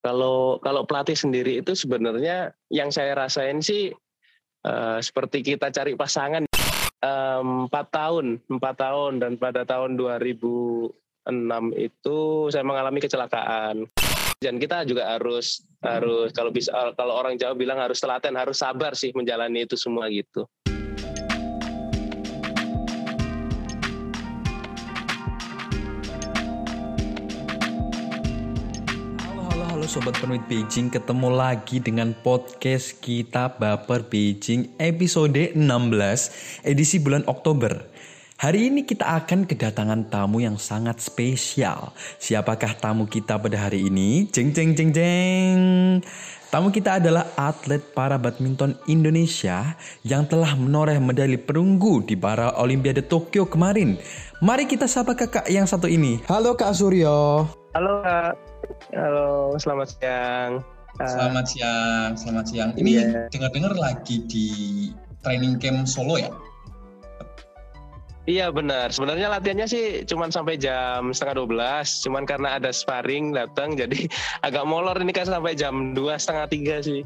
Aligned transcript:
Kalau 0.00 0.56
kalau 0.64 0.88
pelatih 0.88 1.16
sendiri 1.16 1.60
itu 1.60 1.76
sebenarnya 1.76 2.56
yang 2.72 2.88
saya 2.88 3.12
rasain 3.12 3.60
sih 3.60 3.92
uh, 4.64 4.98
seperti 5.00 5.44
kita 5.44 5.68
cari 5.68 5.92
pasangan 5.92 6.48
empat 7.00 7.86
um, 7.88 7.92
tahun, 7.92 8.26
empat 8.48 8.74
tahun 8.76 9.12
dan 9.24 9.32
pada 9.40 9.64
tahun 9.64 9.96
2006 9.96 10.92
itu 11.76 12.18
saya 12.52 12.64
mengalami 12.64 13.00
kecelakaan. 13.00 13.88
Dan 14.40 14.56
kita 14.56 14.88
juga 14.88 15.16
harus 15.16 15.60
harus 15.84 16.32
kalau 16.32 16.48
bisa 16.48 16.72
kalau 16.96 17.20
orang 17.20 17.36
Jawa 17.36 17.52
bilang 17.52 17.76
harus 17.76 18.00
telaten, 18.00 18.36
harus 18.36 18.56
sabar 18.56 18.96
sih 18.96 19.12
menjalani 19.12 19.68
itu 19.68 19.76
semua 19.76 20.08
gitu. 20.08 20.48
Sobat 29.90 30.14
Penuit 30.22 30.46
Beijing 30.46 30.86
ketemu 30.86 31.34
lagi 31.34 31.82
dengan 31.82 32.14
podcast 32.14 33.02
kita 33.02 33.58
Baper 33.58 34.06
Beijing 34.06 34.70
episode 34.78 35.50
16 35.58 35.58
edisi 36.62 37.02
bulan 37.02 37.26
Oktober. 37.26 37.90
Hari 38.38 38.70
ini 38.70 38.86
kita 38.86 39.02
akan 39.02 39.50
kedatangan 39.50 40.06
tamu 40.06 40.46
yang 40.46 40.62
sangat 40.62 41.02
spesial. 41.02 41.90
Siapakah 42.22 42.78
tamu 42.78 43.10
kita 43.10 43.34
pada 43.34 43.66
hari 43.66 43.90
ini? 43.90 44.30
Jeng 44.30 44.54
jeng 44.54 44.78
jeng 44.78 44.94
jeng. 44.94 45.58
Tamu 46.54 46.70
kita 46.70 47.02
adalah 47.02 47.26
atlet 47.34 47.82
para 47.82 48.14
badminton 48.14 48.78
Indonesia 48.86 49.74
yang 50.06 50.22
telah 50.22 50.54
menoreh 50.54 51.02
medali 51.02 51.34
perunggu 51.34 52.06
di 52.06 52.14
para 52.14 52.54
Olimpiade 52.62 53.02
Tokyo 53.02 53.50
kemarin. 53.50 53.98
Mari 54.38 54.70
kita 54.70 54.86
sapa 54.86 55.18
kakak 55.18 55.50
yang 55.50 55.66
satu 55.66 55.90
ini. 55.90 56.22
Halo 56.30 56.54
Kak 56.54 56.78
Suryo. 56.78 57.50
Halo 57.74 58.06
Kak. 58.06 58.49
Halo, 58.94 59.54
selamat 59.58 59.88
siang. 59.98 60.50
Selamat 61.00 61.46
siang, 61.48 62.10
selamat 62.18 62.44
siang. 62.50 62.70
Ini 62.76 62.90
yeah. 62.92 63.26
dengar-dengar 63.32 63.74
lagi 63.78 64.22
di 64.26 64.48
training 65.24 65.58
camp 65.58 65.86
Solo 65.86 66.20
ya? 66.20 66.30
Iya 68.28 68.52
benar. 68.52 68.92
Sebenarnya 68.92 69.32
latihannya 69.32 69.66
sih 69.66 70.06
cuma 70.06 70.28
sampai 70.30 70.60
jam 70.60 71.10
setengah 71.10 71.42
12. 71.48 72.04
Cuman 72.06 72.22
karena 72.28 72.60
ada 72.60 72.70
sparring 72.70 73.32
datang 73.34 73.74
jadi 73.74 74.06
agak 74.46 74.64
molor 74.68 74.94
ini 75.00 75.10
kan 75.10 75.26
sampai 75.26 75.56
jam 75.56 75.96
dua 75.96 76.20
setengah 76.20 76.46
tiga 76.46 76.76
sih. 76.84 77.02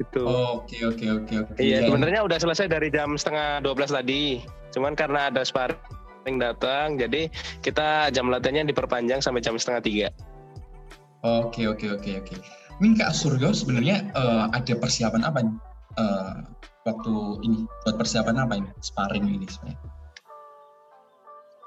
Gitu. 0.00 0.24
Oke 0.24 0.80
oke 0.86 1.04
oke 1.12 1.34
oke. 1.44 1.60
Iya 1.60 1.84
sebenarnya 1.84 2.24
udah 2.24 2.38
selesai 2.40 2.72
dari 2.72 2.88
jam 2.88 3.20
setengah 3.20 3.60
12 3.68 3.90
tadi. 4.00 4.40
Cuman 4.72 4.96
karena 4.96 5.28
ada 5.28 5.44
sparring 5.44 6.40
datang 6.40 6.96
jadi 6.96 7.28
kita 7.60 8.08
jam 8.14 8.32
latihannya 8.32 8.70
diperpanjang 8.70 9.20
sampai 9.20 9.44
jam 9.44 9.60
setengah 9.60 9.82
tiga. 9.84 10.08
Oke 11.20 11.68
oke 11.68 12.00
oke 12.00 12.10
oke. 12.24 12.36
Ini 12.80 12.96
Kak 12.96 13.12
Suryo 13.12 13.52
sebenarnya 13.52 14.08
uh, 14.16 14.48
ada 14.56 14.72
persiapan 14.72 15.20
apa 15.20 15.44
nih 15.44 15.56
uh, 16.00 16.40
waktu 16.88 17.14
ini 17.44 17.68
buat 17.84 18.00
persiapan 18.00 18.40
apa 18.40 18.56
ini 18.56 18.70
sparring 18.80 19.28
ini 19.28 19.44
sebenarnya? 19.44 19.80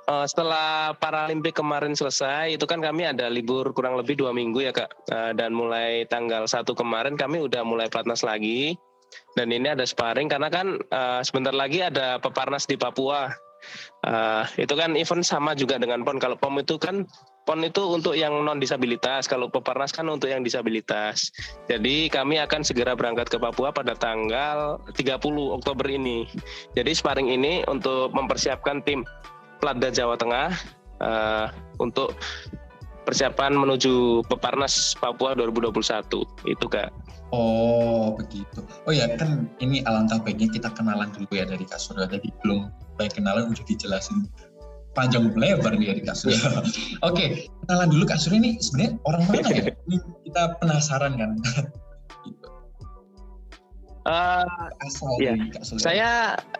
Uh, 0.03 0.27
setelah 0.27 0.91
Paralimpik 0.99 1.55
kemarin 1.55 1.95
selesai, 1.95 2.59
itu 2.59 2.67
kan 2.67 2.83
kami 2.83 3.07
ada 3.07 3.31
libur 3.31 3.71
kurang 3.71 3.95
lebih 3.95 4.19
dua 4.19 4.35
minggu 4.35 4.59
ya 4.59 4.75
kak. 4.75 4.91
Uh, 5.07 5.31
dan 5.31 5.55
mulai 5.55 6.03
tanggal 6.11 6.43
satu 6.43 6.75
kemarin 6.75 7.15
kami 7.15 7.39
udah 7.39 7.63
mulai 7.63 7.87
pelatnas 7.87 8.25
lagi. 8.25 8.75
Dan 9.37 9.53
ini 9.53 9.69
ada 9.69 9.85
sparring 9.85 10.27
karena 10.27 10.49
kan 10.49 10.81
uh, 10.89 11.21
sebentar 11.21 11.53
lagi 11.53 11.85
ada 11.85 12.17
peparnas 12.17 12.65
di 12.65 12.75
Papua. 12.75 13.29
Uh, 14.03 14.43
itu 14.59 14.75
kan 14.75 14.97
event 14.99 15.23
sama 15.23 15.55
juga 15.55 15.79
dengan 15.79 16.03
PON. 16.03 16.19
Kalau 16.19 16.35
POM 16.35 16.59
itu 16.59 16.75
kan 16.75 17.07
PON 17.43 17.59
itu 17.67 17.83
untuk 17.83 18.15
yang 18.15 18.31
non 18.47 18.59
disabilitas, 18.59 19.27
kalau 19.27 19.51
Peparnas 19.51 19.91
kan 19.91 20.07
untuk 20.07 20.31
yang 20.31 20.41
disabilitas. 20.47 21.31
Jadi 21.67 22.07
kami 22.07 22.39
akan 22.39 22.63
segera 22.63 22.95
berangkat 22.95 23.27
ke 23.27 23.35
Papua 23.35 23.75
pada 23.75 23.95
tanggal 23.99 24.79
30 24.95 25.19
Oktober 25.51 25.87
ini. 25.91 26.23
Jadi 26.71 26.91
sparring 26.95 27.27
ini 27.27 27.67
untuk 27.67 28.15
mempersiapkan 28.15 28.79
tim 28.87 29.03
Platda 29.59 29.91
Jawa 29.91 30.15
Tengah 30.15 30.55
uh, 31.03 31.47
untuk 31.83 32.15
persiapan 33.03 33.59
menuju 33.59 34.23
Peparnas 34.31 34.95
Papua 34.95 35.35
2021. 35.35 36.47
Itu 36.47 36.65
Kak. 36.71 36.91
Oh 37.35 38.15
begitu. 38.15 38.63
Oh 38.87 38.93
ya 38.93 39.09
kan 39.19 39.49
ini 39.59 39.83
alangkah 39.83 40.21
baiknya 40.21 40.47
kita 40.53 40.69
kenalan 40.71 41.11
dulu 41.11 41.33
ya 41.35 41.43
dari 41.43 41.67
Kak 41.67 41.81
Surya. 41.81 42.07
Tadi 42.07 42.31
belum 42.45 42.71
baik 42.95 43.19
kenalan 43.19 43.51
udah 43.51 43.65
dijelasin 43.67 44.29
panjang 44.93 45.33
lebar 45.33 45.73
nih 45.75 45.91
ya 45.91 45.95
di 45.97 46.03
kasus. 46.05 46.37
Oke, 46.45 46.63
okay, 47.01 47.27
kenalan 47.65 47.89
dulu 47.89 48.03
Kak 48.05 48.21
Suri 48.21 48.37
ini 48.39 48.51
sebenarnya 48.61 48.91
orang 49.09 49.23
mana 49.29 49.49
ya? 49.49 49.63
Ini 49.89 49.97
kita 50.29 50.43
penasaran 50.61 51.13
kan. 51.17 51.31
Uh, 54.05 54.45
Asal 54.85 55.09
iya. 55.19 55.33
Kak 55.53 55.63
Saya 55.81 56.09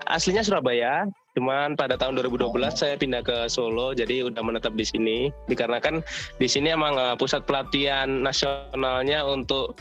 aslinya 0.10 0.42
Surabaya, 0.42 1.06
cuman 1.38 1.78
pada 1.78 1.96
tahun 1.96 2.20
2012 2.20 2.50
oh. 2.50 2.72
saya 2.74 2.96
pindah 2.98 3.22
ke 3.22 3.48
Solo, 3.48 3.94
jadi 3.94 4.28
udah 4.28 4.42
menetap 4.42 4.74
di 4.74 4.86
sini. 4.86 5.18
Dikarenakan 5.48 6.02
di 6.42 6.48
sini 6.50 6.74
emang 6.74 6.98
uh, 6.98 7.16
pusat 7.16 7.46
pelatihan 7.46 8.10
nasionalnya 8.26 9.24
untuk 9.24 9.78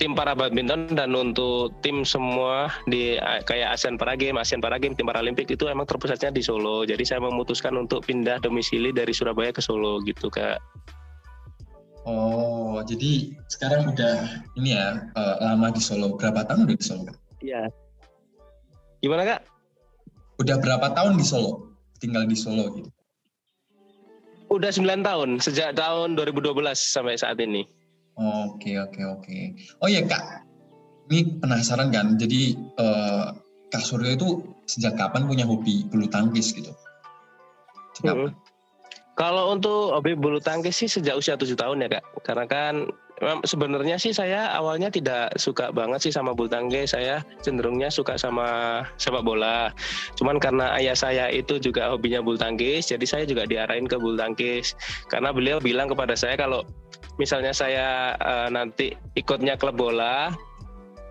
tim 0.00 0.16
para 0.16 0.32
badminton 0.32 0.96
dan 0.96 1.12
untuk 1.12 1.76
tim 1.84 2.08
semua 2.08 2.72
di 2.88 3.20
eh, 3.20 3.40
kayak 3.44 3.76
ASEAN 3.76 4.00
Para 4.00 4.16
Games, 4.16 4.40
ASEAN 4.40 4.64
Para 4.64 4.80
Games, 4.80 4.96
tim 4.96 5.04
Paralimpik 5.04 5.52
itu 5.52 5.68
emang 5.68 5.84
terpusatnya 5.84 6.32
di 6.32 6.40
Solo. 6.40 6.88
Jadi 6.88 7.04
saya 7.04 7.20
memutuskan 7.20 7.76
untuk 7.76 8.08
pindah 8.08 8.40
domisili 8.40 8.96
dari 8.96 9.12
Surabaya 9.12 9.52
ke 9.52 9.60
Solo 9.60 10.00
gitu 10.08 10.32
kak. 10.32 10.56
Oh, 12.08 12.80
jadi 12.88 13.36
sekarang 13.52 13.92
udah 13.92 14.40
ini 14.56 14.72
ya 14.72 15.04
uh, 15.12 15.36
lama 15.44 15.68
di 15.68 15.84
Solo. 15.84 16.16
Berapa 16.16 16.48
tahun 16.48 16.64
udah 16.64 16.76
di 16.80 16.86
Solo? 16.88 17.12
Iya. 17.44 17.68
Gimana 19.04 19.36
kak? 19.36 19.40
Udah 20.40 20.56
berapa 20.56 20.96
tahun 20.96 21.20
di 21.20 21.28
Solo? 21.28 21.76
Tinggal 22.00 22.24
di 22.24 22.40
Solo 22.40 22.72
gitu? 22.72 22.88
Udah 24.50 24.74
9 24.74 25.06
tahun, 25.06 25.38
sejak 25.38 25.78
tahun 25.78 26.18
2012 26.18 26.50
sampai 26.74 27.14
saat 27.14 27.38
ini. 27.38 27.62
Oke 28.20 28.76
oke 28.76 29.00
oke. 29.00 29.38
Oh 29.80 29.88
ya 29.88 30.04
kak, 30.04 30.44
ini 31.08 31.40
penasaran 31.40 31.88
kan? 31.88 32.20
Jadi 32.20 32.52
uh, 32.76 33.32
Kak 33.70 33.80
Suryo 33.86 34.18
itu 34.18 34.28
sejak 34.66 34.98
kapan 34.98 35.24
punya 35.24 35.46
hobi 35.46 35.86
bulu 35.88 36.10
tangkis 36.10 36.52
gitu? 36.52 36.74
Hmm. 38.02 38.34
Kalau 39.14 39.52
untuk 39.54 39.94
hobi 39.94 40.18
bulu 40.18 40.42
tangkis 40.42 40.76
sih 40.76 40.90
sejak 40.90 41.16
usia 41.16 41.38
tujuh 41.38 41.54
tahun 41.54 41.86
ya 41.86 41.88
kak. 42.00 42.04
Karena 42.26 42.44
kan 42.50 42.74
sebenarnya 43.44 44.00
sih 44.00 44.16
saya 44.16 44.48
awalnya 44.56 44.88
tidak 44.88 45.36
suka 45.36 45.68
banget 45.70 46.08
sih 46.08 46.12
sama 46.14 46.32
bulu 46.32 46.48
tangkis. 46.48 46.96
Saya 46.96 47.20
cenderungnya 47.44 47.92
suka 47.92 48.16
sama 48.16 48.80
sepak 48.96 49.22
bola. 49.22 49.70
Cuman 50.16 50.40
karena 50.40 50.72
ayah 50.80 50.96
saya 50.96 51.28
itu 51.28 51.60
juga 51.60 51.92
hobinya 51.92 52.24
bulu 52.24 52.40
tangkis, 52.40 52.88
jadi 52.88 53.04
saya 53.04 53.24
juga 53.28 53.44
diarahin 53.44 53.84
ke 53.84 54.00
bulu 54.00 54.16
tangkis. 54.16 54.72
Karena 55.12 55.30
beliau 55.36 55.60
bilang 55.60 55.92
kepada 55.92 56.16
saya 56.16 56.40
kalau 56.40 56.64
misalnya 57.20 57.52
saya 57.52 58.16
uh, 58.16 58.48
nanti 58.48 58.96
ikutnya 59.12 59.60
klub 59.60 59.76
bola 59.76 60.32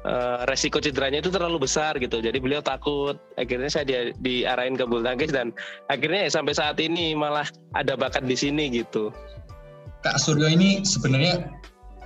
uh, 0.05 0.41
resiko 0.47 0.81
cederanya 0.81 1.21
itu 1.21 1.31
terlalu 1.31 1.69
besar 1.69 1.97
gitu. 2.01 2.17
Jadi 2.23 2.37
beliau 2.39 2.65
takut. 2.65 3.21
Akhirnya 3.35 3.69
saya 3.69 3.85
di, 3.85 3.93
diarahin 4.21 4.73
ke 4.73 4.85
bulu 4.89 5.03
tangkis 5.03 5.29
dan 5.33 5.51
akhirnya 5.91 6.27
ya 6.27 6.31
sampai 6.31 6.53
saat 6.55 6.77
ini 6.79 7.15
malah 7.15 7.47
ada 7.75 7.93
bakat 7.93 8.23
di 8.25 8.33
sini 8.33 8.71
gitu. 8.71 9.11
Kak 9.99 10.15
Suryo 10.17 10.47
ini 10.47 10.81
sebenarnya 10.87 11.43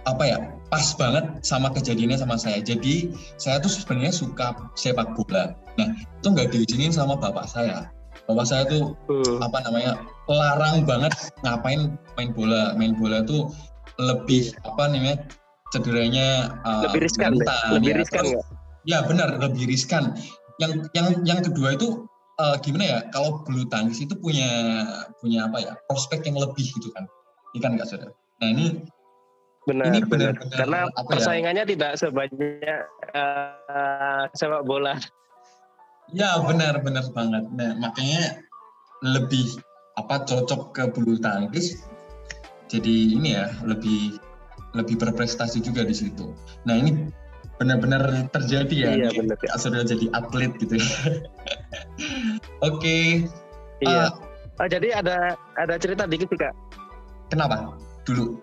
apa 0.04 0.24
ya 0.28 0.38
pas 0.68 0.92
banget 1.00 1.24
sama 1.46 1.70
kejadiannya 1.72 2.20
sama 2.20 2.36
saya. 2.36 2.60
Jadi 2.60 3.14
saya 3.38 3.62
tuh 3.62 3.70
sebenarnya 3.70 4.14
suka 4.14 4.58
sepak 4.74 5.14
bola. 5.14 5.54
Nah 5.78 5.94
itu 5.96 6.28
nggak 6.28 6.52
diizinin 6.52 6.92
sama 6.92 7.16
bapak 7.16 7.46
saya. 7.46 7.88
Bapak 8.26 8.48
saya 8.48 8.64
tuh 8.66 8.96
uh. 9.12 9.38
apa 9.44 9.62
namanya 9.68 10.00
larang 10.26 10.82
banget 10.88 11.14
ngapain 11.46 11.94
main 12.18 12.30
bola. 12.34 12.74
Main 12.74 12.98
bola 12.98 13.22
tuh 13.24 13.54
lebih 14.02 14.54
apa 14.66 14.84
namanya 14.90 15.18
cederanya 15.74 16.54
uh, 16.66 16.86
lebih 16.90 17.10
riskan 17.10 17.34
rentan, 17.38 17.66
lebih 17.78 17.92
ya. 17.94 17.98
riskan 18.02 18.24
Terus, 18.30 18.46
ya 18.86 18.98
benar 19.06 19.30
lebih 19.42 19.64
riskan 19.70 20.04
yang 20.62 20.86
yang 20.94 21.08
yang 21.26 21.40
kedua 21.42 21.74
itu 21.74 22.06
uh, 22.38 22.56
gimana 22.62 22.86
ya 22.86 23.00
kalau 23.10 23.42
bulu 23.42 23.66
tangkis 23.70 24.02
itu 24.06 24.14
punya 24.18 24.50
punya 25.18 25.50
apa 25.50 25.58
ya 25.62 25.74
prospek 25.90 26.26
yang 26.30 26.38
lebih 26.38 26.66
gitu 26.66 26.94
kan 26.94 27.10
ini 27.54 27.60
kan 27.62 27.72
nggak 27.78 27.90
saudara 27.90 28.14
nah 28.42 28.48
ini 28.54 28.66
benar 29.64 29.86
ini 29.90 30.00
benar, 30.06 30.36
benar 30.38 30.58
karena 30.60 30.80
apa 30.94 31.00
ya? 31.02 31.10
persaingannya 31.18 31.64
ya? 31.66 31.70
tidak 31.74 31.92
sebanyak 31.98 32.80
uh, 33.16 34.24
sepak 34.36 34.62
bola 34.68 34.98
ya 36.12 36.38
benar 36.44 36.78
benar 36.84 37.06
banget 37.16 37.46
nah 37.56 37.72
makanya 37.80 38.44
lebih 39.02 39.58
apa 39.98 40.26
cocok 40.26 40.62
ke 40.74 40.84
bulu 40.92 41.16
tangkis 41.22 41.86
jadi 42.74 42.96
ini 43.14 43.38
ya 43.38 43.54
lebih 43.62 44.18
lebih 44.74 44.98
berprestasi 44.98 45.62
juga 45.62 45.86
di 45.86 45.94
situ. 45.94 46.34
Nah 46.66 46.74
ini 46.74 47.14
benar-benar 47.62 48.28
terjadi 48.34 48.76
ya. 48.76 48.92
Iya 48.98 49.10
benar. 49.14 49.38
Ya. 49.38 49.54
Sudah 49.62 49.86
jadi 49.86 50.10
atlet 50.18 50.52
gitu. 50.58 50.82
ya. 50.82 50.86
Oke. 52.66 52.82
Okay. 52.82 53.06
Iya. 53.86 54.10
Uh, 54.10 54.66
oh, 54.66 54.68
jadi 54.68 54.88
ada 54.98 55.38
ada 55.62 55.76
cerita 55.78 56.10
dikit 56.10 56.34
sih 56.34 56.40
kak. 56.42 56.54
Kenapa? 57.30 57.78
Dulu. 58.10 58.42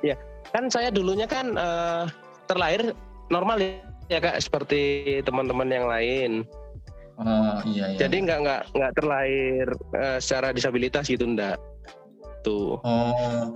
Iya. 0.00 0.16
kan 0.50 0.66
saya 0.66 0.90
dulunya 0.90 1.30
kan 1.30 1.54
uh, 1.54 2.10
terlahir 2.50 2.90
normal 3.30 3.62
ya 4.10 4.18
kak 4.18 4.42
seperti 4.42 5.20
teman-teman 5.22 5.68
yang 5.70 5.86
lain. 5.86 6.42
Oh 7.20 7.60
iya 7.68 7.94
iya. 7.94 7.98
Jadi 8.02 8.26
nggak 8.26 8.38
nggak 8.42 8.62
nggak 8.74 8.92
terlahir 8.98 9.66
uh, 9.94 10.18
secara 10.18 10.50
disabilitas 10.50 11.06
gitu 11.06 11.22
ndak. 11.28 11.60
Tuh. 12.42 12.80
Oh 12.82 13.54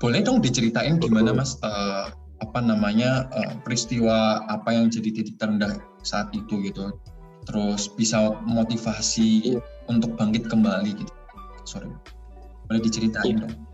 boleh 0.00 0.24
dong 0.24 0.40
diceritain 0.40 0.96
gimana 0.96 1.34
mas 1.36 1.60
uh, 1.60 2.08
apa 2.40 2.58
namanya 2.64 3.28
uh, 3.36 3.52
peristiwa 3.60 4.48
apa 4.48 4.72
yang 4.72 4.88
jadi 4.88 5.12
titik 5.12 5.36
terendah 5.36 5.76
saat 6.00 6.32
itu 6.32 6.60
gitu. 6.64 6.94
Terus 7.48 7.90
bisa 7.96 8.36
motivasi 8.46 9.56
iya. 9.56 9.60
untuk 9.90 10.14
bangkit 10.14 10.46
kembali 10.48 10.94
gitu. 10.94 11.12
Sorry. 11.66 11.90
Boleh 12.70 12.80
diceritain 12.80 13.36
iya. 13.36 13.44
dong 13.44 13.70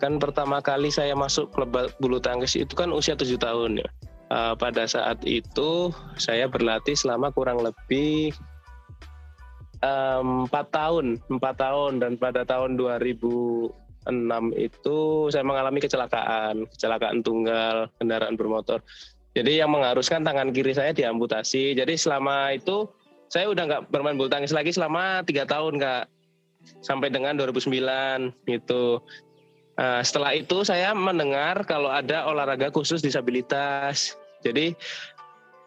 kan 0.00 0.16
pertama 0.16 0.64
kali 0.64 0.88
saya 0.88 1.12
masuk 1.12 1.52
klub 1.52 1.76
bulu 2.00 2.18
tangkis 2.18 2.56
itu 2.56 2.72
kan 2.72 2.88
usia 2.90 3.14
tujuh 3.14 3.36
tahun 3.36 3.84
ya. 3.84 3.88
Uh, 4.30 4.54
pada 4.56 4.86
saat 4.86 5.20
itu 5.26 5.92
saya 6.16 6.46
berlatih 6.46 6.94
selama 6.96 7.34
kurang 7.34 7.60
lebih 7.60 8.32
empat 9.80 10.66
um, 10.68 10.74
tahun, 10.76 11.06
empat 11.32 11.54
tahun 11.56 11.92
dan 12.04 12.12
pada 12.20 12.44
tahun 12.44 12.76
2006 12.76 13.72
itu 14.60 14.98
saya 15.32 15.44
mengalami 15.44 15.80
kecelakaan, 15.80 16.68
kecelakaan 16.68 17.24
tunggal 17.24 17.88
kendaraan 17.96 18.36
bermotor. 18.36 18.84
Jadi 19.32 19.62
yang 19.62 19.72
mengharuskan 19.72 20.26
tangan 20.26 20.52
kiri 20.52 20.76
saya 20.76 20.92
diamputasi. 20.92 21.72
Jadi 21.72 21.94
selama 21.96 22.52
itu 22.52 22.90
saya 23.30 23.46
udah 23.48 23.62
nggak 23.62 23.82
bermain 23.94 24.18
bulu 24.18 24.26
tangkis 24.26 24.50
lagi 24.50 24.74
selama 24.74 25.22
tiga 25.22 25.46
tahun 25.46 25.78
kak 25.78 26.10
sampai 26.82 27.08
dengan 27.08 27.38
2009 27.38 27.70
gitu. 28.50 29.00
Nah, 29.80 30.04
setelah 30.04 30.36
itu 30.36 30.60
saya 30.60 30.92
mendengar 30.92 31.64
kalau 31.64 31.88
ada 31.88 32.28
olahraga 32.28 32.68
khusus 32.68 33.00
disabilitas. 33.00 34.18
Jadi 34.44 34.76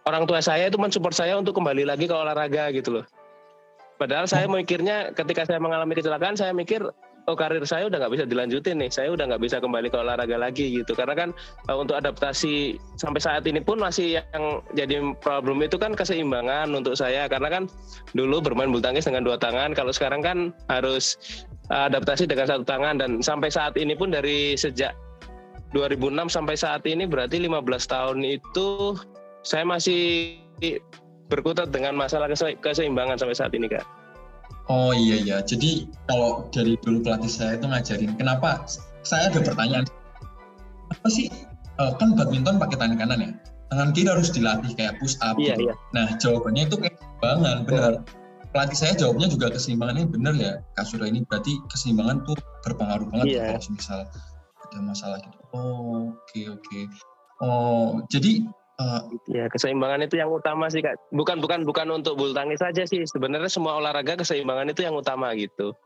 orang 0.05 0.29
tua 0.29 0.43
saya 0.43 0.69
itu 0.69 0.77
mensupport 0.77 1.15
saya 1.15 1.33
untuk 1.39 1.57
kembali 1.57 1.87
lagi 1.87 2.05
ke 2.05 2.13
olahraga 2.13 2.69
gitu 2.75 3.01
loh. 3.01 3.05
Padahal 3.97 4.25
saya 4.25 4.49
mikirnya 4.49 5.13
ketika 5.13 5.45
saya 5.45 5.61
mengalami 5.61 5.93
kecelakaan, 5.93 6.33
saya 6.33 6.51
mikir 6.51 6.81
oh 7.23 7.39
karir 7.39 7.63
saya 7.63 7.87
udah 7.87 8.03
nggak 8.03 8.13
bisa 8.19 8.25
dilanjutin 8.27 8.83
nih, 8.83 8.91
saya 8.91 9.15
udah 9.15 9.31
nggak 9.31 9.43
bisa 9.47 9.63
kembali 9.63 9.87
ke 9.87 9.95
olahraga 9.95 10.35
lagi 10.35 10.81
gitu. 10.81 10.91
Karena 10.97 11.15
kan 11.15 11.29
uh, 11.71 11.77
untuk 11.79 11.95
adaptasi 11.95 12.75
sampai 12.99 13.21
saat 13.23 13.47
ini 13.47 13.63
pun 13.63 13.79
masih 13.79 14.19
yang 14.19 14.59
jadi 14.75 14.99
problem 15.23 15.63
itu 15.63 15.79
kan 15.79 15.95
keseimbangan 15.95 16.67
untuk 16.75 16.97
saya. 16.99 17.29
Karena 17.31 17.47
kan 17.47 17.63
dulu 18.17 18.43
bermain 18.43 18.73
bulu 18.73 18.83
tangkis 18.83 19.07
dengan 19.07 19.23
dua 19.23 19.39
tangan, 19.39 19.71
kalau 19.71 19.93
sekarang 19.95 20.19
kan 20.19 20.37
harus 20.67 21.15
uh, 21.71 21.87
adaptasi 21.87 22.27
dengan 22.27 22.49
satu 22.49 22.65
tangan 22.67 22.99
dan 22.99 23.23
sampai 23.23 23.47
saat 23.47 23.77
ini 23.79 23.95
pun 23.95 24.11
dari 24.11 24.57
sejak 24.59 24.91
2006 25.73 26.29
sampai 26.29 26.53
saat 26.53 26.85
ini 26.85 27.09
berarti 27.09 27.41
15 27.41 27.65
tahun 27.89 28.17
itu 28.21 28.93
saya 29.41 29.65
masih 29.65 30.37
berkutat 31.27 31.71
dengan 31.71 31.95
masalah 31.95 32.27
keseimbangan 32.59 33.19
sampai 33.19 33.35
saat 33.35 33.53
ini 33.55 33.67
kak. 33.71 33.85
Oh 34.71 34.95
iya 34.95 35.19
iya. 35.19 35.37
Jadi 35.43 35.87
kalau 36.07 36.47
dari 36.55 36.79
dulu 36.79 37.03
pelatih 37.03 37.31
saya 37.31 37.59
itu 37.59 37.67
ngajarin, 37.67 38.15
kenapa 38.15 38.63
saya 39.03 39.27
ada 39.27 39.43
pertanyaan 39.43 39.83
apa 40.87 41.07
sih 41.11 41.27
uh, 41.81 41.91
kan 41.99 42.15
badminton 42.15 42.55
pakai 42.61 42.79
tangan 42.79 42.95
kanan 42.95 43.19
ya? 43.19 43.31
Tangan 43.73 43.89
kiri 43.91 44.07
harus 44.07 44.29
dilatih 44.31 44.71
kayak 44.77 44.95
push 45.03 45.19
up. 45.19 45.35
Iya 45.35 45.59
gitu. 45.59 45.67
iya. 45.67 45.73
Nah 45.91 46.07
jawabannya 46.15 46.63
itu 46.71 46.77
keseimbangan 46.79 47.57
benar. 47.67 47.93
Pelatih 48.53 48.77
saya 48.77 48.93
jawabnya 48.93 49.27
juga 49.33 49.49
keseimbangan 49.49 49.95
ini 49.97 50.07
benar 50.13 50.33
ya 50.37 50.51
Kak 50.77 50.85
Surya 50.85 51.09
ini 51.09 51.25
berarti 51.25 51.57
keseimbangan 51.73 52.21
tuh 52.21 52.37
berpengaruh 52.61 53.09
banget 53.09 53.33
iya. 53.33 53.57
kalau 53.57 53.73
misal 53.73 53.99
ada 54.69 54.79
masalah 54.79 55.17
gitu. 55.19 55.37
Oh 55.51 56.13
oke 56.13 56.21
okay, 56.29 56.45
oke. 56.47 56.61
Okay. 56.61 56.83
Oh 57.41 58.05
jadi 58.13 58.45
Uh, 58.81 59.05
ya 59.29 59.45
keseimbangan 59.53 60.01
itu 60.01 60.17
yang 60.17 60.33
utama 60.33 60.65
sih 60.65 60.81
kak. 60.81 60.97
Bukan 61.13 61.37
bukan 61.37 61.61
bukan 61.61 61.87
untuk 61.93 62.17
bulu 62.17 62.33
tangkis 62.33 62.61
saja 62.61 62.83
sih. 62.89 63.05
Sebenarnya 63.05 63.49
semua 63.49 63.77
olahraga 63.77 64.17
keseimbangan 64.17 64.73
itu 64.73 64.81
yang 64.81 64.97
utama 64.97 65.29
gitu. 65.37 65.77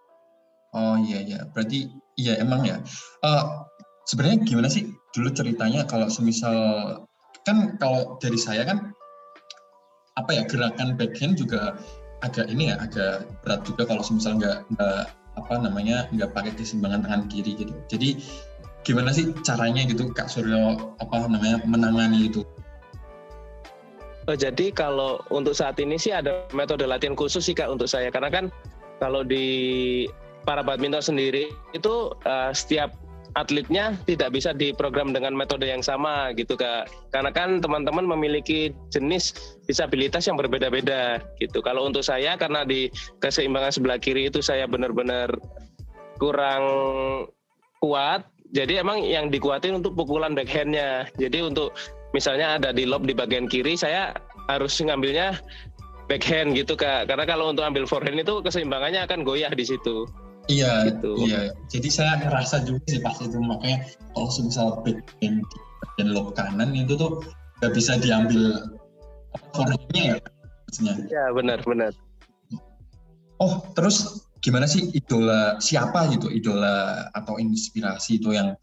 Oh 0.71 0.95
iya 1.03 1.19
iya. 1.19 1.39
Berarti 1.51 1.91
iya 2.15 2.39
emang 2.39 2.63
ya. 2.63 2.79
Uh, 3.19 3.67
sebenarnya 4.07 4.39
gimana 4.47 4.71
sih 4.71 4.87
dulu 5.11 5.35
ceritanya 5.35 5.83
kalau 5.83 6.07
semisal 6.07 6.55
kan 7.43 7.75
kalau 7.79 8.15
dari 8.23 8.39
saya 8.39 8.63
kan 8.63 8.95
apa 10.15 10.31
ya 10.33 10.43
gerakan 10.47 10.95
backhand 10.95 11.35
juga 11.37 11.75
agak 12.25 12.49
ini 12.49 12.73
ya 12.73 12.81
agak 12.81 13.29
berat 13.45 13.61
juga 13.67 13.85
kalau 13.85 14.01
semisal 14.01 14.39
nggak 14.39 14.65
nggak 14.73 15.01
apa 15.37 15.53
namanya 15.61 16.09
nggak 16.09 16.33
pakai 16.33 16.55
keseimbangan 16.57 17.05
tangan 17.05 17.23
kiri 17.29 17.53
gitu. 17.53 17.75
Jadi 17.91 18.17
gimana 18.81 19.11
sih 19.11 19.35
caranya 19.43 19.83
gitu 19.85 20.09
Kak 20.15 20.31
Suryo 20.31 20.95
apa 20.97 21.27
namanya 21.27 21.61
menangani 21.67 22.31
itu? 22.31 22.41
Oh, 24.27 24.35
jadi 24.35 24.75
kalau 24.75 25.23
untuk 25.31 25.55
saat 25.55 25.79
ini 25.79 25.95
sih 25.95 26.11
ada 26.11 26.43
metode 26.51 26.83
latihan 26.83 27.15
khusus 27.15 27.47
sih 27.47 27.55
kak 27.55 27.71
untuk 27.71 27.87
saya. 27.87 28.11
Karena 28.11 28.27
kan 28.27 28.51
kalau 28.99 29.23
di 29.23 30.03
para 30.43 30.59
badminton 30.59 30.99
sendiri 30.99 31.47
itu 31.71 32.11
uh, 32.27 32.51
setiap 32.51 32.91
atletnya 33.39 33.95
tidak 34.03 34.33
bisa 34.35 34.51
diprogram 34.51 35.15
dengan 35.15 35.31
metode 35.31 35.63
yang 35.63 35.79
sama 35.79 36.35
gitu 36.35 36.59
kak. 36.59 36.91
Karena 37.15 37.31
kan 37.31 37.63
teman-teman 37.63 38.03
memiliki 38.03 38.75
jenis 38.91 39.55
disabilitas 39.63 40.27
yang 40.27 40.35
berbeda-beda 40.35 41.23
gitu. 41.39 41.63
Kalau 41.63 41.87
untuk 41.87 42.03
saya 42.03 42.35
karena 42.35 42.67
di 42.67 42.91
keseimbangan 43.23 43.79
sebelah 43.79 43.95
kiri 43.95 44.27
itu 44.27 44.43
saya 44.43 44.67
benar-benar 44.67 45.31
kurang 46.19 46.63
kuat 47.79 48.27
jadi 48.55 48.79
emang 48.79 49.03
yang 49.03 49.27
dikuatin 49.27 49.83
untuk 49.83 49.95
pukulan 49.95 50.31
backhandnya. 50.31 51.11
Jadi 51.19 51.43
untuk 51.43 51.75
misalnya 52.15 52.59
ada 52.59 52.69
di 52.71 52.87
lob 52.87 53.03
di 53.03 53.15
bagian 53.15 53.47
kiri 53.49 53.75
saya 53.75 54.15
harus 54.47 54.79
ngambilnya 54.79 55.39
backhand 56.07 56.55
gitu 56.55 56.73
kak. 56.79 57.11
Karena 57.11 57.27
kalau 57.27 57.51
untuk 57.51 57.67
ambil 57.67 57.83
forehand 57.83 58.19
itu 58.19 58.39
keseimbangannya 58.43 59.03
akan 59.03 59.27
goyah 59.27 59.51
di 59.51 59.65
situ. 59.67 60.07
Iya 60.47 60.87
gitu. 60.87 61.27
iya. 61.27 61.51
Jadi 61.67 61.89
saya 61.91 62.23
ngerasa 62.23 62.63
juga 62.63 62.79
sih 62.87 63.03
pas 63.03 63.19
itu 63.19 63.35
makanya 63.35 63.83
kalau 64.15 64.31
misal 64.39 64.67
backhand 64.79 65.43
di 65.43 65.57
bagian 65.83 66.07
lob 66.15 66.31
kanan 66.33 66.71
itu 66.71 66.95
tuh 66.95 67.19
nggak 67.59 67.73
bisa 67.75 67.99
diambil 67.99 68.71
forehandnya 69.51 70.03
ya 70.15 70.17
maksudnya. 70.67 70.93
Iya 71.11 71.25
benar 71.35 71.59
benar. 71.67 71.91
Oh 73.43 73.59
terus 73.75 74.23
gimana 74.39 74.65
sih 74.65 74.87
idola 74.95 75.59
siapa 75.59 76.07
gitu? 76.15 76.31
Idola 76.31 77.11
atau 77.11 77.35
inspirasi 77.35 78.23
itu 78.23 78.31
yang 78.31 78.55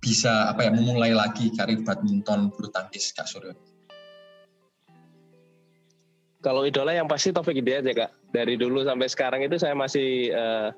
bisa 0.00 0.52
apa 0.52 0.68
ya 0.68 0.70
memulai 0.70 1.16
lagi 1.16 1.50
karir 1.56 1.82
badminton 1.82 2.52
bulu 2.52 2.68
tangkis 2.70 3.10
Kak 3.16 3.26
Suryo? 3.26 3.56
Kalau 6.44 6.62
idola 6.62 6.94
yang 6.94 7.10
pasti 7.10 7.34
Taufik 7.34 7.58
Hidayat 7.58 7.84
ya 7.90 7.94
Kak. 8.06 8.10
Dari 8.30 8.54
dulu 8.54 8.86
sampai 8.86 9.10
sekarang 9.10 9.42
itu 9.42 9.58
saya 9.58 9.74
masih 9.74 10.30
uh, 10.30 10.70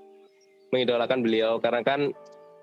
mengidolakan 0.72 1.20
beliau 1.20 1.60
karena 1.60 1.84
kan 1.84 2.16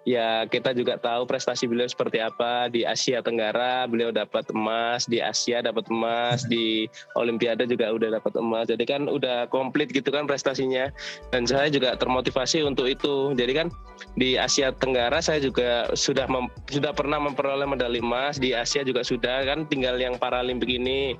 ya 0.05 0.45
kita 0.45 0.71
juga 0.71 0.95
tahu 1.01 1.25
prestasi 1.25 1.65
beliau 1.65 1.89
seperti 1.89 2.21
apa. 2.21 2.69
Di 2.69 2.85
Asia 2.85 3.19
Tenggara 3.19 3.89
beliau 3.89 4.13
dapat 4.13 4.47
emas. 4.53 5.09
Di 5.09 5.19
Asia 5.19 5.59
dapat 5.65 5.89
emas. 5.89 6.45
Di 6.45 6.85
Olimpiade 7.17 7.65
juga 7.65 7.91
udah 7.91 8.21
dapat 8.21 8.33
emas. 8.38 8.69
Jadi 8.69 8.85
kan 8.85 9.09
udah 9.09 9.50
komplit 9.50 9.91
gitu 9.91 10.13
kan 10.13 10.29
prestasinya. 10.29 10.93
Dan 11.33 11.50
saya 11.50 11.67
juga 11.67 11.97
termotivasi 11.97 12.63
untuk 12.63 12.88
itu. 12.88 13.33
Jadi 13.33 13.53
kan 13.57 13.67
di 14.15 14.38
Asia 14.38 14.71
Tenggara 14.71 15.19
saya 15.19 15.41
juga 15.41 15.89
sudah 15.97 16.29
mem, 16.29 16.47
sudah 16.69 16.93
pernah 16.93 17.17
memperoleh 17.19 17.65
medali 17.65 18.00
emas. 18.00 18.38
Di 18.38 18.53
Asia 18.53 18.85
juga 18.85 19.01
sudah 19.01 19.43
kan 19.43 19.65
tinggal 19.67 19.97
yang 19.97 20.15
Paralimpik 20.21 20.69
ini. 20.69 21.17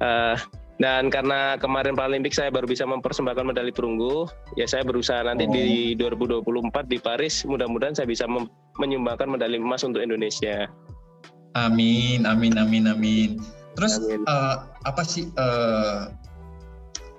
Uh, 0.00 0.32
dan 0.80 1.12
karena 1.12 1.60
kemarin 1.60 1.92
Paralimpik 1.92 2.32
saya 2.32 2.48
baru 2.48 2.64
bisa 2.64 2.88
mempersembahkan 2.88 3.52
medali 3.52 3.68
perunggu, 3.68 4.24
ya 4.56 4.64
saya 4.64 4.80
berusaha 4.80 5.20
nanti 5.20 5.44
oh. 5.44 5.52
di 5.52 5.92
2024 6.00 6.88
di 6.88 6.96
Paris 6.96 7.44
mudah-mudahan 7.44 7.92
saya 7.92 8.08
bisa 8.08 8.24
menyumbangkan 8.80 9.28
medali 9.28 9.60
emas 9.60 9.84
untuk 9.84 10.00
Indonesia. 10.00 10.72
Amin, 11.52 12.24
amin, 12.24 12.56
amin, 12.56 12.88
amin. 12.88 13.30
Terus 13.76 14.00
amin. 14.00 14.24
Uh, 14.24 14.64
apa 14.88 15.04
sih 15.04 15.28
uh, 15.36 16.08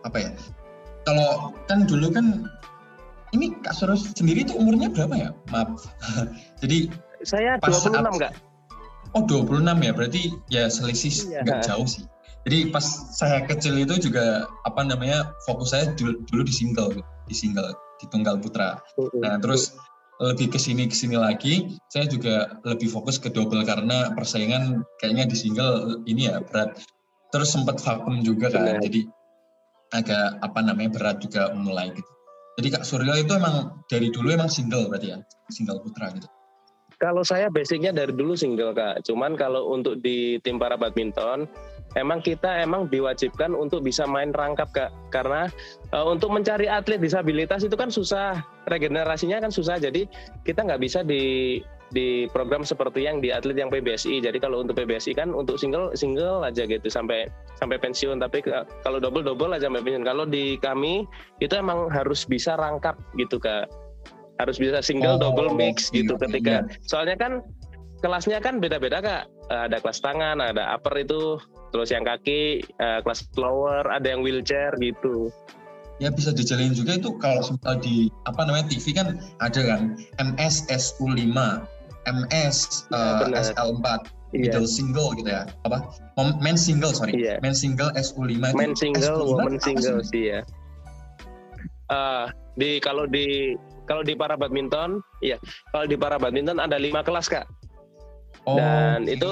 apa 0.10 0.18
ya? 0.18 0.32
Kalau 1.06 1.54
kan 1.70 1.86
dulu 1.86 2.10
kan 2.10 2.50
ini 3.38 3.54
Kak 3.62 3.78
Soros 3.78 4.10
sendiri 4.18 4.42
itu 4.42 4.58
umurnya 4.58 4.90
berapa 4.90 5.14
ya? 5.14 5.30
Maaf. 5.54 5.86
Jadi 6.66 6.90
saya 7.22 7.62
26 7.62 7.94
enggak? 7.94 8.34
Oh 9.14 9.22
26 9.28 9.86
ya, 9.86 9.92
berarti 9.94 10.22
ya 10.50 10.64
selisih 10.66 11.30
iya. 11.30 11.46
nggak 11.46 11.62
jauh 11.70 11.86
sih. 11.86 12.10
Jadi 12.42 12.74
pas 12.74 12.82
saya 13.14 13.46
kecil 13.46 13.78
itu 13.78 14.10
juga 14.10 14.50
apa 14.66 14.82
namanya 14.82 15.30
fokus 15.46 15.78
saya 15.78 15.94
dulu, 15.94 16.18
dulu 16.26 16.42
di 16.42 16.54
single 16.54 16.90
di 17.30 17.36
single 17.38 17.70
di 18.02 18.06
tunggal 18.10 18.42
putra. 18.42 18.82
Nah 19.22 19.38
terus 19.38 19.78
lebih 20.22 20.54
ke 20.54 20.60
sini 20.62 20.90
ke 20.90 20.94
sini 20.94 21.18
lagi 21.18 21.78
saya 21.94 22.10
juga 22.10 22.58
lebih 22.66 22.90
fokus 22.90 23.22
ke 23.22 23.30
double 23.30 23.62
karena 23.66 24.14
persaingan 24.18 24.82
kayaknya 24.98 25.30
di 25.30 25.38
single 25.38 26.02
ini 26.10 26.30
ya 26.30 26.42
berat. 26.42 26.82
Terus 27.32 27.54
sempat 27.54 27.80
vakum 27.80 28.26
juga 28.26 28.52
kan, 28.52 28.84
jadi 28.84 29.08
agak 29.96 30.44
apa 30.44 30.60
namanya 30.66 30.92
berat 30.92 31.18
juga 31.24 31.56
mulai 31.56 31.88
gitu. 31.96 32.12
Jadi 32.60 32.68
Kak 32.76 32.84
Surya 32.84 33.16
itu 33.16 33.32
emang 33.32 33.80
dari 33.88 34.12
dulu 34.12 34.36
emang 34.36 34.52
single 34.52 34.92
berarti 34.92 35.16
ya, 35.16 35.24
single 35.48 35.80
putra 35.80 36.12
gitu. 36.12 36.28
Kalau 37.02 37.26
saya 37.26 37.50
basicnya 37.50 37.90
dari 37.90 38.14
dulu 38.14 38.38
single 38.38 38.78
kak. 38.78 39.02
Cuman 39.10 39.34
kalau 39.34 39.74
untuk 39.74 40.06
di 40.06 40.38
tim 40.46 40.62
para 40.62 40.78
badminton, 40.78 41.50
emang 41.96 42.24
kita 42.24 42.64
emang 42.64 42.88
diwajibkan 42.88 43.52
untuk 43.56 43.84
bisa 43.84 44.08
main 44.08 44.32
rangkap 44.32 44.70
kak. 44.72 44.92
Karena 45.12 45.48
uh, 45.92 46.06
untuk 46.08 46.32
mencari 46.32 46.68
atlet 46.68 47.02
disabilitas 47.02 47.64
itu 47.66 47.76
kan 47.76 47.92
susah, 47.92 48.40
regenerasinya 48.72 49.42
kan 49.44 49.52
susah. 49.52 49.80
Jadi 49.82 50.08
kita 50.48 50.64
nggak 50.64 50.82
bisa 50.82 51.04
di 51.04 51.60
di 51.92 52.24
program 52.32 52.64
seperti 52.64 53.04
yang 53.04 53.20
di 53.20 53.36
atlet 53.36 53.60
yang 53.60 53.68
PBSI. 53.68 54.24
Jadi 54.24 54.40
kalau 54.40 54.64
untuk 54.64 54.80
PBSI 54.80 55.12
kan 55.12 55.36
untuk 55.36 55.60
single 55.60 55.92
single 55.94 56.48
aja 56.48 56.64
gitu 56.64 56.88
sampai 56.88 57.28
sampai 57.60 57.76
pensiun. 57.80 58.24
Tapi 58.24 58.44
kalau 58.84 59.00
double 59.04 59.28
double 59.28 59.52
aja 59.52 59.68
sampai 59.68 59.84
pensiun. 59.84 60.08
Kalau 60.08 60.24
di 60.24 60.56
kami 60.60 61.04
itu 61.44 61.52
emang 61.56 61.92
harus 61.92 62.24
bisa 62.24 62.56
rangkap 62.56 62.96
gitu 63.20 63.40
kak 63.40 63.68
harus 64.42 64.58
bisa 64.58 64.82
single 64.82 65.22
oh, 65.22 65.30
double 65.30 65.54
mix 65.54 65.94
gitu 65.94 66.18
iya, 66.18 66.22
ketika 66.26 66.56
iya. 66.66 66.82
soalnya 66.90 67.14
kan 67.14 67.46
kelasnya 68.02 68.42
kan 68.42 68.58
beda-beda 68.58 68.98
kak 69.00 69.24
ada 69.52 69.78
kelas 69.84 70.00
tangan 70.00 70.40
ada 70.40 70.76
upper 70.76 70.96
itu 71.00 71.38
terus 71.72 71.92
yang 71.92 72.08
kaki 72.08 72.64
uh, 72.80 73.00
kelas 73.04 73.28
lower 73.36 73.88
ada 73.92 74.08
yang 74.08 74.24
wheelchair 74.24 74.72
gitu 74.80 75.32
ya 76.02 76.10
bisa 76.10 76.34
dijalin 76.34 76.74
juga 76.74 76.98
itu 76.98 77.14
kalau 77.22 77.44
di 77.84 78.10
apa 78.26 78.42
namanya 78.48 78.72
TV 78.72 78.96
kan 78.96 79.20
ada 79.44 79.62
kan 79.62 79.82
MS 80.18 80.72
SU5 80.72 81.36
MS 82.10 82.90
uh, 82.90 83.30
SL4 83.30 83.86
iya. 84.34 84.50
middle 84.50 84.66
single 84.66 85.14
gitu 85.20 85.30
ya 85.30 85.46
apa 85.68 85.86
men 86.42 86.58
single 86.58 86.96
sorry 86.96 87.14
iya. 87.14 87.38
men 87.46 87.54
single 87.54 87.94
SU5 87.94 88.42
itu 88.42 88.58
men 88.58 88.74
single 88.74 89.22
woman 89.22 89.62
single 89.62 90.02
sih 90.02 90.34
ya 90.34 90.42
uh, 91.94 92.32
di 92.58 92.82
kalau 92.82 93.06
di 93.06 93.56
kalau 93.90 94.08
di 94.08 94.16
para 94.16 94.40
badminton, 94.40 95.04
iya. 95.20 95.36
Kalau 95.76 95.84
di 95.84 96.00
para 96.00 96.16
badminton 96.16 96.64
ada 96.64 96.80
lima 96.80 97.04
kelas 97.04 97.28
kak. 97.28 97.44
Oh, 98.46 98.58
dan 98.58 99.06
okay. 99.06 99.16
itu 99.18 99.32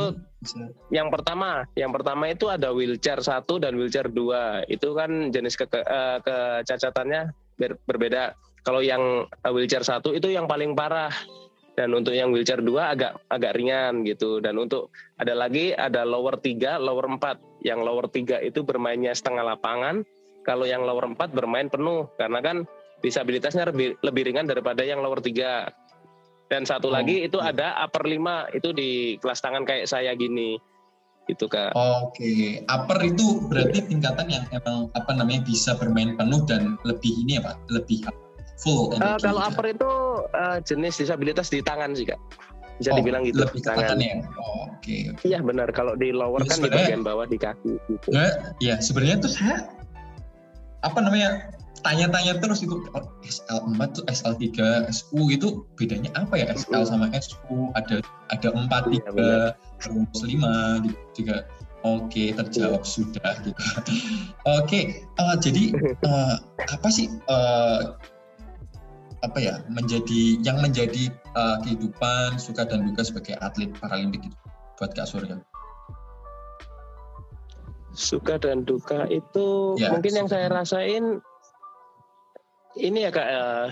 yang 0.94 1.12
pertama, 1.12 1.68
yang 1.76 1.92
pertama 1.92 2.32
itu 2.32 2.48
ada 2.48 2.72
wheelchair 2.72 3.20
satu 3.20 3.60
dan 3.60 3.76
wheelchair 3.76 4.08
dua. 4.08 4.64
Itu 4.72 4.96
kan 4.96 5.34
jenis 5.34 5.60
ke, 5.60 5.68
ke, 5.68 5.82
uh, 5.84 6.18
kecacatannya 6.24 7.34
ber, 7.60 7.76
berbeda. 7.84 8.38
Kalau 8.64 8.80
yang 8.80 9.28
uh, 9.28 9.52
wheelchair 9.52 9.84
satu 9.84 10.16
itu 10.16 10.32
yang 10.32 10.48
paling 10.48 10.78
parah 10.78 11.12
dan 11.76 11.92
untuk 11.96 12.16
yang 12.16 12.32
wheelchair 12.32 12.60
dua 12.64 12.92
agak 12.96 13.20
agak 13.32 13.56
ringan 13.56 14.04
gitu 14.04 14.44
dan 14.44 14.60
untuk 14.60 14.92
ada 15.20 15.32
lagi 15.32 15.76
ada 15.76 16.04
lower 16.08 16.40
tiga, 16.40 16.80
lower 16.80 17.08
empat. 17.08 17.40
yang 17.60 17.84
lower 17.84 18.08
tiga 18.08 18.40
itu 18.40 18.64
bermainnya 18.64 19.12
setengah 19.12 19.44
lapangan 19.44 20.08
kalau 20.48 20.64
yang 20.64 20.88
lower 20.88 21.12
empat 21.12 21.36
bermain 21.36 21.68
penuh 21.68 22.08
karena 22.16 22.40
kan 22.40 22.64
disabilitasnya 23.04 23.68
lebih, 23.72 24.00
lebih 24.00 24.32
ringan 24.32 24.48
daripada 24.48 24.84
yang 24.84 25.04
lower 25.04 25.20
tiga. 25.20 25.72
Dan 26.50 26.66
satu 26.66 26.90
oh, 26.90 26.94
lagi 26.98 27.30
itu 27.30 27.38
iya. 27.38 27.54
ada 27.54 27.68
upper 27.86 28.10
lima 28.10 28.50
itu 28.58 28.74
di 28.74 29.22
kelas 29.22 29.40
tangan 29.40 29.64
kayak 29.64 29.86
saya 29.86 30.18
gini. 30.18 30.58
Itu 31.30 31.46
Kak. 31.46 31.78
Oke, 31.78 32.10
okay. 32.10 32.46
upper 32.66 32.98
itu 33.06 33.46
berarti 33.46 33.86
tingkatan 33.86 34.34
yang 34.34 34.46
emang 34.50 34.90
apa 34.98 35.14
namanya 35.14 35.46
bisa 35.46 35.78
bermain 35.78 36.18
penuh 36.18 36.42
dan 36.50 36.74
lebih 36.82 37.14
ini 37.22 37.38
apa? 37.38 37.54
Lebih 37.70 38.10
full 38.60 38.92
Uh, 38.98 39.16
kalau 39.22 39.40
upper 39.46 39.72
itu 39.72 39.92
uh, 40.36 40.58
jenis 40.66 41.00
disabilitas 41.00 41.54
di 41.54 41.62
tangan 41.62 41.94
sih 41.94 42.10
Kak. 42.10 42.18
Bisa 42.82 42.96
oh, 42.96 42.98
dibilang 42.98 43.22
gitu. 43.30 43.46
Lebih 43.46 43.62
tangan. 43.62 44.02
ya. 44.02 44.26
Oh, 44.42 44.74
Oke. 44.74 44.82
Okay, 44.82 45.00
okay. 45.14 45.26
Iya 45.30 45.40
benar. 45.46 45.70
Kalau 45.70 45.94
di 45.94 46.10
lower 46.10 46.42
ya, 46.42 46.50
kan 46.50 46.60
di 46.66 46.70
bagian 46.72 47.04
bawah 47.06 47.28
di 47.28 47.38
kaki. 47.38 47.74
Gitu. 47.92 48.08
Iya 48.64 48.80
sebenarnya 48.80 49.22
tuh 49.22 49.32
saya 49.36 49.70
apa 50.80 51.00
namanya 51.04 51.52
tanya-tanya 51.82 52.38
terus 52.40 52.64
itu 52.64 52.82
SL4 53.24 53.80
tuh 53.96 54.04
SL3 54.08 54.48
SU 54.92 55.20
itu 55.32 55.64
bedanya 55.80 56.12
apa 56.16 56.40
ya? 56.40 56.52
SL 56.54 56.84
sama 56.88 57.12
SU 57.16 57.72
ada 57.76 58.04
ada 58.32 58.50
4 58.52 58.68
3 58.68 59.56
terus 59.80 60.20
5 60.22 60.86
gitu 60.86 61.00
juga. 61.24 61.48
Oke 61.88 62.36
terjawab 62.36 62.84
iya. 62.84 62.92
sudah 62.92 63.32
gitu. 63.48 63.62
Oke 64.60 65.08
uh, 65.16 65.36
jadi 65.40 65.72
uh, 66.04 66.36
apa 66.68 66.88
sih 66.92 67.08
uh, 67.32 67.96
apa 69.24 69.38
ya 69.40 69.64
menjadi 69.72 70.40
yang 70.44 70.60
menjadi 70.64 71.12
uh, 71.36 71.60
kehidupan 71.64 72.40
suka 72.40 72.68
dan 72.68 72.88
duka 72.88 73.04
sebagai 73.04 73.36
atlet 73.40 73.72
paralimpik 73.80 74.28
itu 74.28 74.38
buat 74.80 74.92
Kak 74.96 75.08
Surya? 75.08 75.40
Suka 77.92 78.40
dan 78.40 78.64
duka 78.64 79.08
itu 79.12 79.76
ya, 79.76 79.92
mungkin 79.92 80.14
yang 80.24 80.28
saya 80.32 80.48
rasain 80.48 81.20
ini 82.78 83.08
ya 83.08 83.12
kak 83.14 83.30
uh, 83.30 83.68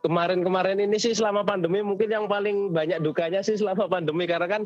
kemarin-kemarin 0.00 0.80
ini 0.80 0.96
sih 0.96 1.12
selama 1.12 1.44
pandemi 1.44 1.84
mungkin 1.84 2.08
yang 2.08 2.26
paling 2.26 2.72
banyak 2.72 3.04
dukanya 3.04 3.44
sih 3.44 3.58
selama 3.58 3.86
pandemi 3.86 4.24
karena 4.24 4.48
kan 4.48 4.62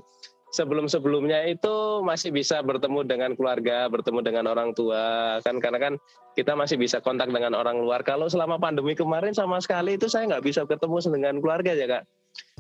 sebelum-sebelumnya 0.55 1.45
itu 1.53 2.01
masih 2.01 2.33
bisa 2.33 2.63
bertemu 2.65 3.05
dengan 3.05 3.31
keluarga, 3.37 3.91
bertemu 3.93 4.21
dengan 4.25 4.45
orang 4.49 4.73
tua 4.73 5.37
kan 5.45 5.61
karena 5.61 5.77
kan 5.77 5.95
kita 6.39 6.57
masih 6.57 6.81
bisa 6.81 7.03
kontak 7.05 7.29
dengan 7.29 7.53
orang 7.53 7.83
luar. 7.83 8.01
Kalau 8.07 8.31
selama 8.31 8.57
pandemi 8.57 8.97
kemarin 8.97 9.37
sama 9.37 9.61
sekali 9.61 10.01
itu 10.01 10.09
saya 10.09 10.25
nggak 10.31 10.45
bisa 10.47 10.65
ketemu 10.65 10.97
dengan 11.13 11.35
keluarga 11.45 11.73
ya 11.77 11.87
kak. 11.87 12.03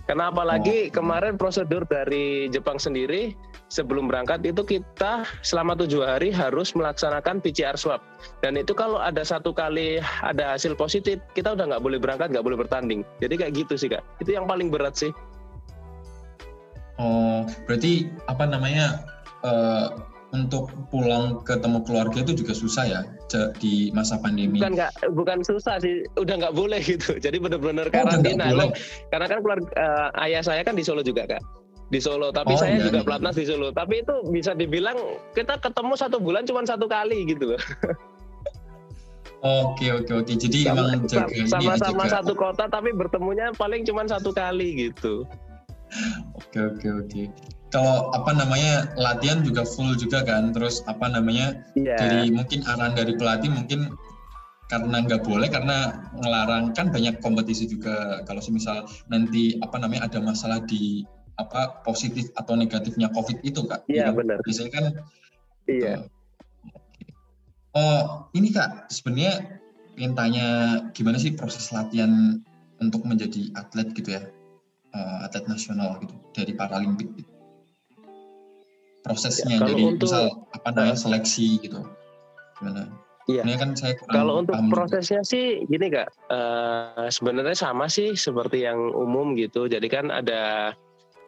Karena 0.06 0.30
apalagi 0.30 0.88
oh. 0.88 0.94
kemarin 0.94 1.34
prosedur 1.34 1.82
dari 1.90 2.46
Jepang 2.46 2.78
sendiri 2.78 3.34
sebelum 3.66 4.06
berangkat 4.06 4.46
itu 4.46 4.62
kita 4.62 5.26
selama 5.42 5.74
tujuh 5.74 6.06
hari 6.06 6.30
harus 6.30 6.70
melaksanakan 6.78 7.42
PCR 7.42 7.74
swab. 7.74 7.98
Dan 8.38 8.54
itu 8.54 8.70
kalau 8.70 9.02
ada 9.02 9.26
satu 9.26 9.50
kali 9.50 9.98
ada 10.22 10.54
hasil 10.54 10.78
positif, 10.78 11.18
kita 11.34 11.58
udah 11.58 11.74
nggak 11.74 11.82
boleh 11.82 11.98
berangkat, 11.98 12.30
nggak 12.30 12.46
boleh 12.46 12.58
bertanding. 12.58 13.02
Jadi 13.18 13.34
kayak 13.34 13.52
gitu 13.66 13.74
sih 13.74 13.90
kak. 13.90 14.06
Itu 14.22 14.30
yang 14.30 14.46
paling 14.46 14.70
berat 14.70 14.94
sih. 14.94 15.10
Oh, 16.96 17.44
berarti 17.68 18.08
apa 18.30 18.48
namanya 18.48 19.04
uh, 19.44 19.92
untuk 20.34 20.74
pulang 20.90 21.38
ketemu 21.46 21.78
keluarga 21.86 22.18
itu 22.18 22.32
juga 22.42 22.52
susah 22.56 22.84
ya 22.86 23.00
di 23.62 23.94
masa 23.94 24.18
pandemi? 24.18 24.58
Bukan 24.58 24.74
nggak, 24.74 24.92
bukan 25.14 25.38
susah 25.46 25.78
sih, 25.78 26.02
udah 26.18 26.34
nggak 26.34 26.54
boleh 26.56 26.80
gitu. 26.82 27.14
Jadi 27.24 27.38
benar-benar 27.38 27.86
oh, 27.88 27.92
karantina. 27.92 28.46
karena 29.12 29.26
kan 29.30 29.38
keluarga 29.42 29.68
uh, 29.78 30.24
ayah 30.26 30.42
saya 30.42 30.66
kan 30.66 30.74
di 30.74 30.82
Solo 30.82 31.06
juga 31.06 31.26
kak, 31.30 31.42
di 31.94 32.00
Solo. 32.02 32.34
Tapi 32.34 32.54
oh, 32.54 32.58
saya 32.58 32.78
iya, 32.78 32.90
juga 32.90 32.98
iya. 33.02 33.06
pelatnas 33.06 33.36
di 33.38 33.44
Solo. 33.46 33.68
Tapi 33.70 34.02
itu 34.02 34.14
bisa 34.34 34.52
dibilang 34.56 34.98
kita 35.36 35.58
ketemu 35.62 35.94
satu 35.94 36.16
bulan 36.18 36.42
cuma 36.42 36.66
satu 36.66 36.90
kali 36.90 37.26
gitu. 37.30 37.54
Oke 39.46 39.92
oke 39.92 40.10
oke. 40.24 40.32
Jadi 40.32 40.64
sama, 40.64 40.96
emang 40.96 41.46
sama-sama 41.46 42.04
satu 42.08 42.32
kota 42.34 42.66
tapi 42.66 42.90
bertemunya 42.90 43.52
paling 43.54 43.84
cuma 43.84 44.02
satu 44.08 44.32
kali 44.34 44.90
gitu. 44.90 45.28
Oke 46.36 46.58
oke 46.60 46.88
oke. 47.04 47.22
Kalau 47.70 48.10
apa 48.14 48.30
namanya 48.32 48.90
latihan 48.94 49.42
juga 49.42 49.66
full 49.66 49.94
juga 49.98 50.22
kan? 50.22 50.54
Terus 50.54 50.82
apa 50.86 51.10
namanya 51.10 51.62
yeah. 51.74 51.98
dari 51.98 52.30
mungkin 52.30 52.62
arahan 52.66 52.94
dari 52.94 53.14
pelatih 53.18 53.50
mungkin 53.50 53.94
karena 54.66 55.06
nggak 55.06 55.22
boleh 55.22 55.46
karena 55.46 56.10
ngelarang 56.18 56.74
kan 56.74 56.90
banyak 56.90 57.18
kompetisi 57.22 57.70
juga. 57.70 58.22
Kalau 58.26 58.42
semisal 58.42 58.86
nanti 59.10 59.58
apa 59.62 59.78
namanya 59.78 60.10
ada 60.10 60.18
masalah 60.22 60.62
di 60.66 61.06
apa 61.36 61.84
positif 61.84 62.32
atau 62.34 62.56
negatifnya 62.56 63.12
covid 63.12 63.38
itu 63.44 63.64
kak. 63.68 63.84
Iya 63.86 64.08
yeah, 64.08 64.10
benar. 64.12 64.40
biasanya 64.40 64.70
kan 64.72 64.84
iya. 65.68 65.84
Yeah. 65.84 65.98
oh 67.76 68.24
ini 68.32 68.56
kak 68.56 68.88
sebenarnya 68.88 69.60
ingin 70.00 70.12
tanya 70.16 70.46
gimana 70.96 71.20
sih 71.20 71.36
proses 71.36 71.68
latihan 71.72 72.40
untuk 72.80 73.04
menjadi 73.04 73.52
atlet 73.56 73.92
gitu 73.96 74.16
ya 74.16 74.22
uh, 74.96 75.26
atlet 75.28 75.44
nasional 75.44 76.00
gitu 76.00 76.16
dari 76.32 76.52
paralimpik 76.56 77.08
gitu 77.20 77.32
prosesnya 79.04 79.60
ya, 79.60 79.68
jadi 79.70 79.82
untuk, 79.94 80.08
misal 80.08 80.24
apa 80.50 80.68
namanya 80.72 80.98
seleksi 80.98 81.60
gitu 81.60 81.84
gimana 82.58 82.88
Iya. 83.26 83.42
Ini 83.42 83.58
kan 83.58 83.74
saya 83.74 83.98
Kalau 84.06 84.38
untuk 84.38 84.54
prosesnya 84.70 85.18
juga. 85.26 85.30
sih 85.34 85.66
gini 85.66 85.90
kak, 85.90 86.14
uh, 86.30 87.10
sebenarnya 87.10 87.58
sama 87.58 87.90
sih 87.90 88.14
seperti 88.14 88.62
yang 88.62 88.78
umum 88.94 89.34
gitu. 89.34 89.66
Jadi 89.66 89.90
kan 89.90 90.14
ada 90.14 90.70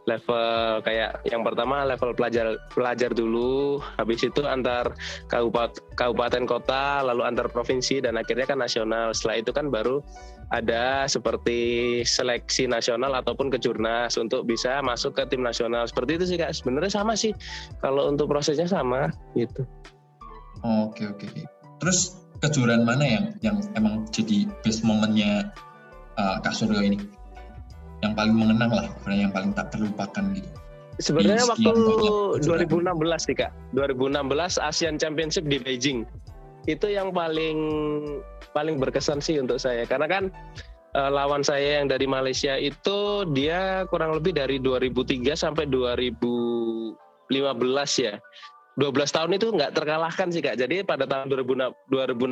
level 0.08 0.80
kayak 0.80 1.20
yang 1.28 1.44
pertama 1.44 1.84
level 1.84 2.16
pelajar 2.16 2.56
pelajar 2.72 3.12
dulu, 3.12 3.84
habis 4.00 4.24
itu 4.24 4.40
antar 4.48 4.96
kabupaten 5.28 5.76
kabupaten 6.00 6.48
kota, 6.48 7.04
lalu 7.04 7.28
antar 7.28 7.52
provinsi 7.52 8.00
dan 8.00 8.16
akhirnya 8.16 8.48
kan 8.48 8.58
nasional. 8.64 9.12
Setelah 9.12 9.36
itu 9.44 9.50
kan 9.52 9.68
baru 9.68 10.00
ada 10.48 11.04
seperti 11.04 12.00
seleksi 12.08 12.64
nasional 12.64 13.12
ataupun 13.12 13.52
kejurnas 13.52 14.16
untuk 14.16 14.48
bisa 14.48 14.80
masuk 14.80 15.12
ke 15.20 15.28
tim 15.28 15.44
nasional. 15.44 15.84
Seperti 15.84 16.16
itu 16.16 16.24
sih 16.24 16.38
Kak. 16.40 16.56
Sebenarnya 16.56 16.88
sama 16.88 17.12
sih. 17.12 17.36
Kalau 17.84 18.08
untuk 18.08 18.32
prosesnya 18.32 18.64
sama 18.64 19.12
gitu. 19.36 19.68
Oke 20.64 21.04
oke. 21.04 21.28
Terus 21.84 22.16
kejuaraan 22.40 22.88
mana 22.88 23.04
yang 23.04 23.24
yang 23.44 23.56
emang 23.76 24.08
jadi 24.08 24.48
best 24.64 24.82
momennya 24.86 25.52
uh, 26.16 26.40
Kak 26.40 26.56
Suryo 26.56 26.80
ini? 26.80 27.17
Yang 27.98 28.12
paling 28.14 28.34
mengenang 28.38 28.70
lah, 28.70 28.86
yang 29.10 29.32
paling 29.34 29.50
tak 29.54 29.74
terlupakan 29.74 30.24
gitu. 30.34 30.50
Sebenarnya 30.98 31.46
waktu 31.46 31.70
2016 32.42 33.26
sih 33.30 33.36
Kak. 33.38 33.54
2016 33.74 34.58
Asian 34.58 34.98
Championship 34.98 35.46
di 35.46 35.62
Beijing. 35.62 36.02
Itu 36.66 36.90
yang 36.90 37.14
paling 37.14 37.58
paling 38.50 38.82
berkesan 38.82 39.22
sih 39.22 39.38
untuk 39.38 39.62
saya 39.62 39.86
karena 39.86 40.10
kan 40.10 40.24
uh, 40.98 41.10
lawan 41.10 41.46
saya 41.46 41.78
yang 41.78 41.86
dari 41.86 42.10
Malaysia 42.10 42.58
itu 42.58 43.22
dia 43.30 43.86
kurang 43.86 44.18
lebih 44.18 44.34
dari 44.34 44.58
2003 44.58 45.38
sampai 45.38 45.70
2015 45.70 46.98
ya. 48.02 48.18
12 48.78 48.94
tahun 49.10 49.30
itu 49.34 49.50
nggak 49.50 49.74
terkalahkan 49.74 50.30
sih 50.30 50.38
kak. 50.38 50.54
Jadi 50.54 50.86
pada 50.86 51.02
tahun 51.02 51.34
2016 51.34 52.22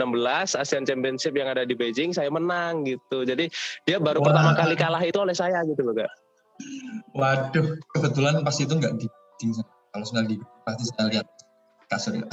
ASEAN 0.54 0.86
Championship 0.86 1.34
yang 1.34 1.50
ada 1.50 1.66
di 1.66 1.74
Beijing 1.74 2.14
saya 2.14 2.30
menang 2.30 2.86
gitu. 2.86 3.26
Jadi 3.26 3.50
dia 3.82 3.98
baru 3.98 4.22
Wah. 4.22 4.30
pertama 4.30 4.50
kali 4.54 4.78
kalah 4.78 5.02
itu 5.02 5.18
oleh 5.18 5.34
saya 5.34 5.66
gitu 5.66 5.82
loh 5.82 5.98
kak. 5.98 6.10
Waduh, 7.18 7.76
kebetulan 7.98 8.46
pas 8.46 8.54
itu 8.62 8.70
nggak 8.70 8.94
di 8.94 9.10
Beijing. 9.10 9.66
Kalau 9.90 10.04
sudah 10.06 10.22
di 10.22 10.38
pasti 10.62 10.86
saya 10.94 11.06
lihat 11.10 11.26
kasur 11.90 12.14
ya. 12.14 12.26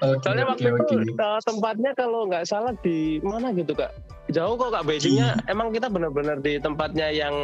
okay, 0.00 0.20
Soalnya 0.24 0.44
waktu 0.48 0.68
okay, 0.72 0.84
itu 0.88 1.12
okay. 1.12 1.40
tempatnya 1.44 1.90
kalau 1.96 2.28
nggak 2.28 2.48
salah 2.48 2.72
di 2.80 3.20
mana 3.20 3.52
gitu 3.52 3.76
kak? 3.76 3.92
Jauh 4.32 4.56
kok 4.56 4.72
kak 4.72 4.84
Beijingnya. 4.88 5.36
Hmm. 5.36 5.52
Emang 5.52 5.68
kita 5.70 5.92
benar-benar 5.92 6.40
di 6.40 6.56
tempatnya 6.58 7.12
yang 7.12 7.34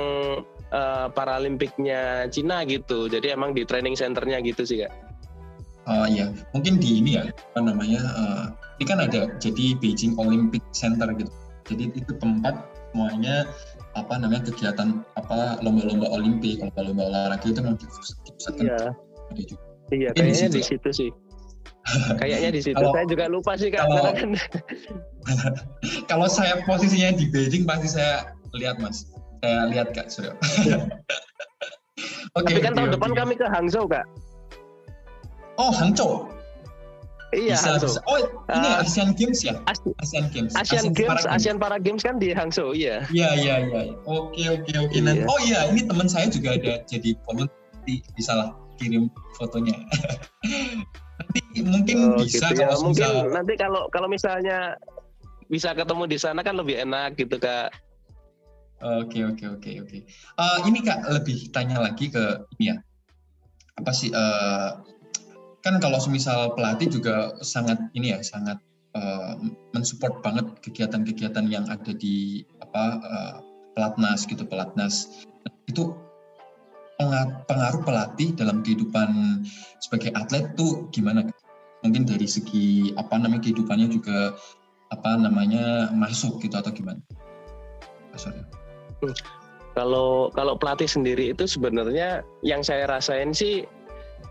uh, 0.73 1.07
Paralimpiknya 1.13 2.27
Cina 2.33 2.65
gitu. 2.65 3.07
Jadi 3.07 3.31
emang 3.31 3.53
di 3.53 3.69
training 3.69 3.95
centernya 3.95 4.41
gitu 4.41 4.65
sih 4.65 4.83
kak. 4.83 4.93
Oh 5.89 6.05
uh, 6.05 6.07
iya, 6.09 6.29
mungkin 6.53 6.77
di 6.77 7.01
ini 7.01 7.17
ya 7.17 7.33
apa 7.33 7.61
namanya? 7.65 8.01
Uh, 8.13 8.45
ini 8.77 8.85
kan 8.85 8.99
ada 9.01 9.29
jadi 9.41 9.77
Beijing 9.81 10.17
Olympic 10.21 10.61
Center 10.73 11.09
gitu. 11.17 11.33
Jadi 11.69 11.93
itu 11.97 12.13
tempat 12.17 12.61
semuanya 12.93 13.45
apa 13.97 14.17
namanya 14.21 14.49
kegiatan 14.49 15.05
apa 15.17 15.61
lomba-lomba 15.65 16.09
Olimpik, 16.13 16.61
lomba-lomba 16.61 17.03
olahraga 17.09 17.47
itu 17.49 17.61
memang 17.61 17.81
dipusatkan. 17.81 18.65
Iya. 18.65 18.81
Iya, 19.89 20.09
kayaknya 20.13 20.49
di 20.53 20.63
situ 20.65 20.91
sih. 20.93 21.11
Kayaknya 22.21 22.51
di 22.53 22.61
situ. 22.61 22.77
Kalau, 22.77 22.93
saya 22.93 23.07
juga 23.09 23.25
lupa 23.29 23.53
sih 23.57 23.69
kak. 23.73 23.85
Kalau, 23.85 24.13
kan. 24.13 24.31
kalau 26.11 26.29
saya 26.29 26.61
posisinya 26.65 27.17
di 27.17 27.25
Beijing 27.33 27.65
pasti 27.65 27.89
saya 27.97 28.37
lihat 28.57 28.81
mas. 28.81 29.09
Saya 29.41 29.71
lihat 29.71 29.95
kak 29.95 30.13
Suryo. 30.13 30.33
okay, 32.37 32.45
Tapi 32.45 32.61
kan 32.61 32.73
okay, 32.73 32.77
tahun 32.77 32.89
okay. 32.91 32.97
depan 32.99 33.13
kami 33.17 33.35
ke 33.39 33.47
Hangzhou 33.49 33.87
kak. 33.89 34.05
Oh 35.59 35.73
Hangzhou. 35.73 36.29
Iya, 37.33 37.61
bisa, 37.61 37.77
Hangzhou. 37.77 37.93
Bisa. 37.93 38.01
Oh, 38.09 38.19
ini 38.57 38.69
uh, 38.73 38.83
Asian 38.83 39.11
Games 39.13 39.45
ya? 39.45 39.61
Asian 40.01 40.33
Games. 40.33 40.57
Asian, 40.57 40.81
Asian 40.81 40.87
Games, 40.97 41.23
Para 41.25 41.37
Asian 41.37 41.57
Para 41.61 41.77
Games 41.77 42.01
kan 42.01 42.17
di 42.17 42.33
Hangzhou, 42.33 42.73
iya. 42.73 43.05
Iya, 43.13 43.37
iya, 43.37 43.55
iya. 43.69 43.81
Oke, 44.09 44.49
oke, 44.49 44.73
oke. 44.73 44.97
Iya. 44.97 45.29
Oh 45.29 45.39
iya, 45.45 45.69
ini 45.69 45.85
teman 45.85 46.09
saya 46.09 46.33
juga 46.33 46.57
ada 46.57 46.81
jadi 46.89 47.13
pemain 47.29 47.49
bisa 48.17 48.33
lah 48.37 48.49
kirim 48.77 49.09
fotonya. 49.37 49.77
nanti 51.19 51.41
mungkin 51.67 51.97
oh, 52.15 52.23
bisa 52.23 52.51
gitu 52.55 52.63
ya. 52.63 52.71
kalau 52.71 52.79
mungkin 52.87 53.11
bisa... 53.11 53.35
nanti 53.35 53.53
kalau 53.59 53.83
kalau 53.91 54.09
misalnya 54.09 54.59
bisa 55.49 55.73
ketemu 55.75 56.05
di 56.07 56.19
sana 56.21 56.41
kan 56.45 56.55
lebih 56.55 56.79
enak 56.79 57.19
gitu 57.19 57.37
kak. 57.41 57.73
Oke 58.79 59.27
oke 59.27 59.45
oke 59.59 59.71
oke. 59.83 59.99
Eh, 60.07 60.59
ini 60.71 60.79
kak 60.87 61.03
lebih 61.11 61.51
tanya 61.51 61.83
lagi 61.83 62.13
ke 62.13 62.47
ini 62.59 62.71
ya 62.71 62.77
apa 63.79 63.95
sih 63.95 64.11
uh, 64.11 64.83
kan 65.63 65.79
kalau 65.79 66.03
semisal 66.03 66.59
pelatih 66.59 66.91
juga 66.91 67.39
sangat 67.47 67.79
ini 67.95 68.11
ya 68.11 68.21
sangat 68.27 68.59
uh, 68.99 69.39
mensupport 69.71 70.19
banget 70.21 70.47
kegiatan-kegiatan 70.67 71.47
yang 71.47 71.65
ada 71.71 71.95
di 71.95 72.43
apa 72.59 72.85
uh, 72.99 73.35
pelatnas 73.79 74.27
gitu 74.27 74.43
pelatnas 74.43 75.27
itu 75.71 75.95
pengaruh 77.47 77.83
pelatih 77.87 78.35
dalam 78.35 78.67
kehidupan 78.67 79.43
sebagai 79.79 80.11
atlet 80.19 80.51
tuh 80.59 80.91
gimana? 80.91 81.23
Mungkin 81.87 82.11
dari 82.11 82.27
segi 82.27 82.91
apa 82.99 83.15
namanya 83.23 83.47
kehidupannya 83.47 83.87
juga 83.87 84.35
apa 84.91 85.15
namanya 85.15 85.95
masuk 85.95 86.43
gitu 86.43 86.59
atau 86.59 86.75
gimana? 86.75 86.99
Sorry. 88.19 88.43
Kalau 89.79 90.35
kalau 90.35 90.59
pelatih 90.59 90.91
sendiri 90.91 91.31
itu 91.31 91.47
sebenarnya 91.47 92.27
yang 92.43 92.67
saya 92.67 92.91
rasain 92.91 93.31
sih 93.31 93.65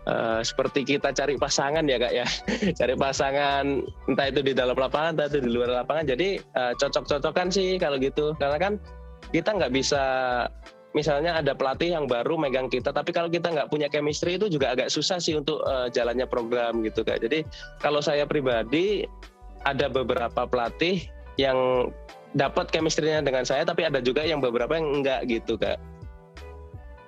Uh, 0.08 0.40
seperti 0.40 0.88
kita 0.88 1.12
cari 1.12 1.36
pasangan 1.36 1.84
ya 1.84 2.00
kak 2.00 2.12
ya 2.16 2.24
cari 2.80 2.96
pasangan 2.96 3.84
entah 4.08 4.26
itu 4.32 4.40
di 4.40 4.56
dalam 4.56 4.72
lapangan 4.72 5.16
entah 5.16 5.28
itu 5.28 5.44
di 5.44 5.52
luar 5.52 5.84
lapangan 5.84 6.08
jadi 6.08 6.40
uh, 6.56 6.72
cocok-cocokan 6.80 7.52
sih 7.52 7.76
kalau 7.76 8.00
gitu 8.00 8.32
karena 8.40 8.56
kan 8.56 8.72
kita 9.36 9.52
nggak 9.52 9.68
bisa 9.68 10.04
misalnya 10.98 11.38
ada 11.38 11.54
pelatih 11.54 11.94
yang 11.94 12.10
baru 12.10 12.34
megang 12.34 12.66
kita 12.66 12.90
tapi 12.90 13.14
kalau 13.14 13.30
kita 13.30 13.54
nggak 13.54 13.70
punya 13.70 13.86
chemistry 13.86 14.34
itu 14.34 14.50
juga 14.50 14.74
agak 14.74 14.90
susah 14.90 15.22
sih 15.22 15.38
untuk 15.38 15.62
uh, 15.62 15.86
jalannya 15.94 16.26
program 16.26 16.82
gitu 16.82 17.06
kak 17.06 17.22
jadi 17.22 17.46
kalau 17.78 18.02
saya 18.02 18.26
pribadi 18.26 19.06
ada 19.62 19.86
beberapa 19.86 20.42
pelatih 20.50 21.06
yang 21.38 21.90
dapat 22.34 22.74
chemistry-nya 22.74 23.22
dengan 23.22 23.46
saya 23.46 23.62
tapi 23.62 23.86
ada 23.86 24.02
juga 24.02 24.26
yang 24.26 24.42
beberapa 24.42 24.74
yang 24.74 24.90
enggak 24.90 25.22
gitu 25.30 25.54
kak 25.54 25.78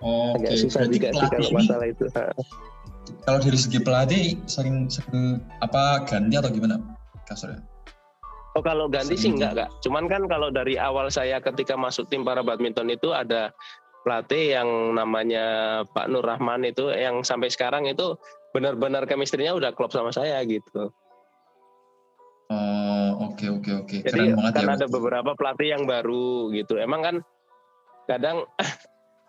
oh, 0.07 0.38
agak 0.38 0.55
okay. 0.55 0.62
susah 0.62 0.87
Berarti 0.87 0.94
juga 0.94 1.09
sih 1.11 1.26
kalau 1.26 1.50
masalah 1.50 1.87
itu 1.90 2.05
kalau 3.26 3.38
dari 3.42 3.59
segi 3.59 3.79
pelatih 3.83 4.24
sering 4.46 4.87
sering 4.87 5.42
apa 5.59 6.07
ganti 6.07 6.38
atau 6.38 6.55
gimana 6.55 6.79
kasurnya 7.26 7.66
Oh 8.59 8.62
kalau 8.66 8.90
ganti 8.90 9.14
sih 9.14 9.31
enggak 9.31 9.62
kak. 9.62 9.70
Cuman 9.87 10.11
kan 10.11 10.26
kalau 10.26 10.50
dari 10.50 10.74
awal 10.74 11.07
saya 11.07 11.38
ketika 11.38 11.79
masuk 11.79 12.11
tim 12.11 12.26
para 12.26 12.42
badminton 12.42 12.90
itu 12.90 13.14
ada 13.14 13.55
pelatih 14.02 14.60
yang 14.60 14.68
namanya 14.96 15.44
Pak 15.92 16.08
Nur 16.08 16.24
Rahman 16.24 16.64
itu 16.64 16.88
yang 16.92 17.20
sampai 17.22 17.52
sekarang 17.52 17.86
itu 17.86 18.16
benar-benar 18.50 19.06
chemistry-nya 19.06 19.54
udah 19.54 19.70
klop 19.76 19.94
sama 19.94 20.10
saya 20.10 20.42
gitu. 20.48 20.90
Oh 22.50 23.30
oke 23.30 23.38
okay, 23.38 23.48
oke 23.48 23.62
okay, 23.62 23.74
oke. 23.78 23.86
Okay. 23.86 23.98
Jadi 24.10 24.34
Keren 24.34 24.50
kan 24.50 24.66
ya, 24.66 24.74
ada 24.74 24.86
beberapa 24.90 25.30
pelatih 25.38 25.68
yang 25.70 25.84
baru 25.86 26.50
gitu. 26.50 26.74
Emang 26.82 27.00
kan 27.06 27.16
kadang 28.10 28.42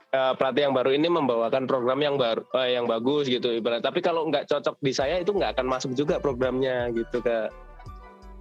uh, 0.10 0.34
pelatih 0.42 0.66
yang 0.66 0.74
baru 0.74 0.90
ini 0.98 1.06
membawakan 1.06 1.70
program 1.70 2.02
yang 2.02 2.18
baru 2.18 2.42
uh, 2.58 2.66
yang 2.66 2.90
bagus 2.90 3.30
gitu 3.30 3.54
ibarat. 3.54 3.86
Tapi 3.86 4.02
kalau 4.02 4.26
nggak 4.26 4.50
cocok 4.50 4.76
di 4.82 4.90
saya 4.90 5.22
itu 5.22 5.38
nggak 5.38 5.54
akan 5.54 5.68
masuk 5.70 5.94
juga 5.94 6.18
programnya 6.18 6.90
gitu 6.98 7.22
kak. 7.22 7.54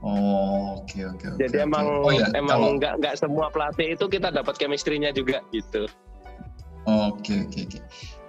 Oh, 0.00 0.80
oke 0.80 0.88
okay, 0.96 1.04
oke 1.04 1.20
okay, 1.20 1.28
okay, 1.28 1.40
Jadi 1.44 1.56
okay. 1.60 1.68
emang 1.68 1.86
oh, 2.00 2.08
ya, 2.08 2.24
emang 2.32 2.60
kalau... 2.64 2.76
nggak 2.80 2.94
nggak 3.04 3.14
semua 3.20 3.52
pelatih 3.52 4.00
itu 4.00 4.08
kita 4.08 4.32
dapat 4.32 4.56
chemistry-nya 4.56 5.12
juga 5.12 5.44
gitu. 5.52 5.84
Oke 7.10 7.42
oke 7.42 7.58
oke. 7.66 7.78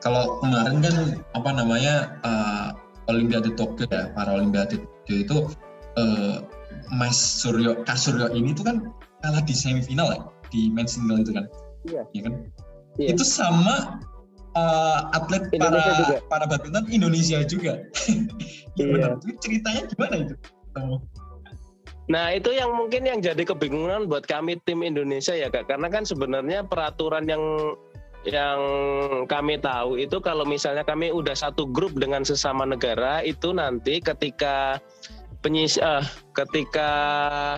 Kalau 0.01 0.41
kemarin 0.41 0.81
kan 0.81 0.95
apa 1.37 1.49
namanya 1.53 2.17
uh, 2.25 2.67
Olimpiade 3.05 3.53
Tokyo 3.53 3.85
ya, 3.93 4.09
para 4.17 4.33
Olimpiade 4.33 4.81
Tokyo 4.81 5.15
itu 5.21 5.37
uh, 6.01 6.41
Mas 6.89 7.15
Suryo 7.15 7.85
Kasuryo 7.85 8.33
ini 8.33 8.57
tuh 8.57 8.65
kan 8.65 8.77
kalah 9.21 9.43
di 9.45 9.53
semifinal 9.53 10.09
ya 10.09 10.19
di 10.49 10.73
men's 10.73 10.97
single 10.97 11.21
itu 11.21 11.31
kan. 11.37 11.45
Iya. 11.85 12.01
Iya 12.17 12.21
kan? 12.25 12.33
Iya. 12.97 13.07
Itu 13.13 13.23
sama 13.23 14.01
uh, 14.57 15.13
atlet 15.15 15.47
Indonesia 15.53 15.93
para 15.93 15.99
juga. 16.01 16.15
para 16.27 16.45
badminton 16.49 16.85
Indonesia 16.89 17.37
juga. 17.45 17.73
ya, 18.79 18.83
iya. 18.83 18.93
Benar. 18.97 19.11
Ceritanya 19.39 19.81
gimana 19.87 20.15
itu? 20.25 20.35
Nah 22.11 22.35
itu 22.35 22.49
yang 22.51 22.75
mungkin 22.75 23.07
yang 23.07 23.19
jadi 23.23 23.43
kebingungan 23.47 24.11
buat 24.11 24.27
kami 24.27 24.59
tim 24.67 24.83
Indonesia 24.83 25.31
ya 25.31 25.47
kak, 25.47 25.71
karena 25.71 25.87
kan 25.87 26.03
sebenarnya 26.03 26.67
peraturan 26.67 27.23
yang 27.29 27.39
yang 28.21 28.59
kami 29.25 29.57
tahu 29.57 29.97
itu 29.97 30.21
kalau 30.21 30.45
misalnya 30.45 30.85
kami 30.85 31.09
udah 31.09 31.33
satu 31.33 31.65
grup 31.65 31.97
dengan 31.97 32.21
sesama 32.21 32.69
negara 32.69 33.25
itu 33.25 33.49
nanti 33.49 33.97
ketika 33.97 34.77
penyis 35.41 35.81
uh, 35.81 36.05
ketika 36.37 36.89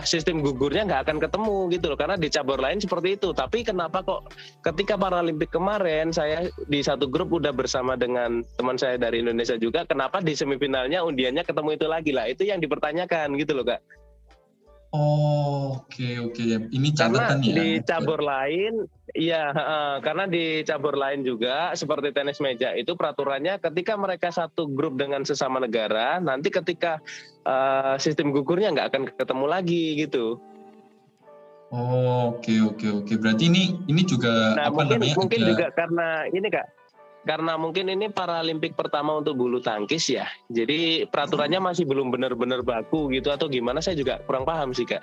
sistem 0.08 0.40
gugurnya 0.40 0.88
nggak 0.88 1.02
akan 1.04 1.18
ketemu 1.20 1.56
gitu 1.68 1.86
loh. 1.92 1.98
Karena 2.00 2.16
di 2.16 2.32
cabur 2.32 2.56
lain 2.56 2.80
seperti 2.80 3.20
itu. 3.20 3.36
Tapi 3.36 3.60
kenapa 3.60 4.00
kok 4.00 4.32
ketika 4.64 4.96
Paralimpik 4.96 5.52
kemarin 5.52 6.08
saya 6.08 6.48
di 6.64 6.80
satu 6.80 7.12
grup 7.12 7.36
udah 7.36 7.52
bersama 7.52 7.92
dengan 7.92 8.40
teman 8.56 8.80
saya 8.80 8.96
dari 8.96 9.20
Indonesia 9.20 9.60
juga 9.60 9.84
kenapa 9.84 10.24
di 10.24 10.32
semifinalnya 10.32 11.04
undiannya 11.04 11.44
ketemu 11.44 11.76
itu 11.76 11.86
lagi? 11.86 12.10
Lah 12.16 12.24
itu 12.24 12.48
yang 12.48 12.58
dipertanyakan 12.64 13.36
gitu 13.36 13.52
loh 13.52 13.68
kak 13.68 13.84
Oh, 14.94 15.82
oke 15.82 15.90
okay, 15.90 16.22
oke. 16.22 16.38
Okay. 16.38 16.70
Ini 16.70 16.88
catatan 16.94 17.42
karena 17.42 17.50
ya. 17.50 17.54
di 17.58 17.68
cabur 17.82 18.22
lain, 18.22 18.86
iya, 19.18 19.50
uh, 19.50 19.96
karena 19.98 20.30
di 20.30 20.62
cabur 20.62 20.94
lain 20.94 21.26
juga 21.26 21.74
seperti 21.74 22.14
tenis 22.14 22.38
meja 22.38 22.70
itu 22.78 22.94
peraturannya 22.94 23.58
ketika 23.58 23.98
mereka 23.98 24.30
satu 24.30 24.70
grup 24.70 24.94
dengan 24.94 25.26
sesama 25.26 25.58
negara, 25.58 26.22
nanti 26.22 26.46
ketika 26.46 27.02
uh, 27.42 27.98
sistem 27.98 28.30
gugurnya 28.30 28.70
nggak 28.70 28.88
akan 28.94 29.02
ketemu 29.18 29.46
lagi 29.50 29.84
gitu. 29.98 30.38
Oh, 31.74 32.38
oke 32.38 32.46
okay, 32.46 32.62
oke 32.62 32.78
okay, 32.78 32.90
oke. 32.94 33.02
Okay. 33.10 33.16
Berarti 33.18 33.44
ini 33.50 33.64
ini 33.90 34.06
juga 34.06 34.54
nah, 34.54 34.70
apa 34.70 34.78
mungkin, 34.78 34.94
namanya? 34.94 35.14
Mungkin 35.18 35.40
ada... 35.42 35.48
juga 35.50 35.66
karena 35.74 36.08
ini 36.30 36.46
kak, 36.54 36.66
karena 37.24 37.56
mungkin 37.56 37.88
ini 37.88 38.12
Paralimpik 38.12 38.76
pertama 38.76 39.16
untuk 39.16 39.40
bulu 39.40 39.58
tangkis 39.58 40.12
ya. 40.12 40.28
Jadi 40.52 41.08
peraturannya 41.08 41.60
masih 41.60 41.88
belum 41.88 42.12
benar-benar 42.12 42.60
baku 42.60 43.08
gitu 43.12 43.32
atau 43.32 43.48
gimana 43.48 43.80
saya 43.80 43.96
juga 43.96 44.20
kurang 44.28 44.44
paham 44.44 44.76
sih 44.76 44.84
Kak. 44.84 45.00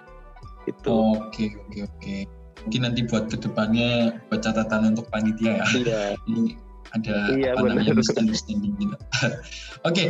Itu. 0.69 1.17
Oke, 1.17 1.57
oke, 1.67 1.79
oke. 1.89 2.15
Mungkin 2.61 2.81
nanti 2.85 3.01
buat 3.09 3.25
ke 3.33 3.37
depannya 3.41 4.21
buat 4.29 4.45
catatan 4.45 4.93
untuk 4.93 5.09
panitia 5.09 5.61
ya. 5.61 5.65
Iya. 5.73 6.01
ini 6.29 6.53
ada 6.91 7.15
iya, 7.33 7.49
apa 7.57 7.65
benar. 7.65 7.81
namanya 7.81 7.93
misunderstanding 7.97 8.73
gitu. 8.77 8.95
oke, 9.89 10.03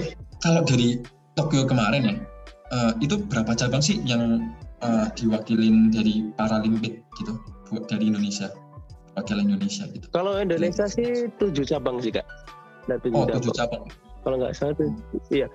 kalau 0.43 0.61
dari 0.67 0.99
Tokyo 1.39 1.63
kemarin 1.63 2.01
ya, 2.03 2.15
uh, 2.75 2.91
itu 2.99 3.23
berapa 3.31 3.55
cabang 3.55 3.79
sih 3.79 4.03
yang 4.03 4.51
uh, 4.83 5.07
diwakilin 5.15 5.93
dari 5.93 6.27
Paralimpik 6.35 6.99
gitu 7.15 7.39
buat 7.71 7.87
dari 7.87 8.11
Indonesia 8.11 8.51
wakil 9.19 9.37
Indonesia 9.43 9.83
gitu 9.91 10.07
Kalau 10.15 10.39
Indonesia 10.39 10.85
sih 10.87 11.27
tujuh 11.39 11.67
cabang 11.67 11.99
sih 11.99 12.11
kak. 12.15 12.25
Ada 12.87 12.97
tujuh 13.03 13.15
oh 13.15 13.25
cabang. 13.27 13.35
tujuh 13.41 13.53
cabang 13.55 13.83
Kalau 14.21 14.35
nggak 14.37 14.53
salah 14.53 14.73
tuh, 14.77 14.93
iya. 15.33 15.49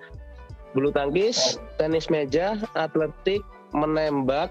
Bulu 0.75 0.91
tangkis, 0.91 1.57
tenis 1.79 2.11
meja, 2.11 2.59
atletik, 2.75 3.41
menembak, 3.71 4.51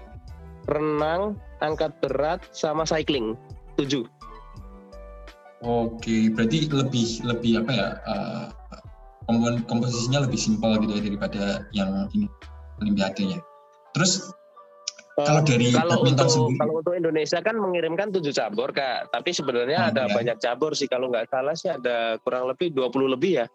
renang, 0.72 1.36
angkat 1.60 1.92
berat, 2.00 2.40
sama 2.50 2.88
cycling. 2.88 3.36
Tujuh. 3.76 4.08
Oke, 5.60 6.32
berarti 6.32 6.68
lebih 6.72 7.20
lebih 7.28 7.52
apa 7.60 7.72
ya? 7.72 7.88
Uh, 8.08 8.44
kompo- 9.28 9.64
komposisinya 9.68 10.24
lebih 10.24 10.40
simpel 10.40 10.80
gitu 10.80 10.96
ya 10.96 11.02
daripada 11.04 11.42
yang 11.76 11.90
ini 12.16 12.26
Olimpiadenya. 12.80 13.40
Terus 13.96 14.32
Kalau 15.16 15.40
dari 15.40 15.72
Eh, 15.72 15.72
kalau 15.72 16.04
badminton 16.04 16.28
untuk 16.28 16.28
sendiri? 16.28 16.58
kalau 16.60 16.72
untuk 16.84 16.92
Indonesia 16.92 17.38
kan 17.40 17.56
mengirimkan 17.56 18.08
tujuh 18.12 18.32
cabur 18.36 18.68
kak, 18.68 19.08
tapi 19.08 19.32
sebenarnya 19.32 19.78
Oh, 19.80 19.88
ada 19.88 20.02
iya. 20.04 20.12
banyak 20.12 20.36
cabur 20.44 20.76
sih 20.76 20.84
kalau 20.84 21.08
nggak 21.08 21.32
salah 21.32 21.56
sih 21.56 21.72
ada 21.72 22.20
kurang 22.20 22.44
lebih 22.52 22.68
20 22.76 23.08
lebih 23.08 23.40
ya. 23.40 23.46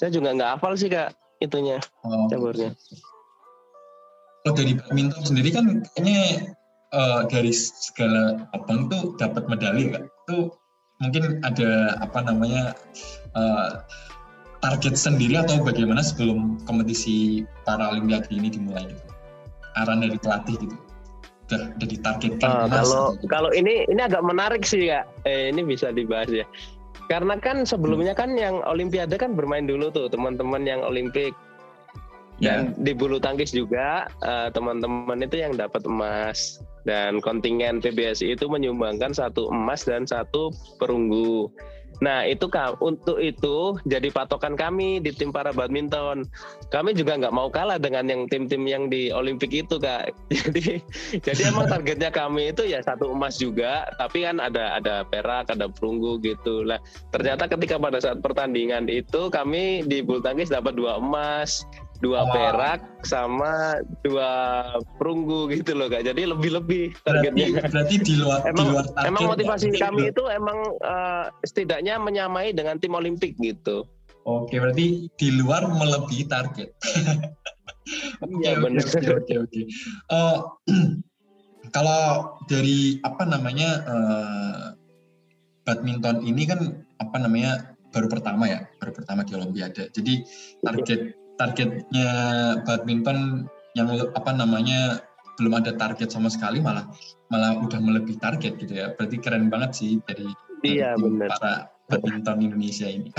Saya 0.00 0.08
juga 0.08 0.32
nggak 0.32 0.56
hafal 0.56 0.72
sih 0.72 0.88
kak 0.88 1.12
itunya 1.38 1.76
oh, 2.00 2.32
caburnya. 2.32 2.72
kalau 4.42 4.54
dari 4.56 4.72
badminton 4.74 5.22
sendiri 5.22 5.50
kan 5.52 5.66
kayaknya 5.94 6.48
eh, 6.90 7.20
dari 7.28 7.52
segala 7.52 8.48
cabang 8.50 8.88
tuh 8.88 9.12
dapat 9.20 9.44
medali 9.52 9.92
kan? 9.92 10.08
Itu 10.24 10.56
mungkin 10.98 11.44
ada 11.44 12.00
apa 12.00 12.24
namanya 12.24 12.72
eh, 13.36 13.70
target 14.64 14.96
sendiri 14.96 15.36
atau 15.36 15.60
bagaimana 15.60 16.00
sebelum 16.00 16.56
kompetisi 16.64 17.44
Paralimpiade 17.68 18.32
ini 18.32 18.48
dimulai 18.48 18.88
gitu? 18.88 19.04
Arahan 19.76 20.00
dari 20.02 20.16
pelatih 20.16 20.56
gitu. 20.56 20.76
Udah, 21.52 21.68
udah 21.76 21.88
ditargetkan 21.88 22.48
Ah, 22.48 22.64
kalau 22.64 23.04
gitu. 23.20 23.28
kalau 23.28 23.50
ini 23.52 23.84
ini 23.92 24.00
agak 24.00 24.24
menarik 24.24 24.64
sih 24.64 24.88
kak. 24.88 25.04
Eh, 25.28 25.52
ini 25.52 25.60
bisa 25.68 25.92
dibahas 25.92 26.32
ya. 26.32 26.48
Karena 27.12 27.36
kan 27.36 27.68
sebelumnya 27.68 28.16
kan 28.16 28.32
yang 28.40 28.64
Olimpiade 28.64 29.20
kan 29.20 29.36
bermain 29.36 29.68
dulu 29.68 29.92
tuh 29.92 30.08
teman-teman 30.08 30.64
yang 30.64 30.80
Olimpik 30.80 31.36
ya, 32.40 32.64
dan 32.64 32.72
di 32.80 32.96
bulu 32.96 33.20
tangkis 33.20 33.52
juga 33.52 34.08
eh, 34.24 34.48
teman-teman 34.56 35.20
itu 35.20 35.36
yang 35.44 35.52
dapat 35.52 35.84
emas 35.84 36.64
dan 36.88 37.20
kontingen 37.20 37.84
PBSI 37.84 38.32
itu 38.34 38.48
menyumbangkan 38.48 39.12
satu 39.12 39.52
emas 39.52 39.84
dan 39.84 40.08
satu 40.08 40.48
perunggu. 40.80 41.52
Nah 42.00 42.24
itu 42.24 42.48
untuk 42.80 43.18
itu 43.20 43.76
jadi 43.84 44.08
patokan 44.08 44.56
kami 44.56 45.02
di 45.02 45.12
tim 45.12 45.34
para 45.34 45.52
badminton. 45.52 46.24
Kami 46.72 46.96
juga 46.96 47.20
nggak 47.20 47.34
mau 47.34 47.52
kalah 47.52 47.76
dengan 47.76 48.08
yang 48.08 48.24
tim-tim 48.30 48.64
yang 48.64 48.88
di 48.88 49.12
Olimpik 49.12 49.52
itu 49.52 49.76
kak. 49.76 50.14
Jadi 50.32 50.80
jadi 51.20 51.52
emang 51.52 51.68
targetnya 51.68 52.10
kami 52.10 52.50
itu 52.50 52.64
ya 52.64 52.80
satu 52.80 53.12
emas 53.12 53.36
juga, 53.36 53.86
tapi 54.00 54.24
kan 54.24 54.40
ada 54.40 54.80
ada 54.80 55.04
perak, 55.06 55.52
ada 55.52 55.68
perunggu 55.68 56.18
gitu. 56.24 56.64
Lah 56.64 56.80
ternyata 57.12 57.46
ketika 57.46 57.76
pada 57.76 58.00
saat 58.00 58.24
pertandingan 58.24 58.88
itu 58.88 59.28
kami 59.28 59.84
di 59.84 60.00
bulu 60.00 60.24
tangkis 60.24 60.50
dapat 60.50 60.74
dua 60.74 60.98
emas, 60.98 61.68
dua 62.02 62.26
Wah. 62.26 62.32
perak 62.34 62.80
sama 63.06 63.78
dua 64.02 64.30
perunggu 64.98 65.46
gitu 65.54 65.72
loh 65.72 65.86
kak. 65.86 66.02
Jadi 66.02 66.26
lebih-lebih 66.26 66.98
berarti 67.06 67.30
targetnya. 67.30 67.46
berarti 67.70 67.94
di 68.02 68.14
luar 68.18 68.38
di 68.42 68.50
Emang 68.50 68.66
luar 68.74 68.86
target 68.90 69.08
emang 69.08 69.22
ya? 69.22 69.30
motivasi 69.30 69.66
Mungkin 69.70 69.82
kami 69.86 70.02
di- 70.02 70.10
itu 70.10 70.22
emang 70.26 70.58
eh, 70.82 71.24
setidaknya 71.46 71.94
menyamai 72.02 72.50
dengan 72.50 72.76
tim 72.82 72.92
Olimpik 72.92 73.38
gitu. 73.38 73.86
Oke, 74.22 74.58
berarti 74.58 75.06
di 75.14 75.28
luar 75.38 75.70
melebihi 75.70 76.26
target. 76.26 76.68
Iya, 78.22 78.62
benar. 78.62 78.86
oke, 78.86 79.34
oke. 79.42 79.60
Eh, 80.06 80.38
kalau 81.76 82.02
dari 82.46 83.02
apa 83.02 83.26
namanya 83.26 83.70
eh, 83.82 84.64
badminton 85.66 86.22
ini 86.22 86.46
kan 86.46 86.78
apa 87.02 87.16
namanya 87.18 87.74
baru 87.90 88.06
pertama 88.06 88.46
ya, 88.46 88.62
baru 88.78 88.94
pertama 88.94 89.26
di 89.26 89.34
Olimpiade. 89.34 89.90
Jadi 89.90 90.22
target 90.62 91.21
targetnya 91.42 92.10
badminton 92.62 93.50
yang 93.74 93.90
apa 94.14 94.30
namanya 94.30 95.02
belum 95.40 95.58
ada 95.58 95.74
target 95.74 96.14
sama 96.14 96.30
sekali 96.30 96.62
malah 96.62 96.86
malah 97.34 97.58
udah 97.58 97.82
melebihi 97.82 98.22
target 98.22 98.62
gitu 98.62 98.78
ya. 98.78 98.94
Berarti 98.94 99.18
keren 99.18 99.50
banget 99.50 99.74
sih 99.74 99.98
dari 100.06 100.30
Iya, 100.62 100.94
para 100.94 101.74
badminton 101.90 102.38
Indonesia 102.38 102.86
ini. 102.86 103.10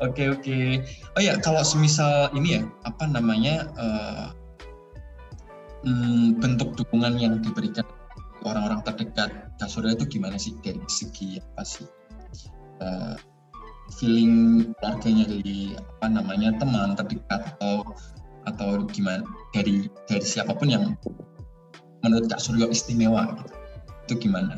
Oke 0.00 0.32
oke. 0.32 0.80
Oh 1.12 1.20
ya 1.20 1.36
kalau 1.44 1.60
semisal 1.60 2.32
ini 2.32 2.56
ya 2.56 2.64
apa 2.88 3.04
namanya 3.04 3.68
eh, 3.76 4.26
hmm, 5.84 6.40
bentuk 6.40 6.72
dukungan 6.72 7.20
yang 7.20 7.44
diberikan 7.44 7.84
orang-orang 8.48 8.80
terdekat 8.80 9.28
Kak 9.60 9.68
Surya 9.68 9.92
itu 9.92 10.08
gimana 10.08 10.40
sih 10.40 10.56
dari 10.64 10.80
segi 10.88 11.36
apa 11.36 11.62
sih 11.68 11.84
eh, 12.80 13.14
feeling 13.90 14.64
keluarganya 14.78 15.24
dari 15.26 15.74
apa 15.74 16.06
namanya 16.08 16.50
teman 16.58 16.94
terdekat 16.94 17.40
atau 17.56 17.82
atau 18.48 18.68
gimana 18.88 19.26
dari 19.52 19.90
dari 20.08 20.24
siapa 20.24 20.56
pun 20.56 20.70
yang 20.70 20.84
menurut 22.00 22.26
Kak 22.32 22.40
Suryo 22.40 22.72
istimewa 22.72 23.36
gitu. 23.36 23.54
Itu 24.08 24.14
gimana? 24.26 24.56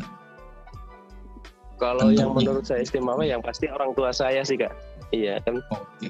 Kalau 1.82 2.14
yang 2.14 2.30
menurut 2.30 2.62
saya 2.62 2.86
istimewa 2.86 3.26
yang 3.26 3.42
pasti 3.42 3.66
orang 3.66 3.90
tua 3.98 4.14
saya 4.14 4.46
sih 4.46 4.54
kak. 4.54 4.70
Iya 5.10 5.42
kan 5.42 5.58
Oke. 5.74 6.08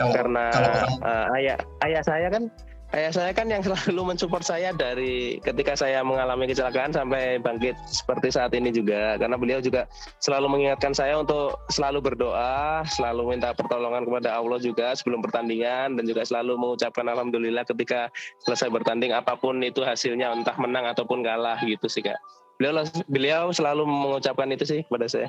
Kalau 0.00 0.16
karena 0.16 0.48
kalau 0.48 0.68
orang 0.72 0.92
eh, 1.04 1.26
ayah 1.36 1.58
ayah 1.84 2.02
saya 2.02 2.26
kan 2.32 2.48
ayah 2.92 3.12
saya 3.12 3.30
kan 3.32 3.48
yang 3.48 3.60
selalu 3.66 4.14
mensupport 4.14 4.44
saya 4.44 4.70
dari 4.76 5.40
ketika 5.40 5.72
saya 5.76 6.04
mengalami 6.04 6.48
kecelakaan 6.48 6.92
sampai 6.92 7.40
bangkit 7.40 7.76
seperti 7.88 8.28
saat 8.32 8.52
ini 8.52 8.68
juga. 8.72 9.16
Karena 9.16 9.36
beliau 9.40 9.60
juga 9.64 9.88
selalu 10.20 10.58
mengingatkan 10.58 10.92
saya 10.92 11.16
untuk 11.20 11.56
selalu 11.72 12.12
berdoa 12.12 12.84
selalu 12.86 13.36
minta 13.36 13.56
pertolongan 13.56 14.04
kepada 14.04 14.36
Allah 14.36 14.60
juga 14.60 14.92
sebelum 14.92 15.24
pertandingan 15.24 15.96
dan 15.96 16.04
juga 16.04 16.22
selalu 16.28 16.56
mengucapkan 16.60 17.08
alhamdulillah 17.08 17.64
ketika 17.64 18.12
selesai 18.44 18.68
bertanding 18.68 19.16
apa 19.16 19.34
pun 19.36 19.60
itu 19.64 19.80
hasilnya 19.80 20.32
entah 20.32 20.56
menang 20.60 20.88
ataupun 20.92 21.24
kalah 21.24 21.58
gitu 21.64 21.88
sih 21.88 22.04
kak. 22.04 22.18
Beliau 22.60 22.84
beliau 23.08 23.44
selalu 23.50 23.88
mengucapkan 23.88 24.48
itu 24.52 24.68
sih 24.68 24.80
kepada 24.84 25.08
saya. 25.08 25.28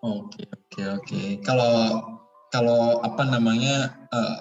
Oke 0.00 0.46
oke 0.46 0.82
oke. 1.02 1.22
Kalau 1.42 1.74
kalau 2.48 3.04
apa 3.04 3.22
namanya 3.28 3.92
eh, 4.08 4.36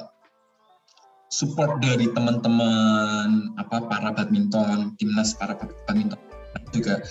support 1.28 1.84
dari 1.84 2.08
teman-teman 2.12 3.52
apa 3.60 3.84
para 3.88 4.16
badminton 4.16 4.96
timnas 4.96 5.36
para 5.36 5.60
bad- 5.60 5.76
badminton 5.88 6.20
juga 6.72 7.04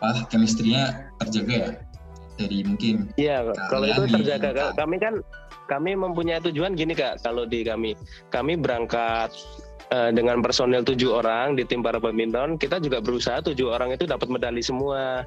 apa 0.00 0.24
chemistry-nya 0.32 1.12
terjaga 1.20 1.54
ya 1.54 1.70
dari 2.38 2.62
mungkin 2.64 3.10
Iya, 3.18 3.50
kalau 3.66 3.90
itu 3.90 4.06
terjaga. 4.08 4.72
Kami 4.78 4.96
kan 5.02 5.20
kami 5.66 5.98
mempunyai 5.98 6.40
tujuan 6.40 6.78
gini 6.78 6.94
kak. 6.94 7.20
Kalau 7.20 7.44
di 7.44 7.66
kami, 7.66 7.98
kami 8.30 8.54
berangkat 8.56 9.34
eh, 9.90 10.10
dengan 10.14 10.40
personil 10.40 10.84
tujuh 10.84 11.20
orang 11.20 11.56
di 11.58 11.64
tim 11.64 11.80
para 11.80 11.98
badminton. 12.00 12.56
Kita 12.56 12.80
juga 12.80 13.00
berusaha 13.00 13.40
tujuh 13.44 13.68
orang 13.68 13.94
itu 13.94 14.04
dapat 14.04 14.28
medali 14.28 14.60
semua. 14.64 15.24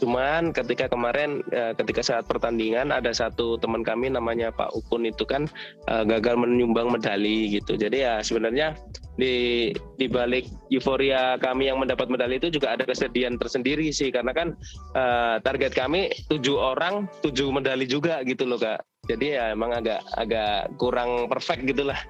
Cuman 0.00 0.52
ketika 0.54 0.88
kemarin, 0.88 1.44
eh, 1.52 1.72
ketika 1.76 2.02
saat 2.04 2.24
pertandingan 2.28 2.92
ada 2.92 3.12
satu 3.12 3.60
teman 3.60 3.84
kami 3.84 4.12
namanya 4.12 4.52
Pak 4.52 4.72
Ukun 4.76 5.08
itu 5.08 5.22
kan 5.24 5.48
eh, 5.88 6.04
gagal 6.06 6.38
menyumbang 6.38 6.90
medali 6.92 7.52
gitu. 7.60 7.76
Jadi 7.76 8.04
ya 8.04 8.20
sebenarnya 8.24 8.76
di 9.16 9.68
di 10.00 10.06
balik 10.08 10.48
euforia 10.72 11.36
kami 11.36 11.68
yang 11.68 11.76
mendapat 11.76 12.08
medali 12.08 12.40
itu 12.40 12.48
juga 12.48 12.72
ada 12.72 12.88
kesedihan 12.88 13.36
tersendiri 13.36 13.92
sih 13.92 14.08
karena 14.08 14.32
kan 14.32 14.56
eh, 14.96 15.36
target 15.44 15.76
kami 15.76 16.08
tujuh 16.32 16.56
orang 16.56 17.04
tujuh 17.20 17.52
medali 17.52 17.84
juga 17.84 18.24
gitu 18.24 18.48
loh 18.48 18.56
kak 18.56 18.80
jadi 19.04 19.26
ya 19.36 19.44
emang 19.52 19.76
agak 19.76 20.00
agak 20.16 20.72
kurang 20.80 21.28
perfect 21.28 21.68
gitulah 21.68 22.00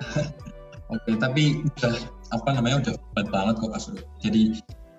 oke 0.90 1.10
tapi 1.18 1.62
udah 1.64 1.94
apa 2.30 2.48
namanya 2.54 2.76
udah 2.86 2.94
hebat 2.94 3.26
banget 3.30 3.54
kok 3.58 3.70
Mas 3.72 3.82
Suryo. 3.86 4.04
Jadi 4.22 4.42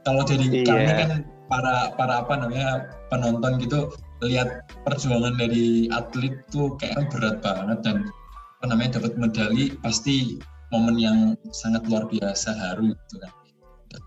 kalau 0.02 0.22
dari 0.26 0.46
Iya. 0.50 0.66
kami 0.66 0.92
kan 0.98 1.12
para 1.52 1.76
para 2.00 2.14
apa 2.26 2.34
namanya 2.40 2.70
penonton 3.12 3.60
gitu 3.62 3.92
lihat 4.24 4.66
perjuangan 4.88 5.36
dari 5.38 5.90
atlet 5.92 6.34
tuh 6.54 6.74
kayaknya 6.80 7.06
berat 7.12 7.38
banget 7.44 7.80
dan 7.84 7.98
apa 8.62 8.66
namanya 8.70 9.02
dapat 9.02 9.14
medali 9.18 9.74
pasti 9.82 10.38
momen 10.72 10.96
yang 10.96 11.18
sangat 11.52 11.84
luar 11.90 12.08
biasa 12.08 12.54
haru 12.56 12.94
gitu 12.96 13.16
kan. 13.20 13.32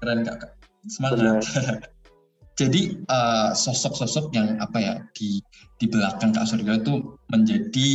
Keren 0.00 0.24
kak, 0.24 0.36
Kak. 0.40 0.52
semangat. 0.88 1.44
Jadi 2.60 3.02
eh, 3.02 3.50
sosok-sosok 3.52 4.30
yang 4.30 4.56
apa 4.62 4.78
ya 4.78 4.94
di 5.18 5.42
di 5.82 5.86
belakang 5.90 6.30
Kak 6.30 6.46
Suryo 6.46 6.78
itu 6.78 7.18
menjadi 7.34 7.88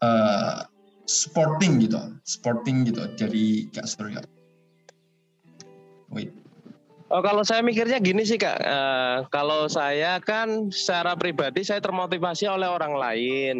eh, 0.00 0.56
sporting 1.06 1.82
gitu, 1.82 1.98
sporting 2.26 2.86
gitu 2.86 3.06
dari 3.14 3.70
Kak 3.70 3.86
Suryo. 3.86 4.20
Wait, 6.10 6.30
oh 7.10 7.22
kalau 7.22 7.42
saya 7.42 7.62
mikirnya 7.62 7.98
gini 7.98 8.22
sih 8.22 8.38
kak. 8.38 8.62
Eh, 8.62 9.18
kalau 9.34 9.66
saya 9.66 10.22
kan 10.22 10.70
secara 10.70 11.18
pribadi 11.18 11.66
saya 11.66 11.82
termotivasi 11.82 12.46
oleh 12.46 12.70
orang 12.70 12.94
lain 12.94 13.56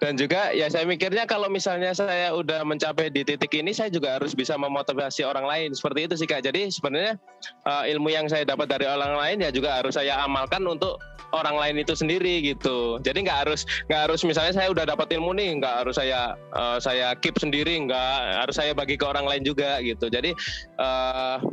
dan 0.00 0.16
juga 0.16 0.48
ya 0.56 0.64
saya 0.72 0.88
mikirnya 0.88 1.28
kalau 1.28 1.52
misalnya 1.52 1.92
saya 1.92 2.32
udah 2.32 2.64
mencapai 2.64 3.12
di 3.12 3.20
titik 3.20 3.52
ini 3.52 3.76
saya 3.76 3.92
juga 3.92 4.16
harus 4.16 4.32
bisa 4.32 4.56
memotivasi 4.56 5.28
orang 5.28 5.44
lain. 5.44 5.76
Seperti 5.76 6.08
itu 6.08 6.14
sih 6.16 6.24
kak. 6.26 6.40
Jadi 6.40 6.72
sebenarnya 6.72 7.20
uh, 7.68 7.84
ilmu 7.84 8.08
yang 8.08 8.24
saya 8.24 8.48
dapat 8.48 8.72
dari 8.72 8.88
orang 8.88 9.12
lain 9.12 9.44
ya 9.44 9.52
juga 9.52 9.76
harus 9.76 10.00
saya 10.00 10.24
amalkan 10.24 10.64
untuk 10.64 10.96
orang 11.36 11.52
lain 11.60 11.84
itu 11.84 11.92
sendiri 11.92 12.40
gitu. 12.40 12.96
Jadi 13.04 13.28
nggak 13.28 13.38
harus 13.44 13.68
nggak 13.92 14.08
harus 14.08 14.24
misalnya 14.24 14.56
saya 14.56 14.72
udah 14.72 14.88
dapat 14.88 15.12
ilmu 15.12 15.36
nih 15.36 15.60
nggak 15.60 15.84
harus 15.84 16.00
saya 16.00 16.32
uh, 16.56 16.80
saya 16.80 17.12
keep 17.20 17.36
sendiri 17.36 17.76
nggak 17.84 18.40
harus 18.40 18.56
saya 18.56 18.72
bagi 18.72 18.96
ke 18.96 19.04
orang 19.04 19.28
lain 19.28 19.44
juga 19.44 19.84
gitu. 19.84 20.08
Jadi 20.08 20.32
uh, 20.80 21.44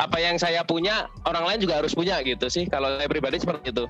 apa 0.00 0.16
yang 0.18 0.40
saya 0.40 0.64
punya 0.64 1.04
orang 1.28 1.44
lain 1.52 1.60
juga 1.60 1.84
harus 1.84 1.92
punya 1.92 2.16
gitu 2.24 2.48
sih. 2.48 2.64
Kalau 2.64 2.96
saya 2.96 3.12
pribadi 3.12 3.36
seperti 3.44 3.76
itu 3.76 3.84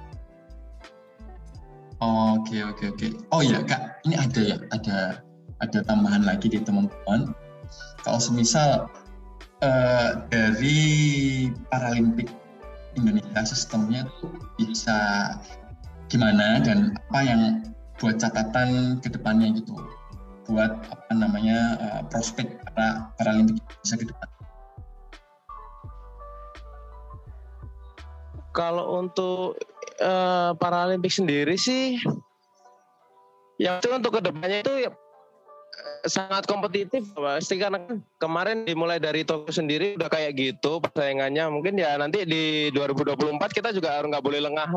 Oke 2.04 2.60
oke 2.60 2.92
oke. 2.92 3.06
Oh 3.32 3.40
iya 3.40 3.64
kak, 3.64 4.04
ini 4.04 4.12
ada 4.20 4.40
ya, 4.44 4.56
ada 4.76 4.98
ada 5.64 5.78
tambahan 5.88 6.20
lagi 6.28 6.52
di 6.52 6.60
teman-teman. 6.60 7.32
Kalau 8.04 8.20
semisal 8.20 8.92
uh, 9.64 10.10
dari 10.28 11.48
Paralimpik 11.72 12.28
Indonesia 13.00 13.40
sistemnya 13.48 14.04
tuh 14.20 14.36
bisa 14.60 15.32
gimana 16.12 16.60
dan 16.60 16.92
apa 17.08 17.20
yang 17.24 17.42
buat 17.96 18.20
catatan 18.20 19.00
ke 19.00 19.08
depannya 19.08 19.56
gitu, 19.56 19.72
buat 20.44 20.84
apa 20.92 21.12
namanya 21.16 21.80
uh, 21.80 22.02
prospek 22.12 22.60
para 22.68 23.08
Paralimpik 23.16 23.64
Indonesia 23.64 23.96
ke 23.96 24.06
depan. 24.12 24.28
Kalau 28.52 29.02
untuk 29.02 29.58
uh, 30.04 30.52
Paralimpik 30.60 31.10
sendiri 31.10 31.56
sih 31.56 31.96
yang 33.58 33.78
itu 33.78 33.88
untuk 33.94 34.18
ke 34.18 34.20
depannya 34.22 34.66
itu 34.66 34.72
ya, 34.86 34.90
eh, 34.90 36.06
sangat 36.10 36.42
kompetitif 36.50 37.06
pasti 37.14 37.54
karena 37.54 37.78
kan 37.86 38.02
kemarin 38.18 38.66
dimulai 38.66 38.98
dari 38.98 39.22
Tokyo 39.22 39.54
sendiri 39.54 39.94
udah 39.94 40.10
kayak 40.10 40.34
gitu 40.34 40.82
persaingannya. 40.82 41.46
Mungkin 41.54 41.78
ya 41.78 41.94
nanti 41.94 42.26
di 42.26 42.74
2024 42.74 43.38
kita 43.54 43.70
juga 43.70 43.94
harus 43.94 44.10
nggak 44.10 44.24
boleh 44.26 44.42
lengah 44.42 44.68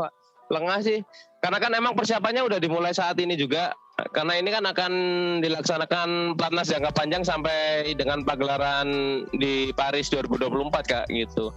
lengah 0.54 0.80
sih. 0.86 1.02
Karena 1.42 1.58
kan 1.58 1.74
emang 1.74 1.98
persiapannya 1.98 2.46
udah 2.46 2.60
dimulai 2.62 2.94
saat 2.94 3.18
ini 3.18 3.34
juga. 3.34 3.74
Karena 4.14 4.38
ini 4.38 4.54
kan 4.54 4.62
akan 4.62 4.94
dilaksanakan 5.42 6.38
pelatnas 6.38 6.70
jangka 6.70 6.94
panjang 6.94 7.26
sampai 7.26 7.98
dengan 7.98 8.22
pagelaran 8.22 9.26
di 9.34 9.74
Paris 9.74 10.14
2024 10.14 10.86
kak 10.86 11.10
gitu. 11.10 11.50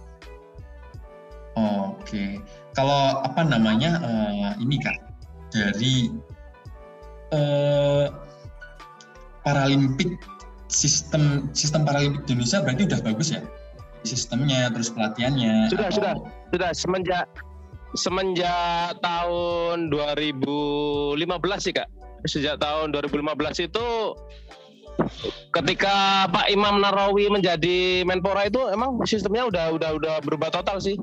Oke 1.53 2.41
kalau 2.71 3.19
apa 3.23 3.43
namanya 3.43 3.99
uh, 3.99 4.51
ini 4.59 4.79
kak 4.79 4.97
dari 5.51 6.11
uh, 7.35 8.07
Paralimpik 9.41 10.21
sistem 10.69 11.49
sistem 11.51 11.83
Paralimpik 11.83 12.29
Indonesia 12.29 12.61
berarti 12.61 12.83
udah 12.87 12.99
bagus 13.01 13.27
ya? 13.33 13.41
Sistemnya 14.05 14.69
terus 14.73 14.93
pelatihannya? 14.93 15.69
Sudah 15.69 15.89
atau... 15.89 15.97
sudah 15.97 16.13
sudah. 16.53 16.69
Semenjak 16.73 17.25
semenjak 17.97 18.95
tahun 19.03 19.91
2015 19.91 21.17
sih 21.59 21.73
kak. 21.75 21.89
Sejak 22.29 22.61
tahun 22.61 22.93
2015 22.93 23.65
itu 23.65 23.87
ketika 25.49 26.29
Pak 26.29 26.47
Imam 26.53 26.77
Narawi 26.77 27.25
menjadi 27.33 28.05
Menpora 28.05 28.45
itu 28.45 28.61
emang 28.69 29.01
sistemnya 29.09 29.49
udah 29.49 29.65
udah 29.73 29.89
udah 29.97 30.15
berubah 30.21 30.53
total 30.53 30.77
sih 30.77 31.01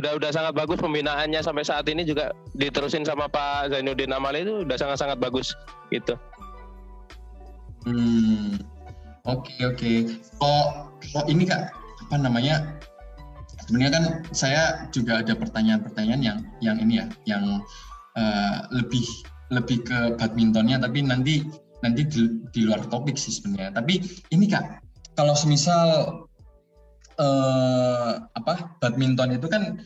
udah 0.00 0.16
udah 0.16 0.30
sangat 0.32 0.56
bagus 0.56 0.80
pembinaannya 0.80 1.44
sampai 1.44 1.64
saat 1.68 1.84
ini 1.88 2.08
juga 2.08 2.32
diterusin 2.56 3.04
sama 3.04 3.28
Pak 3.28 3.76
Zainuddin 3.76 4.12
Amali 4.16 4.44
itu 4.44 4.64
udah 4.64 4.76
sangat-sangat 4.80 5.20
bagus 5.20 5.52
gitu. 5.92 6.16
Hmm, 7.84 8.56
oke 9.28 9.44
okay, 9.44 9.60
oke. 9.68 9.76
Okay. 9.76 9.96
Oh, 10.40 10.88
oh 11.18 11.24
ini 11.28 11.44
kak 11.44 11.76
apa 12.08 12.16
namanya? 12.16 12.80
Sebenarnya 13.68 13.92
kan 13.92 14.04
saya 14.32 14.62
juga 14.90 15.20
ada 15.20 15.36
pertanyaan-pertanyaan 15.36 16.22
yang 16.24 16.38
yang 16.64 16.76
ini 16.80 17.04
ya, 17.04 17.06
yang 17.28 17.60
uh, 18.16 18.56
lebih 18.72 19.04
lebih 19.52 19.84
ke 19.84 20.16
badmintonnya, 20.16 20.80
tapi 20.80 21.04
nanti 21.04 21.44
nanti 21.84 22.06
di, 22.08 22.32
di 22.54 22.60
luar 22.64 22.80
topik 22.88 23.20
sih 23.20 23.34
sebenarnya. 23.34 23.76
Tapi 23.76 24.00
ini 24.32 24.48
kak, 24.48 24.80
kalau 25.20 25.36
semisal 25.36 26.24
uh, 27.18 28.24
apa 28.36 28.76
badminton 28.80 29.36
itu 29.36 29.48
kan 29.48 29.80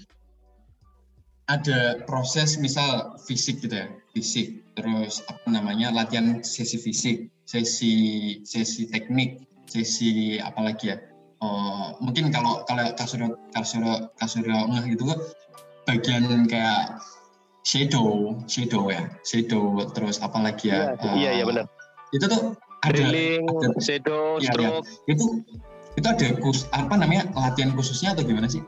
ada 1.47 2.03
proses 2.11 2.59
misal 2.59 3.15
fisik 3.23 3.62
gitu 3.62 3.87
ya 3.87 3.89
fisik 4.11 4.67
terus 4.75 5.23
apa 5.31 5.47
namanya 5.47 5.95
latihan 5.95 6.43
sesi 6.43 6.75
fisik 6.77 7.31
sesi 7.47 7.95
sesi 8.43 8.91
teknik 8.91 9.47
sesi 9.71 10.43
apa 10.43 10.59
lagi 10.67 10.91
ya 10.91 10.99
uh, 11.43 11.95
mungkin 12.03 12.35
kalau 12.35 12.67
kalau 12.67 12.91
kasur 12.99 13.23
kasur 13.55 13.83
kasur 14.19 14.43
nggak 14.43 14.91
gitu 14.91 15.15
bagian 15.87 16.51
kayak 16.51 16.99
shadow 17.62 18.35
shadow 18.51 18.91
ya 18.91 19.07
shadow 19.23 19.79
terus 19.95 20.19
apa 20.19 20.39
lagi 20.43 20.75
ya, 20.75 20.99
ya 20.99 21.07
uh, 21.07 21.15
iya 21.15 21.31
iya 21.43 21.45
benar 21.47 21.67
itu 22.11 22.27
tuh 22.27 22.59
ada, 22.83 22.95
Drilling, 22.95 23.47
ada 23.47 23.69
shadow 23.83 24.39
ya, 24.39 24.51
stroke 24.51 24.87
ya. 24.87 25.15
itu 25.15 25.25
itu 25.97 26.07
ada 26.07 26.29
kurs 26.39 26.69
apa 26.77 26.95
namanya 26.97 27.29
latihan 27.33 27.73
khususnya 27.73 28.13
atau 28.13 28.25
gimana 28.25 28.47
sih? 28.47 28.61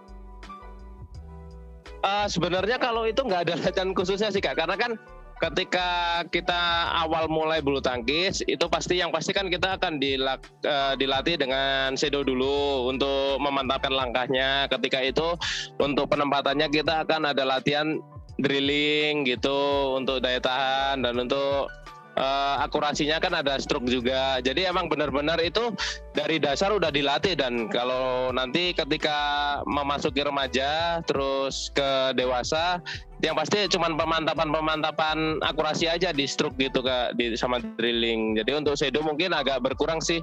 Uh, 2.01 2.25
sebenarnya 2.31 2.81
kalau 2.81 3.05
itu 3.05 3.21
nggak 3.21 3.49
ada 3.49 3.55
latihan 3.63 3.93
khususnya 3.93 4.33
sih 4.33 4.41
kak, 4.41 4.57
karena 4.57 4.77
kan 4.81 4.97
ketika 5.39 6.23
kita 6.35 6.91
awal 6.99 7.31
mulai 7.31 7.63
bulu 7.63 7.79
tangkis 7.79 8.43
itu 8.51 8.67
pasti 8.67 8.99
yang 8.99 9.15
pasti 9.15 9.31
kan 9.31 9.47
kita 9.47 9.79
akan 9.79 10.03
dilak, 10.03 10.43
uh, 10.67 10.99
dilatih 10.99 11.39
dengan 11.39 11.95
sedo 11.95 12.27
dulu 12.27 12.91
untuk 12.91 13.39
memantapkan 13.39 13.95
langkahnya. 13.95 14.67
Ketika 14.67 14.99
itu 15.05 15.39
untuk 15.79 16.11
penempatannya 16.11 16.67
kita 16.73 17.07
akan 17.07 17.31
ada 17.31 17.47
latihan 17.47 18.03
drilling 18.39 19.27
gitu 19.27 19.95
untuk 19.99 20.23
daya 20.23 20.39
tahan 20.39 21.03
dan 21.03 21.15
untuk 21.19 21.71
uh, 22.19 22.67
akurasinya 22.67 23.23
kan 23.23 23.33
ada 23.39 23.57
stroke 23.63 23.87
juga. 23.87 24.43
Jadi 24.43 24.67
emang 24.67 24.91
benar-benar 24.91 25.39
itu 25.39 25.71
dari 26.13 26.43
dasar 26.43 26.75
udah 26.75 26.91
dilatih 26.91 27.39
dan 27.39 27.71
kalau 27.71 28.35
nanti 28.35 28.75
ketika 28.75 29.19
memasuki 29.65 30.21
remaja 30.27 31.01
terus 31.07 31.71
ke 31.73 32.13
dewasa 32.19 32.83
yang 33.23 33.39
pasti 33.39 33.71
cuma 33.71 33.91
pemantapan-pemantapan 33.95 35.43
akurasi 35.47 35.87
aja 35.91 36.11
di 36.11 36.27
stroke 36.27 36.59
gitu 36.59 36.83
kak 36.83 37.15
di 37.15 37.39
sama 37.39 37.63
drilling. 37.79 38.35
Jadi 38.37 38.51
untuk 38.59 38.75
sedo 38.75 39.01
mungkin 39.01 39.33
agak 39.33 39.63
berkurang 39.63 40.03
sih 40.03 40.19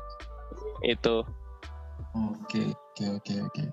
itu. 0.84 1.24
Oke 2.16 2.72
oke 2.72 3.06
oke 3.20 3.34
oke. 3.40 3.64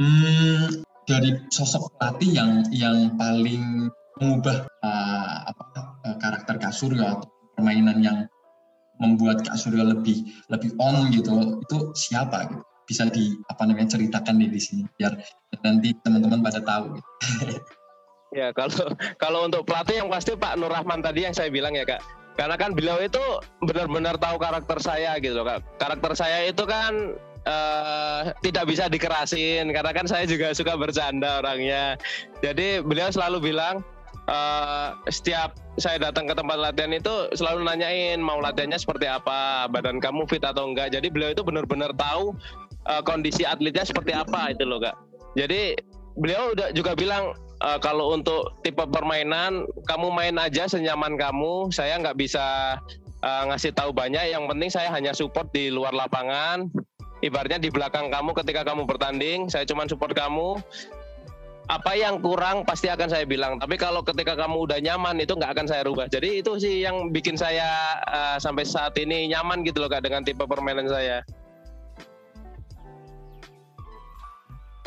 Hmm, 0.00 0.80
dari 1.04 1.36
sosok 1.52 1.92
pelatih 2.00 2.30
yang 2.32 2.50
yang 2.72 2.96
paling 3.20 3.92
mengubah 4.16 4.64
uh, 4.80 5.48
apa 5.48 5.89
karakter 6.20 6.60
Kasuryo 6.60 7.02
atau 7.02 7.28
permainan 7.56 7.98
yang 8.04 8.18
membuat 9.00 9.42
Kak 9.42 9.56
Suryo 9.56 9.82
lebih 9.82 10.28
lebih 10.52 10.76
on 10.76 11.08
gitu 11.10 11.32
itu 11.64 11.78
siapa 11.96 12.46
gitu? 12.46 12.62
Bisa 12.84 13.08
di 13.08 13.34
apa 13.48 13.64
namanya 13.64 13.96
ceritakan 13.96 14.36
di 14.38 14.60
sini 14.60 14.84
biar 15.00 15.16
nanti 15.64 15.96
teman-teman 16.04 16.44
pada 16.44 16.60
tahu 16.60 17.00
gitu. 17.00 17.08
ya 18.38 18.52
kalau 18.54 18.92
kalau 19.16 19.40
untuk 19.48 19.64
pelatih 19.64 20.04
yang 20.04 20.08
pasti 20.12 20.36
Pak 20.36 20.60
Nur 20.60 20.70
Rahman 20.70 21.00
tadi 21.00 21.26
yang 21.26 21.34
saya 21.34 21.48
bilang 21.48 21.74
ya 21.74 21.88
kak. 21.88 22.02
Karena 22.38 22.56
kan 22.56 22.72
beliau 22.72 22.96
itu 23.02 23.20
benar-benar 23.60 24.16
tahu 24.16 24.40
karakter 24.40 24.78
saya 24.80 25.16
gitu 25.18 25.40
loh 25.40 25.46
kak. 25.48 25.60
Karakter 25.80 26.12
saya 26.14 26.38
itu 26.46 26.62
kan 26.66 27.16
uh, 27.46 28.34
tidak 28.44 28.64
bisa 28.68 28.90
dikerasin 28.90 29.70
karena 29.70 29.92
kan 29.94 30.06
saya 30.10 30.26
juga 30.28 30.52
suka 30.52 30.76
bercanda 30.76 31.40
orangnya. 31.40 31.94
Jadi 32.42 32.82
beliau 32.82 33.08
selalu 33.12 33.54
bilang 33.54 33.86
uh, 34.30 34.96
setiap 35.10 35.58
saya 35.76 35.98
datang 35.98 36.30
ke 36.30 36.34
tempat 36.38 36.56
latihan 36.56 36.94
itu 36.94 37.14
selalu 37.34 37.66
nanyain 37.66 38.22
mau 38.22 38.38
latihannya 38.38 38.78
seperti 38.78 39.10
apa, 39.10 39.66
badan 39.68 39.98
kamu 39.98 40.24
fit 40.30 40.40
atau 40.46 40.70
enggak. 40.70 40.94
Jadi 40.94 41.10
beliau 41.10 41.34
itu 41.34 41.42
benar-benar 41.42 41.90
tahu 41.98 42.32
uh, 42.86 43.02
kondisi 43.02 43.42
atletnya 43.42 43.82
seperti 43.82 44.14
apa 44.14 44.54
itu 44.54 44.62
loh 44.62 44.78
kak. 44.78 44.94
Jadi 45.34 45.74
beliau 46.14 46.54
udah 46.54 46.70
juga 46.74 46.94
bilang 46.94 47.34
uh, 47.62 47.78
kalau 47.82 48.14
untuk 48.14 48.54
tipe 48.62 48.82
permainan 48.82 49.66
kamu 49.90 50.08
main 50.14 50.36
aja 50.38 50.70
senyaman 50.70 51.18
kamu. 51.18 51.68
Saya 51.74 51.98
nggak 51.98 52.16
bisa 52.18 52.78
uh, 53.26 53.42
ngasih 53.50 53.74
tahu 53.74 53.90
banyak. 53.90 54.30
Yang 54.30 54.44
penting 54.46 54.70
saya 54.70 54.88
hanya 54.94 55.12
support 55.12 55.50
di 55.50 55.68
luar 55.68 55.92
lapangan. 55.92 56.70
Ibaratnya 57.20 57.60
di 57.60 57.68
belakang 57.68 58.08
kamu 58.08 58.32
ketika 58.32 58.64
kamu 58.64 58.88
bertanding, 58.88 59.44
saya 59.52 59.68
cuma 59.68 59.84
support 59.84 60.16
kamu 60.16 60.56
apa 61.70 61.94
yang 61.94 62.18
kurang 62.18 62.66
pasti 62.66 62.90
akan 62.90 63.06
saya 63.06 63.22
bilang. 63.22 63.62
Tapi 63.62 63.78
kalau 63.78 64.02
ketika 64.02 64.34
kamu 64.34 64.66
udah 64.66 64.82
nyaman 64.82 65.22
itu 65.22 65.38
nggak 65.38 65.54
akan 65.54 65.66
saya 65.70 65.86
rubah. 65.86 66.10
Jadi 66.10 66.42
itu 66.42 66.58
sih 66.58 66.82
yang 66.82 67.14
bikin 67.14 67.38
saya 67.38 68.02
uh, 68.10 68.36
sampai 68.42 68.66
saat 68.66 68.98
ini 68.98 69.30
nyaman 69.30 69.62
gitu 69.62 69.78
loh 69.78 69.86
kak 69.86 70.02
dengan 70.02 70.26
tipe 70.26 70.42
permainan 70.42 70.90
saya. 70.90 71.22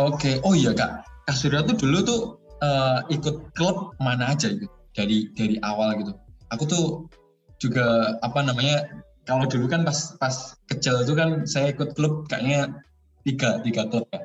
Oke, 0.03 0.43
oh 0.43 0.51
iya 0.51 0.75
kak. 0.75 1.07
Kak 1.23 1.35
Surya 1.39 1.63
tuh 1.63 1.79
dulu 1.79 1.97
tuh 2.03 2.21
uh, 2.59 2.99
ikut 3.07 3.55
klub 3.55 3.95
mana 4.03 4.35
aja 4.35 4.51
gitu 4.51 4.67
dari 4.93 5.29
dari 5.33 5.55
awal 5.65 5.97
gitu. 5.99 6.13
aku 6.53 6.63
tuh 6.69 6.85
juga 7.57 8.17
apa 8.21 8.45
namanya 8.45 8.85
kalau 9.25 9.49
dulu 9.49 9.65
kan 9.65 9.81
pas 9.81 10.13
pas 10.21 10.53
kecil 10.69 11.01
itu 11.01 11.17
kan 11.17 11.49
saya 11.49 11.73
ikut 11.73 11.97
klub 11.97 12.29
kayaknya 12.29 12.69
tiga 13.25 13.57
tiga 13.65 13.89
klub 13.89 14.05
ya 14.13 14.21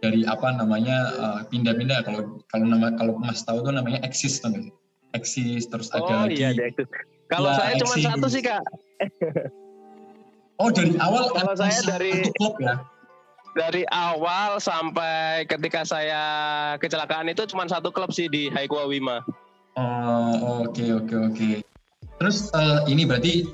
dari 0.00 0.24
apa 0.24 0.56
namanya 0.56 0.96
uh, 1.20 1.40
pindah-pindah 1.48 2.04
kalau 2.08 2.40
kalau 2.48 2.64
nama 2.66 2.92
kalau 2.96 3.20
mas 3.20 3.44
tahu 3.44 3.60
tuh 3.60 3.72
namanya 3.72 4.00
eksis 4.00 4.40
tuh 4.40 4.52
eksis 5.12 5.68
terus 5.68 5.92
oh, 5.92 6.08
ada 6.08 6.32
iya, 6.32 6.56
lagi 6.56 6.72
kalau 7.28 7.52
ya, 7.52 7.56
saya 7.60 7.72
cuma 7.78 7.96
satu 8.00 8.26
sih 8.32 8.42
kak 8.42 8.62
oh 10.60 10.68
dari 10.72 10.96
awal 10.98 11.28
kalau 11.36 11.54
saya 11.54 11.76
dari 11.84 12.32
klub 12.40 12.56
ya 12.58 12.80
dari 13.54 13.82
awal 13.90 14.62
sampai 14.62 15.44
ketika 15.50 15.82
saya 15.82 16.22
kecelakaan 16.78 17.30
itu 17.30 17.46
cuma 17.50 17.66
satu 17.66 17.90
klub 17.90 18.14
sih 18.14 18.30
di 18.30 18.46
Haikua 18.50 18.86
Wima. 18.86 19.22
Oh 19.74 20.66
oke 20.66 20.74
okay, 20.74 20.94
oke 20.94 21.10
okay, 21.10 21.18
oke. 21.18 21.34
Okay. 21.34 21.54
Terus 22.22 22.52
uh, 22.54 22.86
ini 22.86 23.02
berarti 23.06 23.48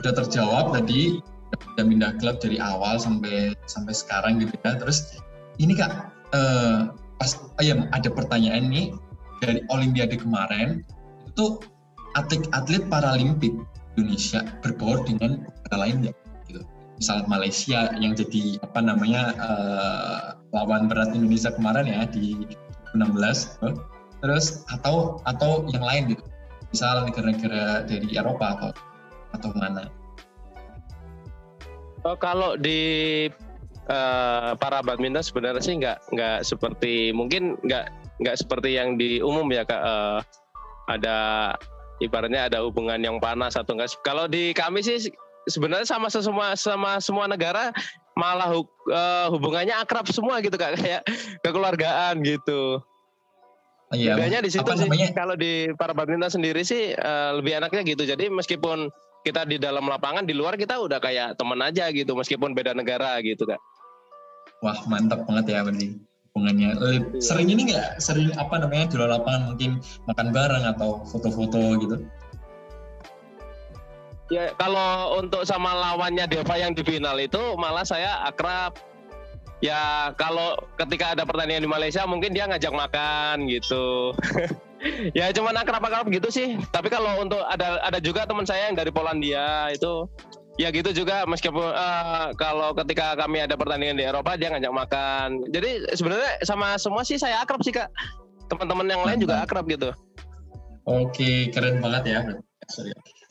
udah 0.00 0.12
terjawab 0.16 0.72
tadi 0.72 1.20
udah 1.76 1.84
pindah 1.84 2.12
klub 2.16 2.40
dari 2.40 2.56
awal 2.60 2.96
sampai 2.96 3.52
sampai 3.68 3.92
sekarang 3.92 4.40
gitu 4.40 4.56
ya. 4.64 4.76
Terus 4.80 5.20
ini 5.60 5.76
kak 5.76 6.12
uh, 6.32 6.92
pas 7.20 7.30
oh 7.36 7.62
ya 7.62 7.86
ada 7.92 8.08
pertanyaan 8.08 8.68
nih 8.72 8.94
dari 9.42 9.60
Olimpiade 9.68 10.16
kemarin 10.16 10.86
itu 11.26 11.58
atlet-atlet 12.14 12.86
Paralimpik 12.88 13.52
Indonesia 13.96 14.44
berbaur 14.64 15.04
dengan 15.04 15.44
negara 15.44 15.76
lain 15.88 16.08
ya 16.08 16.12
gitu. 16.48 16.62
Misal 17.00 17.24
Malaysia 17.26 17.92
yang 17.98 18.14
jadi 18.14 18.60
apa 18.62 18.80
namanya 18.80 19.22
uh, 19.40 20.20
lawan 20.54 20.86
berat 20.86 21.12
Indonesia 21.12 21.50
kemarin 21.52 21.88
ya 21.88 22.04
di 22.08 22.46
16 22.94 23.58
gitu. 23.58 23.68
terus 24.22 24.62
atau 24.70 25.18
atau 25.26 25.66
yang 25.74 25.82
lain 25.82 26.14
gitu 26.14 26.22
misal 26.70 27.04
negara-negara 27.04 27.84
dari 27.84 28.08
Eropa 28.14 28.56
atau 28.56 28.70
atau 29.34 29.50
mana? 29.58 29.88
Oh, 32.02 32.18
kalau 32.18 32.58
di 32.58 33.28
uh, 33.90 34.54
para 34.58 34.84
badminton 34.84 35.24
sebenarnya 35.24 35.62
sih 35.62 35.74
nggak 35.80 35.98
nggak 36.14 36.38
seperti 36.46 37.10
mungkin 37.10 37.58
nggak 37.66 37.90
nggak 38.22 38.36
seperti 38.38 38.78
yang 38.78 39.00
di 39.00 39.18
umum 39.18 39.48
ya 39.50 39.66
kak. 39.66 39.82
Uh, 39.82 40.20
ada 40.90 41.16
ibaratnya 42.02 42.50
ada 42.50 42.58
hubungan 42.66 42.98
yang 42.98 43.22
panas 43.22 43.54
atau 43.54 43.78
enggak 43.78 43.94
kalau 44.02 44.26
di 44.26 44.50
kami 44.50 44.82
sih 44.82 45.10
sebenarnya 45.46 45.86
sama 45.86 46.10
semua 46.10 46.58
sama 46.58 46.98
semua 46.98 47.30
negara 47.30 47.70
malah 48.18 48.50
uh, 48.52 49.26
hubungannya 49.32 49.72
akrab 49.78 50.06
semua 50.10 50.38
gitu 50.44 50.54
kak. 50.54 50.76
Kayak 50.82 51.02
kekeluargaan 51.42 52.22
gitu. 52.22 52.82
Iya. 53.92 54.16
Bedanya 54.16 54.40
di 54.40 54.48
situ 54.48 54.64
sih. 54.72 54.88
kalau 55.12 55.36
di 55.36 55.68
para 55.76 55.92
badminton 55.92 56.32
sendiri 56.32 56.64
sih 56.64 56.96
uh, 56.96 57.36
lebih 57.36 57.60
enaknya 57.60 57.84
gitu. 57.84 58.08
Jadi 58.08 58.32
meskipun 58.32 58.88
kita 59.22 59.46
di 59.46 59.56
dalam 59.56 59.86
lapangan 59.86 60.26
di 60.26 60.34
luar 60.34 60.58
kita 60.58 60.82
udah 60.82 60.98
kayak 60.98 61.38
teman 61.38 61.62
aja 61.62 61.88
gitu 61.94 62.12
meskipun 62.18 62.52
beda 62.58 62.74
negara 62.74 63.22
gitu 63.22 63.46
kak 63.46 63.58
wah 64.62 64.78
mantap 64.86 65.26
banget 65.26 65.58
ya 65.58 65.60
berarti 65.66 65.98
hubungannya. 66.32 66.70
Iya. 66.80 67.00
sering 67.20 67.48
ini 67.52 67.62
nggak? 67.68 68.00
Sering 68.00 68.32
apa 68.40 68.56
namanya 68.56 68.88
di 68.88 68.94
luar 68.96 69.20
lapangan 69.20 69.52
mungkin 69.52 69.70
makan 70.08 70.28
bareng 70.32 70.64
atau 70.64 71.04
foto-foto 71.04 71.60
gitu? 71.82 71.96
Ya 74.32 74.48
kalau 74.56 75.20
untuk 75.20 75.44
sama 75.44 75.76
lawannya 75.76 76.24
Deva 76.24 76.56
yang 76.56 76.72
di 76.72 76.80
final 76.80 77.20
itu 77.20 77.58
malah 77.60 77.84
saya 77.84 78.24
akrab. 78.24 78.80
Ya 79.60 80.10
kalau 80.16 80.56
ketika 80.80 81.12
ada 81.12 81.28
pertandingan 81.28 81.68
di 81.68 81.70
Malaysia 81.70 82.02
mungkin 82.08 82.32
dia 82.32 82.48
ngajak 82.48 82.72
makan 82.72 83.46
gitu. 83.50 84.14
Ya 85.14 85.30
cuman 85.30 85.54
akrab-akrab 85.62 86.10
gitu 86.10 86.26
sih. 86.26 86.58
Tapi 86.74 86.90
kalau 86.90 87.22
untuk 87.22 87.38
ada 87.46 87.78
ada 87.86 88.02
juga 88.02 88.26
teman 88.26 88.42
saya 88.42 88.66
yang 88.66 88.74
dari 88.74 88.90
Polandia 88.90 89.70
itu 89.70 90.10
ya 90.60 90.68
gitu 90.68 90.92
juga 90.92 91.24
meskipun 91.24 91.64
uh, 91.64 92.36
kalau 92.36 92.76
ketika 92.76 93.16
kami 93.16 93.40
ada 93.40 93.56
pertandingan 93.56 93.96
di 93.96 94.04
Eropa 94.04 94.36
dia 94.36 94.52
ngajak 94.52 94.72
makan. 94.72 95.28
Jadi 95.48 95.96
sebenarnya 95.96 96.30
sama 96.44 96.76
semua 96.76 97.02
sih 97.04 97.16
saya 97.16 97.40
akrab 97.40 97.64
sih 97.64 97.72
kak. 97.72 97.88
Teman-teman 98.52 98.84
yang 98.90 99.02
lain 99.04 99.18
juga 99.24 99.40
akrab 99.40 99.64
gitu. 99.70 99.92
Oke 100.84 101.48
keren 101.54 101.80
banget 101.80 102.04
ya. 102.04 102.20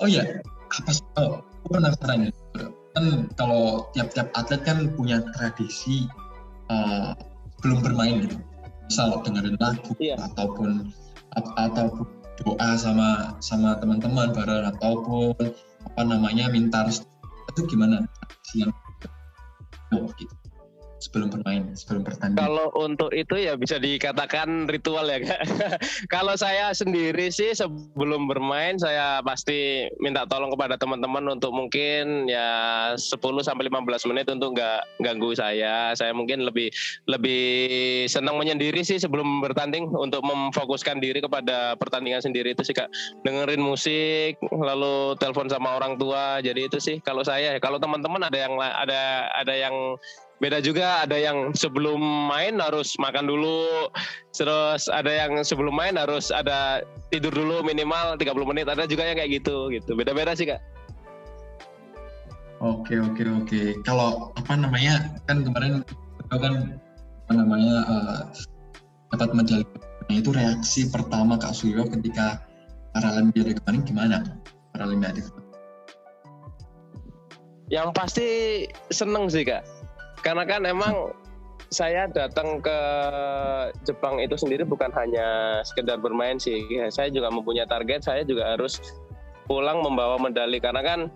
Oh 0.02 0.10
iya 0.10 0.42
apa 0.80 0.92
sih? 0.96 1.04
Oh, 1.20 1.44
aku 1.44 1.68
penasaran 1.76 2.32
ya. 2.32 2.32
Kan 2.96 3.06
kalau 3.36 3.88
tiap-tiap 3.96 4.32
atlet 4.36 4.62
kan 4.64 4.92
punya 4.96 5.20
tradisi 5.36 6.08
uh, 6.72 7.12
belum 7.62 7.84
bermain 7.84 8.24
gitu. 8.24 8.40
Misal 8.88 9.20
dengerin 9.24 9.56
lagu 9.60 9.92
iya. 10.00 10.20
ataupun 10.20 10.92
atau 11.36 12.08
doa 12.44 12.70
sama 12.76 13.40
sama 13.40 13.80
teman-teman 13.80 14.36
bareng 14.36 14.68
ataupun 14.76 15.36
apa 15.92 16.02
namanya 16.04 16.52
minta 16.52 16.84
restu 16.88 17.11
itu 17.52 17.62
gimana? 17.68 18.08
Yang 18.56 18.72
gitu 20.16 20.41
sebelum 21.02 21.34
bermain, 21.34 21.74
sebelum 21.74 22.06
bertanding? 22.06 22.38
Kalau 22.38 22.70
untuk 22.78 23.10
itu 23.12 23.34
ya 23.36 23.58
bisa 23.58 23.82
dikatakan 23.82 24.70
ritual 24.70 25.10
ya 25.10 25.20
kak. 25.26 25.42
Kalau 26.14 26.38
saya 26.38 26.70
sendiri 26.72 27.34
sih 27.34 27.52
sebelum 27.58 28.30
bermain 28.30 28.78
saya 28.78 29.20
pasti 29.26 29.90
minta 29.98 30.30
tolong 30.30 30.54
kepada 30.54 30.78
teman-teman 30.78 31.26
untuk 31.34 31.50
mungkin 31.52 32.30
ya 32.30 32.94
10 32.94 33.18
sampai 33.42 33.68
15 33.68 34.10
menit 34.14 34.30
untuk 34.30 34.54
nggak 34.54 34.82
ganggu 35.02 35.34
saya. 35.34 35.92
Saya 35.98 36.14
mungkin 36.14 36.46
lebih 36.46 36.70
lebih 37.10 37.44
senang 38.06 38.38
menyendiri 38.38 38.86
sih 38.86 39.02
sebelum 39.02 39.42
bertanding 39.42 39.90
untuk 39.90 40.22
memfokuskan 40.22 41.02
diri 41.02 41.20
kepada 41.20 41.74
pertandingan 41.82 42.22
sendiri 42.22 42.54
itu 42.54 42.62
sih 42.62 42.78
kak. 42.78 42.94
Dengerin 43.26 43.60
musik, 43.60 44.38
lalu 44.54 45.18
telepon 45.18 45.50
sama 45.50 45.82
orang 45.82 45.98
tua. 45.98 46.40
Jadi 46.46 46.70
itu 46.70 46.78
sih 46.78 47.02
kalau 47.02 47.26
saya. 47.26 47.58
Kalau 47.58 47.82
teman-teman 47.82 48.22
ada 48.22 48.38
yang 48.38 48.54
ada 48.62 49.28
ada 49.34 49.54
yang 49.58 49.98
beda 50.42 50.58
juga 50.58 51.06
ada 51.06 51.14
yang 51.14 51.54
sebelum 51.54 52.02
main 52.02 52.58
harus 52.58 52.98
makan 52.98 53.30
dulu 53.30 53.94
terus 54.34 54.90
ada 54.90 55.14
yang 55.14 55.46
sebelum 55.46 55.70
main 55.70 55.94
harus 56.02 56.34
ada 56.34 56.82
tidur 57.14 57.30
dulu 57.30 57.62
minimal 57.62 58.18
30 58.18 58.34
menit 58.50 58.66
ada 58.66 58.90
juga 58.90 59.06
yang 59.06 59.22
kayak 59.22 59.38
gitu 59.38 59.70
gitu. 59.70 59.94
Beda-beda 59.94 60.34
sih 60.34 60.50
kak. 60.50 60.58
Oke 62.58 62.98
oke 62.98 63.22
oke. 63.22 63.62
Kalau 63.86 64.34
apa 64.34 64.58
namanya 64.58 65.14
kan 65.30 65.46
kemarin 65.46 65.86
kan 66.34 66.74
apa 67.30 67.34
namanya 67.38 67.76
uh, 67.86 68.20
dapat 69.14 69.38
medali 69.38 69.66
nah, 70.10 70.16
itu 70.18 70.34
reaksi 70.34 70.90
pertama 70.90 71.38
kak 71.38 71.54
Suryo 71.54 71.86
ketika 71.86 72.42
Paralimpiade 72.98 73.62
kemarin 73.62 73.82
gimana 73.86 74.18
Paralimpiade. 74.74 75.22
Yang 77.70 77.90
pasti 77.94 78.30
seneng 78.90 79.30
sih 79.30 79.46
kak 79.46 79.81
karena 80.22 80.44
kan 80.46 80.62
emang 80.66 81.14
saya 81.72 82.04
datang 82.12 82.60
ke 82.60 82.78
Jepang 83.88 84.20
itu 84.20 84.36
sendiri 84.36 84.68
bukan 84.68 84.92
hanya 84.92 85.60
sekedar 85.64 85.98
bermain 86.04 86.36
sih. 86.36 86.68
Saya 86.92 87.08
juga 87.08 87.32
mempunyai 87.32 87.64
target, 87.64 88.04
saya 88.04 88.28
juga 88.28 88.54
harus 88.54 88.78
pulang 89.48 89.80
membawa 89.80 90.20
medali. 90.20 90.60
Karena 90.60 90.84
kan 90.84 91.08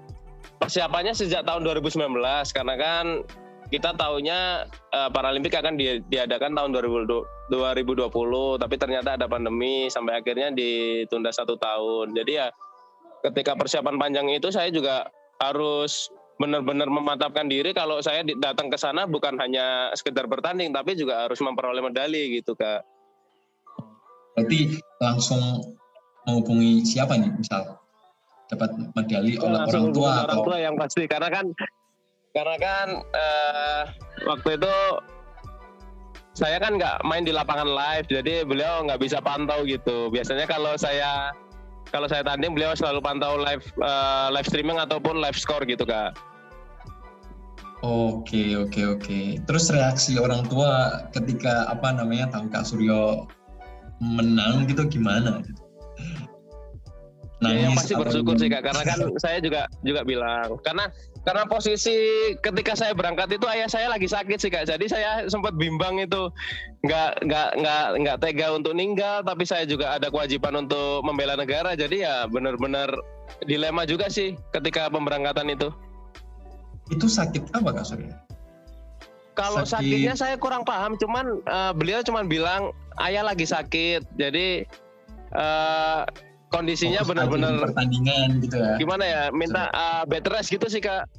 persiapannya 0.63 1.11
sejak 1.11 1.43
tahun 1.43 1.67
2019 1.67 2.07
karena 2.55 2.75
kan 2.79 3.05
kita 3.67 3.97
tahunya 3.97 4.69
uh, 4.93 5.09
Paralimpik 5.09 5.57
akan 5.57 5.75
di, 5.75 5.99
diadakan 6.07 6.53
tahun 6.53 6.69
2020, 6.71 7.51
2020 7.51 8.61
tapi 8.61 8.75
ternyata 8.77 9.17
ada 9.17 9.25
pandemi 9.25 9.89
sampai 9.91 10.23
akhirnya 10.23 10.55
ditunda 10.55 11.35
satu 11.35 11.59
tahun. 11.59 12.15
Jadi 12.15 12.31
ya 12.39 12.47
ketika 13.27 13.57
persiapan 13.59 13.99
panjang 13.99 14.31
itu 14.31 14.53
saya 14.53 14.71
juga 14.71 15.09
harus 15.43 16.07
benar-benar 16.35 16.91
memantapkan 16.91 17.47
diri 17.47 17.71
kalau 17.71 18.03
saya 18.03 18.19
datang 18.39 18.67
ke 18.67 18.75
sana 18.75 19.07
bukan 19.07 19.39
hanya 19.39 19.91
sekedar 19.95 20.27
bertanding 20.27 20.75
tapi 20.75 20.99
juga 20.99 21.27
harus 21.27 21.39
memperoleh 21.39 21.79
medali 21.79 22.39
gitu 22.39 22.55
kak. 22.59 22.83
Berarti 24.35 24.75
langsung 24.99 25.63
menghubungi 26.27 26.83
siapa 26.83 27.15
nih 27.15 27.31
misal 27.39 27.79
dapat 28.51 28.69
medali 28.93 29.39
oleh 29.39 29.59
orang 29.63 29.89
tua 29.95 30.11
atau 30.27 30.43
orang 30.43 30.45
tua 30.45 30.57
yang 30.59 30.75
pasti 30.75 31.03
karena 31.07 31.29
kan 31.31 31.45
karena 32.35 32.55
kan 32.59 32.87
uh, 33.15 33.81
waktu 34.27 34.59
itu 34.59 34.75
saya 36.35 36.59
kan 36.59 36.75
nggak 36.75 36.99
main 37.07 37.23
di 37.23 37.31
lapangan 37.31 37.71
live 37.71 38.11
jadi 38.11 38.43
beliau 38.43 38.83
nggak 38.83 38.99
bisa 38.99 39.23
pantau 39.23 39.63
gitu 39.63 40.11
biasanya 40.11 40.43
kalau 40.43 40.75
saya 40.75 41.31
kalau 41.95 42.11
saya 42.11 42.27
tanding 42.27 42.51
beliau 42.51 42.75
selalu 42.75 42.99
pantau 42.99 43.39
live 43.39 43.63
uh, 43.79 44.27
live 44.27 44.43
streaming 44.43 44.75
ataupun 44.75 45.15
live 45.23 45.39
score 45.39 45.63
gitu 45.63 45.87
kak. 45.87 46.11
Oke 47.79 48.59
oke 48.59 48.99
oke. 48.99 49.19
Terus 49.47 49.71
reaksi 49.71 50.19
orang 50.19 50.43
tua 50.51 51.05
ketika 51.15 51.71
apa 51.71 51.95
namanya 51.95 52.35
tahu 52.35 52.51
Kak 52.51 52.67
Suryo 52.67 53.29
menang 54.03 54.67
gitu 54.67 54.83
gimana? 54.91 55.39
Ya, 57.43 57.67
yang 57.67 57.75
pasti 57.75 57.91
bersyukur 57.99 58.39
sih 58.39 58.47
kak, 58.47 58.63
karena 58.63 58.83
kan 58.87 58.99
saya 59.23 59.43
juga 59.43 59.67
juga 59.83 60.07
bilang 60.07 60.55
karena 60.63 60.87
karena 61.27 61.43
posisi 61.43 62.31
ketika 62.39 62.79
saya 62.79 62.95
berangkat 62.95 63.35
itu 63.35 63.43
ayah 63.51 63.67
saya 63.67 63.91
lagi 63.91 64.07
sakit 64.07 64.39
sih 64.39 64.47
kak, 64.47 64.71
jadi 64.71 64.85
saya 64.87 65.09
sempat 65.27 65.51
bimbang 65.59 65.99
itu 65.99 66.31
nggak 66.87 67.27
nggak 67.27 67.49
nggak 67.59 67.85
nggak 67.99 68.17
tega 68.23 68.47
untuk 68.55 68.71
ninggal, 68.71 69.19
tapi 69.19 69.43
saya 69.43 69.67
juga 69.67 69.99
ada 69.99 70.07
kewajiban 70.07 70.63
untuk 70.63 71.03
membela 71.03 71.35
negara, 71.35 71.75
jadi 71.75 72.07
ya 72.07 72.15
benar-benar 72.31 72.87
dilema 73.43 73.83
juga 73.83 74.07
sih 74.07 74.39
ketika 74.55 74.87
pemberangkatan 74.87 75.51
itu. 75.51 75.67
Itu 76.87 77.11
sakit 77.11 77.51
apa 77.51 77.69
kak 77.75 77.83
Surya? 77.83 78.15
Kalau 79.35 79.67
sakit... 79.67 79.83
sakitnya 79.83 80.15
saya 80.15 80.39
kurang 80.39 80.63
paham, 80.63 80.95
cuman 80.95 81.43
uh, 81.51 81.75
beliau 81.75 81.99
cuma 81.99 82.23
bilang 82.23 82.71
ayah 83.03 83.27
lagi 83.27 83.43
sakit, 83.43 84.07
jadi 84.15 84.63
uh, 85.35 86.07
kondisinya 86.55 87.01
benar-benar 87.03 87.53
pertandingan 87.67 88.39
gitu 88.39 88.55
ya. 88.55 88.73
Gimana 88.79 89.03
ya? 89.03 89.23
Minta 89.35 89.67
uh, 89.75 90.03
bed 90.07 90.23
rest 90.31 90.49
gitu 90.51 90.65
sih 90.71 90.79
kak. 90.79 91.03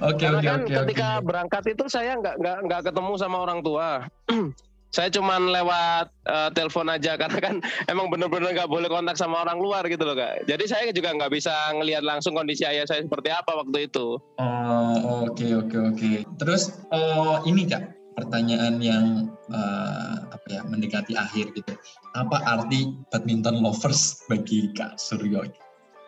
Oke 0.00 0.24
oke 0.24 0.40
kan 0.40 0.64
oke. 0.64 0.72
ketika 0.72 1.20
okay. 1.20 1.26
berangkat 1.26 1.64
itu 1.76 1.84
saya 1.90 2.16
nggak 2.16 2.40
nggak 2.40 2.58
nggak 2.70 2.80
ketemu 2.88 3.12
sama 3.20 3.36
orang 3.44 3.60
tua. 3.60 4.08
saya 4.96 5.12
cuman 5.12 5.54
lewat 5.54 6.06
uh, 6.24 6.48
telepon 6.56 6.88
aja 6.88 7.14
karena 7.20 7.38
kan 7.38 7.54
emang 7.86 8.08
benar-benar 8.08 8.56
nggak 8.56 8.70
boleh 8.70 8.88
kontak 8.88 9.20
sama 9.20 9.44
orang 9.44 9.60
luar 9.60 9.84
gitu 9.90 10.08
loh 10.08 10.16
kak. 10.16 10.48
Jadi 10.48 10.64
saya 10.64 10.88
juga 10.94 11.12
nggak 11.12 11.36
bisa 11.36 11.52
ngelihat 11.76 12.00
langsung 12.00 12.32
kondisi 12.32 12.64
ayah 12.64 12.88
saya 12.88 13.04
seperti 13.04 13.28
apa 13.28 13.52
waktu 13.60 13.90
itu. 13.90 14.16
Oh 14.40 15.28
oke 15.28 15.46
oke 15.66 15.76
oke. 15.92 16.12
Terus 16.40 16.80
oh 16.88 17.44
ini 17.44 17.68
kak 17.68 17.99
pertanyaan 18.20 18.76
yang 18.84 19.32
uh, 19.48 20.28
apa 20.28 20.46
ya 20.52 20.60
mendekati 20.68 21.16
akhir 21.16 21.56
gitu. 21.56 21.72
Apa 22.12 22.44
arti 22.44 22.92
badminton 23.08 23.64
lovers 23.64 24.20
bagi 24.28 24.68
Kak 24.76 25.00
Suryo? 25.00 25.48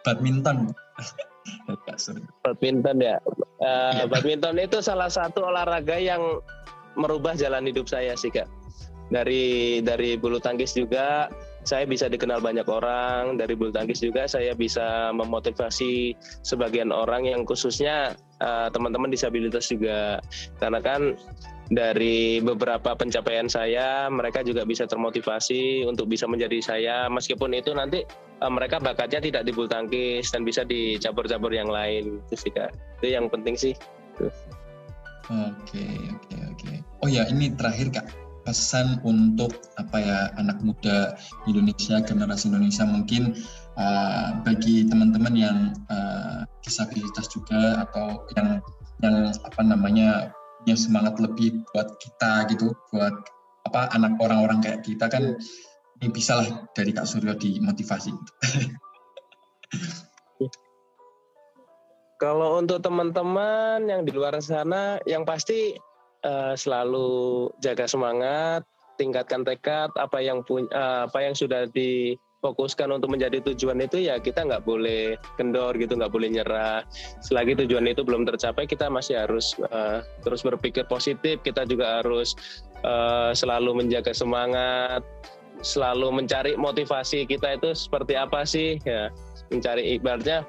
Badminton. 0.04 0.76
Kak 1.88 1.96
Suryo. 1.96 2.28
Badminton 2.44 3.00
ya. 3.00 3.16
Uh, 3.64 4.04
ya. 4.04 4.04
Badminton 4.12 4.60
itu 4.60 4.84
salah 4.84 5.08
satu 5.08 5.48
olahraga 5.48 5.96
yang 5.96 6.20
merubah 7.00 7.32
jalan 7.32 7.64
hidup 7.64 7.88
saya 7.88 8.12
sih 8.12 8.28
kak. 8.28 8.48
Dari 9.08 9.80
dari 9.84 10.16
bulu 10.16 10.40
tangkis 10.40 10.76
juga 10.76 11.28
saya 11.62 11.86
bisa 11.86 12.10
dikenal 12.10 12.42
banyak 12.42 12.66
orang 12.66 13.38
dari 13.38 13.54
bulu 13.54 13.70
tangkis 13.70 14.02
juga 14.02 14.26
saya 14.26 14.50
bisa 14.56 15.14
memotivasi 15.14 16.16
sebagian 16.42 16.90
orang 16.90 17.30
yang 17.30 17.46
khususnya 17.46 18.18
uh, 18.42 18.66
teman-teman 18.74 19.14
disabilitas 19.14 19.70
juga 19.70 20.18
karena 20.58 20.82
kan 20.82 21.14
dari 21.72 22.38
beberapa 22.44 22.92
pencapaian 22.92 23.48
saya 23.48 24.12
mereka 24.12 24.44
juga 24.44 24.68
bisa 24.68 24.84
termotivasi 24.84 25.88
untuk 25.88 26.12
bisa 26.12 26.28
menjadi 26.28 26.60
saya. 26.60 26.96
Meskipun 27.08 27.56
itu 27.56 27.72
nanti 27.72 28.04
uh, 28.44 28.52
mereka 28.52 28.76
bakatnya 28.76 29.24
tidak 29.24 29.42
di 29.48 29.52
tangkis 29.56 30.28
dan 30.28 30.44
bisa 30.44 30.62
di 30.68 31.00
cabur-cabur 31.00 31.48
yang 31.48 31.72
lain. 31.72 32.20
Itu 32.28 32.36
sih 32.36 32.52
kak. 32.52 32.76
Itu 33.00 33.16
yang 33.16 33.32
penting 33.32 33.56
sih. 33.56 33.72
Oke 34.20 35.86
oke 36.12 36.36
oke. 36.52 36.72
Oh 37.00 37.08
ya 37.08 37.24
ini 37.32 37.48
terakhir 37.56 37.88
kak. 37.88 38.06
Pesan 38.42 38.98
untuk 39.06 39.54
apa 39.78 40.02
ya 40.02 40.18
anak 40.34 40.58
muda 40.66 41.14
Indonesia 41.46 42.02
generasi 42.02 42.50
Indonesia 42.50 42.82
mungkin 42.82 43.38
uh, 43.78 44.34
bagi 44.42 44.82
teman-teman 44.82 45.34
yang 45.38 45.58
uh, 45.86 46.42
disabilitas 46.66 47.30
juga 47.30 47.86
atau 47.86 48.26
yang 48.34 48.58
yang 48.98 49.30
apa 49.30 49.62
namanya 49.62 50.34
punya 50.62 50.78
semangat 50.78 51.18
lebih 51.18 51.66
buat 51.74 51.98
kita 51.98 52.46
gitu 52.54 52.70
buat 52.94 53.14
apa 53.66 53.90
anak 53.94 54.18
orang-orang 54.18 54.62
kayak 54.62 54.82
kita 54.86 55.06
kan 55.10 55.34
ini 56.02 56.08
bisa 56.10 56.42
lah 56.42 56.66
dari 56.74 56.90
Kak 56.90 57.06
Suryo 57.06 57.38
dimotivasi 57.38 58.10
gitu. 58.10 58.32
Kalau 62.22 62.62
untuk 62.62 62.78
teman-teman 62.78 63.82
yang 63.90 64.06
di 64.06 64.14
luar 64.14 64.38
sana 64.38 65.02
yang 65.10 65.26
pasti 65.26 65.74
uh, 66.22 66.54
selalu 66.54 67.50
jaga 67.58 67.90
semangat, 67.90 68.62
tingkatkan 68.94 69.42
tekad 69.42 69.90
apa 69.98 70.22
yang 70.22 70.46
punya 70.46 70.70
uh, 70.70 71.00
apa 71.10 71.18
yang 71.18 71.34
sudah 71.34 71.66
difokuskan 72.42 72.90
untuk 72.90 73.14
menjadi 73.14 73.38
tujuan 73.54 73.78
itu 73.86 74.02
ya 74.02 74.18
kita 74.18 74.42
nggak 74.42 74.66
boleh 74.66 75.14
kendor 75.38 75.78
gitu 75.78 75.94
nggak 75.94 76.10
boleh 76.10 76.26
nyerah. 76.34 76.82
Selagi 77.22 77.54
tujuan 77.62 77.86
itu 77.86 78.02
belum 78.02 78.26
tercapai 78.26 78.66
kita 78.66 78.90
masih 78.90 79.22
harus 79.22 79.54
uh, 79.70 80.02
terus 80.26 80.42
berpikir 80.42 80.82
positif. 80.90 81.38
Kita 81.46 81.62
juga 81.62 82.02
harus 82.02 82.34
uh, 82.82 83.30
selalu 83.30 83.86
menjaga 83.86 84.10
semangat 84.10 85.06
selalu 85.62 86.10
mencari 86.10 86.58
motivasi 86.58 87.22
kita 87.30 87.62
itu 87.62 87.78
seperti 87.78 88.18
apa 88.18 88.42
sih 88.42 88.82
ya. 88.82 89.14
Mencari 89.54 89.94
ibaratnya 89.94 90.42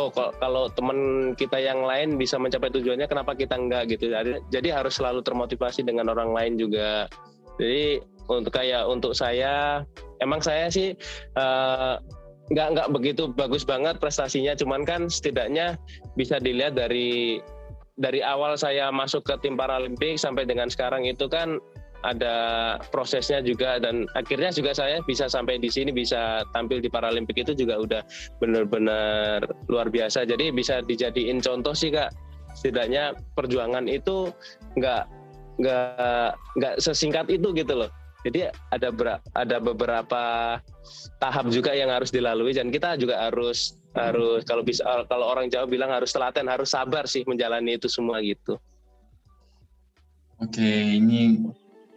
oh 0.00 0.08
kalau 0.16 0.72
teman 0.72 1.30
kita 1.36 1.60
yang 1.60 1.84
lain 1.84 2.16
bisa 2.16 2.40
mencapai 2.40 2.72
tujuannya 2.72 3.04
kenapa 3.04 3.36
kita 3.36 3.52
enggak 3.60 3.92
gitu? 3.92 4.08
Jadi, 4.08 4.40
jadi 4.48 4.80
harus 4.80 4.96
selalu 4.96 5.20
termotivasi 5.20 5.84
dengan 5.84 6.08
orang 6.08 6.32
lain 6.32 6.56
juga. 6.56 7.04
Jadi 7.60 8.00
untuk 8.32 8.56
kayak 8.56 8.88
untuk 8.88 9.12
saya 9.12 9.84
emang 10.24 10.40
saya 10.40 10.72
sih 10.72 10.96
uh, 11.36 12.00
nggak 12.52 12.68
nggak 12.76 12.88
begitu 12.92 13.30
bagus 13.32 13.64
banget 13.64 13.96
prestasinya. 14.00 14.52
Cuman 14.56 14.84
kan 14.84 15.08
setidaknya 15.08 15.80
bisa 16.18 16.36
dilihat 16.40 16.76
dari 16.76 17.40
dari 17.94 18.20
awal 18.20 18.58
saya 18.58 18.90
masuk 18.90 19.22
ke 19.22 19.34
tim 19.40 19.54
Paralimpik 19.54 20.18
sampai 20.18 20.44
dengan 20.44 20.66
sekarang 20.66 21.06
itu 21.06 21.30
kan 21.30 21.62
ada 22.04 22.36
prosesnya 22.92 23.40
juga. 23.40 23.80
Dan 23.80 24.04
akhirnya 24.12 24.52
juga 24.52 24.76
saya 24.76 25.00
bisa 25.08 25.24
sampai 25.30 25.56
di 25.56 25.72
sini 25.72 25.88
bisa 25.94 26.44
tampil 26.52 26.84
di 26.84 26.92
Paralimpik 26.92 27.40
itu 27.40 27.56
juga 27.56 27.80
udah 27.80 28.02
benar-benar 28.44 29.46
luar 29.72 29.88
biasa. 29.88 30.28
Jadi 30.28 30.52
bisa 30.52 30.84
dijadiin 30.84 31.40
contoh 31.40 31.72
sih 31.72 31.94
kak. 31.94 32.12
Setidaknya 32.54 33.16
perjuangan 33.34 33.88
itu 33.90 34.30
nggak 34.78 35.04
nggak 35.58 36.30
nggak 36.58 36.74
sesingkat 36.82 37.30
itu 37.30 37.54
gitu 37.54 37.78
loh 37.78 37.90
jadi 38.24 38.48
ada 38.72 38.88
ber, 38.88 39.20
ada 39.36 39.56
beberapa 39.60 40.22
tahap 41.20 41.52
juga 41.52 41.76
yang 41.76 41.92
harus 41.92 42.08
dilalui 42.08 42.56
dan 42.56 42.72
kita 42.72 42.96
juga 42.96 43.20
harus 43.20 43.76
harus 43.92 44.42
kalau 44.48 44.64
bisa 44.64 44.82
kalau 45.06 45.28
orang 45.28 45.52
Jawa 45.52 45.68
bilang 45.68 45.92
harus 45.92 46.10
telaten 46.10 46.48
harus 46.48 46.72
sabar 46.72 47.04
sih 47.04 47.22
menjalani 47.28 47.76
itu 47.76 47.86
semua 47.86 48.24
gitu. 48.24 48.56
Oke, 50.42 50.98
ini 50.98 51.46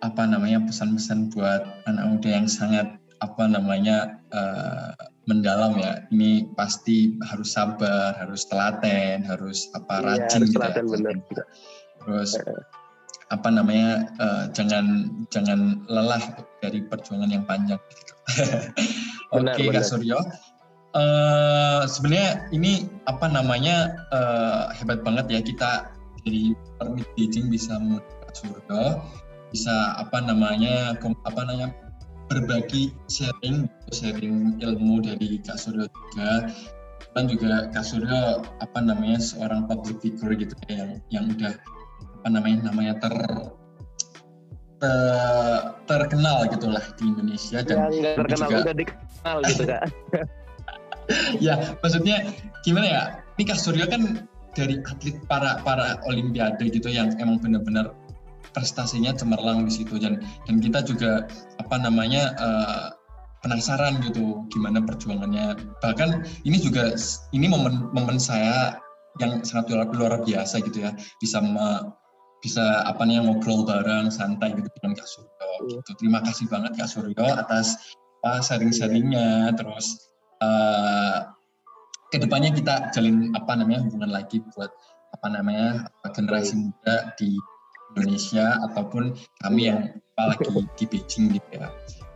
apa 0.04 0.30
namanya 0.30 0.62
pesan-pesan 0.68 1.34
buat 1.34 1.64
anak 1.90 2.06
muda 2.06 2.30
yang 2.30 2.46
sangat 2.46 2.86
apa 3.18 3.44
namanya 3.50 4.22
uh, 4.30 4.94
mendalam 5.26 5.74
ya 5.82 6.06
ini 6.14 6.46
pasti 6.54 7.18
harus 7.26 7.58
sabar 7.58 8.14
harus 8.14 8.46
telaten 8.46 9.26
harus 9.26 9.68
apa 9.74 10.00
iya, 10.00 10.06
rajin 10.06 10.40
harus 10.46 10.50
gitu 10.54 10.54
ya. 10.54 10.62
telaten, 10.62 10.84
ya 10.86 10.92
bener. 10.94 11.16
terus 12.06 12.30
apa 13.28 13.50
namanya 13.52 14.08
uh, 14.24 14.46
jangan 14.56 15.12
jangan 15.28 15.84
lelah 15.92 16.22
dari 16.64 16.84
perjuangan 16.88 17.28
yang 17.28 17.44
panjang. 17.44 17.80
Oke 19.36 19.44
okay, 19.52 19.68
kak 19.72 19.84
Suryo. 19.84 20.20
Uh, 20.96 21.84
sebenarnya 21.86 22.48
ini 22.56 22.88
apa 23.06 23.28
namanya 23.28 24.08
uh, 24.16 24.72
hebat 24.72 25.04
banget 25.04 25.28
ya 25.30 25.40
kita 25.44 25.72
dari 26.24 26.56
permit 26.80 27.06
Beijing 27.14 27.52
bisa 27.52 27.78
Kak 28.24 28.34
Suryo 28.34 29.04
bisa 29.52 29.96
apa 29.96 30.20
namanya 30.24 30.96
apa 31.24 31.42
namanya 31.44 31.72
berbagi 32.28 32.92
sharing 33.08 33.68
sharing 33.96 34.60
ilmu 34.60 35.04
dari 35.04 35.40
Kak 35.44 35.60
Suryo 35.60 35.88
juga. 35.92 36.52
Dan 37.16 37.26
juga 37.28 37.68
Kak 37.76 37.84
Suryo 37.84 38.46
apa 38.64 38.80
namanya 38.80 39.20
seorang 39.20 39.68
public 39.68 40.00
figure 40.00 40.34
gitu 40.40 40.56
ya 40.72 40.76
yang 40.80 40.92
yang 41.12 41.26
udah 41.36 41.54
apa 42.28 42.44
namanya 42.44 42.60
namanya 42.68 42.94
ter, 43.00 43.16
ter 44.84 45.00
terkenal 45.88 46.44
gitulah 46.52 46.84
di 47.00 47.08
Indonesia 47.08 47.64
dan 47.64 47.88
ya, 47.88 48.20
terkenal 48.20 48.50
juga, 48.52 48.60
udah 48.68 48.76
dikenal 48.76 49.38
gitu 49.48 49.64
kak. 49.64 49.84
Ya 51.40 51.56
maksudnya 51.80 52.36
gimana 52.68 52.84
ya 52.84 53.02
ini 53.40 53.48
Kak 53.48 53.56
Suryo 53.64 53.88
kan 53.88 54.28
dari 54.60 54.76
atlet 54.84 55.16
para 55.32 55.56
para 55.64 56.04
olimpiade 56.04 56.68
gitu 56.68 56.92
yang 56.92 57.16
emang 57.16 57.40
benar-benar 57.40 57.96
prestasinya 58.52 59.16
cemerlang 59.16 59.64
di 59.64 59.72
situ 59.72 59.96
dan 60.04 60.20
dan 60.52 60.60
kita 60.60 60.84
juga 60.84 61.32
apa 61.64 61.80
namanya 61.80 62.36
uh, 62.44 62.92
penasaran 63.40 64.04
gitu 64.04 64.44
gimana 64.52 64.84
perjuangannya. 64.84 65.56
Bahkan 65.80 66.28
ini 66.44 66.60
juga 66.60 66.92
ini 67.32 67.48
momen 67.48 67.88
momen 67.96 68.20
saya 68.20 68.76
yang 69.22 69.42
sangat 69.48 69.72
luar, 69.74 69.88
luar 69.94 70.14
biasa 70.22 70.62
gitu 70.62 70.86
ya 70.86 70.92
bisa 71.22 71.42
me, 71.42 71.94
bisa 72.42 72.86
apa 72.86 73.02
nih 73.04 73.18
ngobrol 73.22 73.66
bareng 73.66 74.14
santai 74.14 74.54
gitu 74.54 74.70
dengan 74.78 74.94
Kak 74.98 75.10
Suryo 75.10 75.50
gitu. 75.68 75.92
Terima 75.98 76.20
kasih 76.22 76.46
banget 76.48 76.78
Kak 76.78 76.90
Suryo 76.90 77.26
atas 77.34 77.96
apa 78.22 78.42
sharing-sharingnya. 78.46 79.54
Terus 79.58 80.12
uh, 80.42 81.34
ke 82.14 82.18
depannya 82.22 82.54
kita 82.54 82.94
jalin 82.94 83.34
apa 83.34 83.58
namanya 83.58 83.84
hubungan 83.84 84.12
lagi 84.14 84.40
buat 84.54 84.70
apa 85.18 85.28
namanya 85.34 85.90
generasi 86.14 86.56
muda 86.60 87.16
di 87.18 87.34
Indonesia 87.96 88.62
ataupun 88.70 89.16
kami 89.42 89.72
yang 89.72 89.98
apalagi 90.14 90.70
di 90.78 90.86
Beijing 90.86 91.26
gitu 91.34 91.50
ya. 91.58 91.68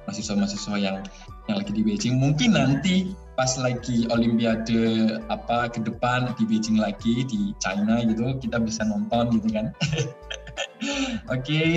Mahasiswa-mahasiswa 0.06 0.76
yang 0.82 0.98
yang 1.50 1.58
lagi 1.62 1.72
di 1.74 1.82
Beijing. 1.82 2.18
Mungkin 2.18 2.58
nanti 2.58 3.14
pas 3.42 3.58
lagi 3.58 4.06
Olimpiade 4.14 5.18
apa 5.34 5.66
ke 5.74 5.82
depan 5.82 6.30
di 6.38 6.46
Beijing 6.46 6.78
lagi 6.78 7.26
di 7.26 7.58
China 7.58 7.98
gitu 8.06 8.38
kita 8.38 8.62
bisa 8.62 8.86
nonton 8.86 9.34
gitu 9.34 9.50
kan. 9.50 9.74
Oke. 11.34 11.42
Okay. 11.42 11.70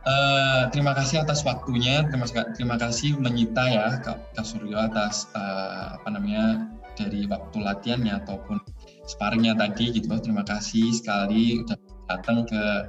Uh, 0.00 0.08
eh, 0.08 0.60
terima 0.72 0.96
kasih 0.96 1.20
atas 1.20 1.44
waktunya. 1.44 2.08
Terima, 2.08 2.24
terima 2.56 2.76
kasih 2.80 3.20
menyita 3.20 3.68
ya 3.68 4.00
Kak, 4.00 4.40
Suryo 4.40 4.80
atas 4.80 5.28
uh, 5.36 6.00
apa 6.00 6.08
namanya 6.08 6.72
dari 6.96 7.28
waktu 7.28 7.60
latihannya 7.60 8.16
ataupun 8.24 8.64
sparringnya 9.04 9.60
tadi 9.60 9.92
gitu. 10.00 10.08
Terima 10.16 10.48
kasih 10.48 10.96
sekali 10.96 11.60
udah 11.60 11.76
datang 12.08 12.48
ke 12.48 12.88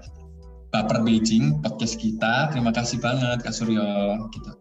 Baper 0.72 1.04
Beijing 1.04 1.60
podcast 1.60 2.00
kita. 2.00 2.56
Terima 2.56 2.72
kasih 2.72 3.04
banget 3.04 3.44
Kak 3.44 3.52
Suryo 3.52 4.16
gitu. 4.32 4.61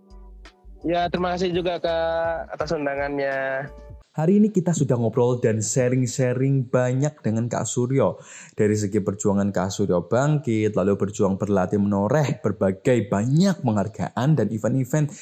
Ya, 0.81 1.05
terima 1.13 1.37
kasih 1.37 1.53
juga 1.53 1.77
Kak 1.77 2.57
atas 2.57 2.73
undangannya. 2.73 3.69
Hari 4.11 4.43
ini 4.43 4.49
kita 4.51 4.75
sudah 4.75 4.99
ngobrol 4.99 5.39
dan 5.39 5.63
sharing-sharing 5.63 6.67
banyak 6.67 7.21
dengan 7.23 7.47
Kak 7.47 7.69
Suryo. 7.69 8.19
Dari 8.57 8.75
segi 8.75 8.99
perjuangan 8.99 9.53
Kak 9.55 9.71
Suryo 9.71 10.09
bangkit, 10.09 10.75
lalu 10.75 10.99
berjuang 10.99 11.39
berlatih 11.39 11.79
menoreh 11.79 12.43
berbagai 12.43 13.07
banyak 13.07 13.63
penghargaan 13.63 14.29
dan 14.35 14.51
event-event 14.51 15.13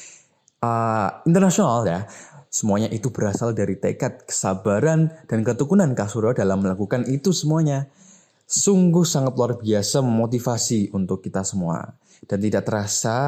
uh, 0.64 1.20
internasional 1.26 1.84
ya. 1.84 2.08
Semuanya 2.48 2.88
itu 2.88 3.12
berasal 3.12 3.52
dari 3.52 3.76
tekad, 3.76 4.24
kesabaran, 4.24 5.12
dan 5.28 5.44
ketekunan 5.44 5.92
Kak 5.92 6.08
Suryo 6.08 6.32
dalam 6.32 6.64
melakukan 6.64 7.04
itu 7.12 7.34
semuanya 7.34 7.92
sungguh 8.48 9.04
sangat 9.04 9.36
luar 9.36 9.60
biasa 9.60 10.00
memotivasi 10.00 10.96
untuk 10.96 11.20
kita 11.20 11.44
semua. 11.44 11.92
Dan 12.28 12.44
tidak 12.44 12.68
terasa 12.68 13.18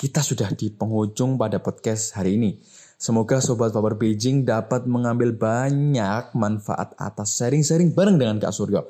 kita 0.00 0.24
sudah 0.24 0.48
di 0.56 0.72
penghujung 0.72 1.36
pada 1.36 1.60
podcast 1.60 2.16
hari 2.16 2.40
ini. 2.40 2.56
Semoga 2.96 3.44
Sobat 3.44 3.76
Power 3.76 3.92
Beijing 3.92 4.48
dapat 4.48 4.88
mengambil 4.88 5.36
banyak 5.36 6.32
manfaat 6.32 6.96
atas 6.96 7.36
sharing-sharing 7.36 7.92
bareng 7.92 8.16
dengan 8.16 8.40
Kak 8.40 8.56
Suryo. 8.56 8.88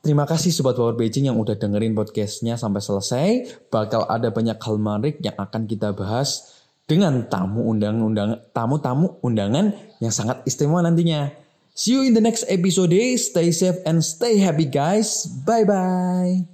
Terima 0.00 0.24
kasih 0.24 0.48
Sobat 0.48 0.80
Power 0.80 0.96
Beijing 0.96 1.28
yang 1.28 1.36
udah 1.36 1.54
dengerin 1.54 1.92
podcastnya 1.92 2.56
sampai 2.56 2.80
selesai. 2.80 3.28
Bakal 3.68 4.08
ada 4.08 4.32
banyak 4.32 4.56
hal 4.56 4.80
menarik 4.80 5.20
yang 5.20 5.36
akan 5.36 5.68
kita 5.68 5.92
bahas 5.92 6.56
dengan 6.88 7.28
tamu 7.28 7.68
undang-undang 7.68 8.42
tamu-tamu 8.50 9.20
undangan 9.22 9.76
yang 10.00 10.10
sangat 10.10 10.40
istimewa 10.48 10.80
nantinya. 10.80 11.30
See 11.72 11.96
you 11.96 12.04
in 12.04 12.12
the 12.16 12.24
next 12.24 12.48
episode. 12.48 12.92
Stay 13.16 13.48
safe 13.52 13.80
and 13.84 14.04
stay 14.04 14.36
happy, 14.40 14.68
guys. 14.68 15.24
Bye 15.24 15.64
bye. 15.64 16.51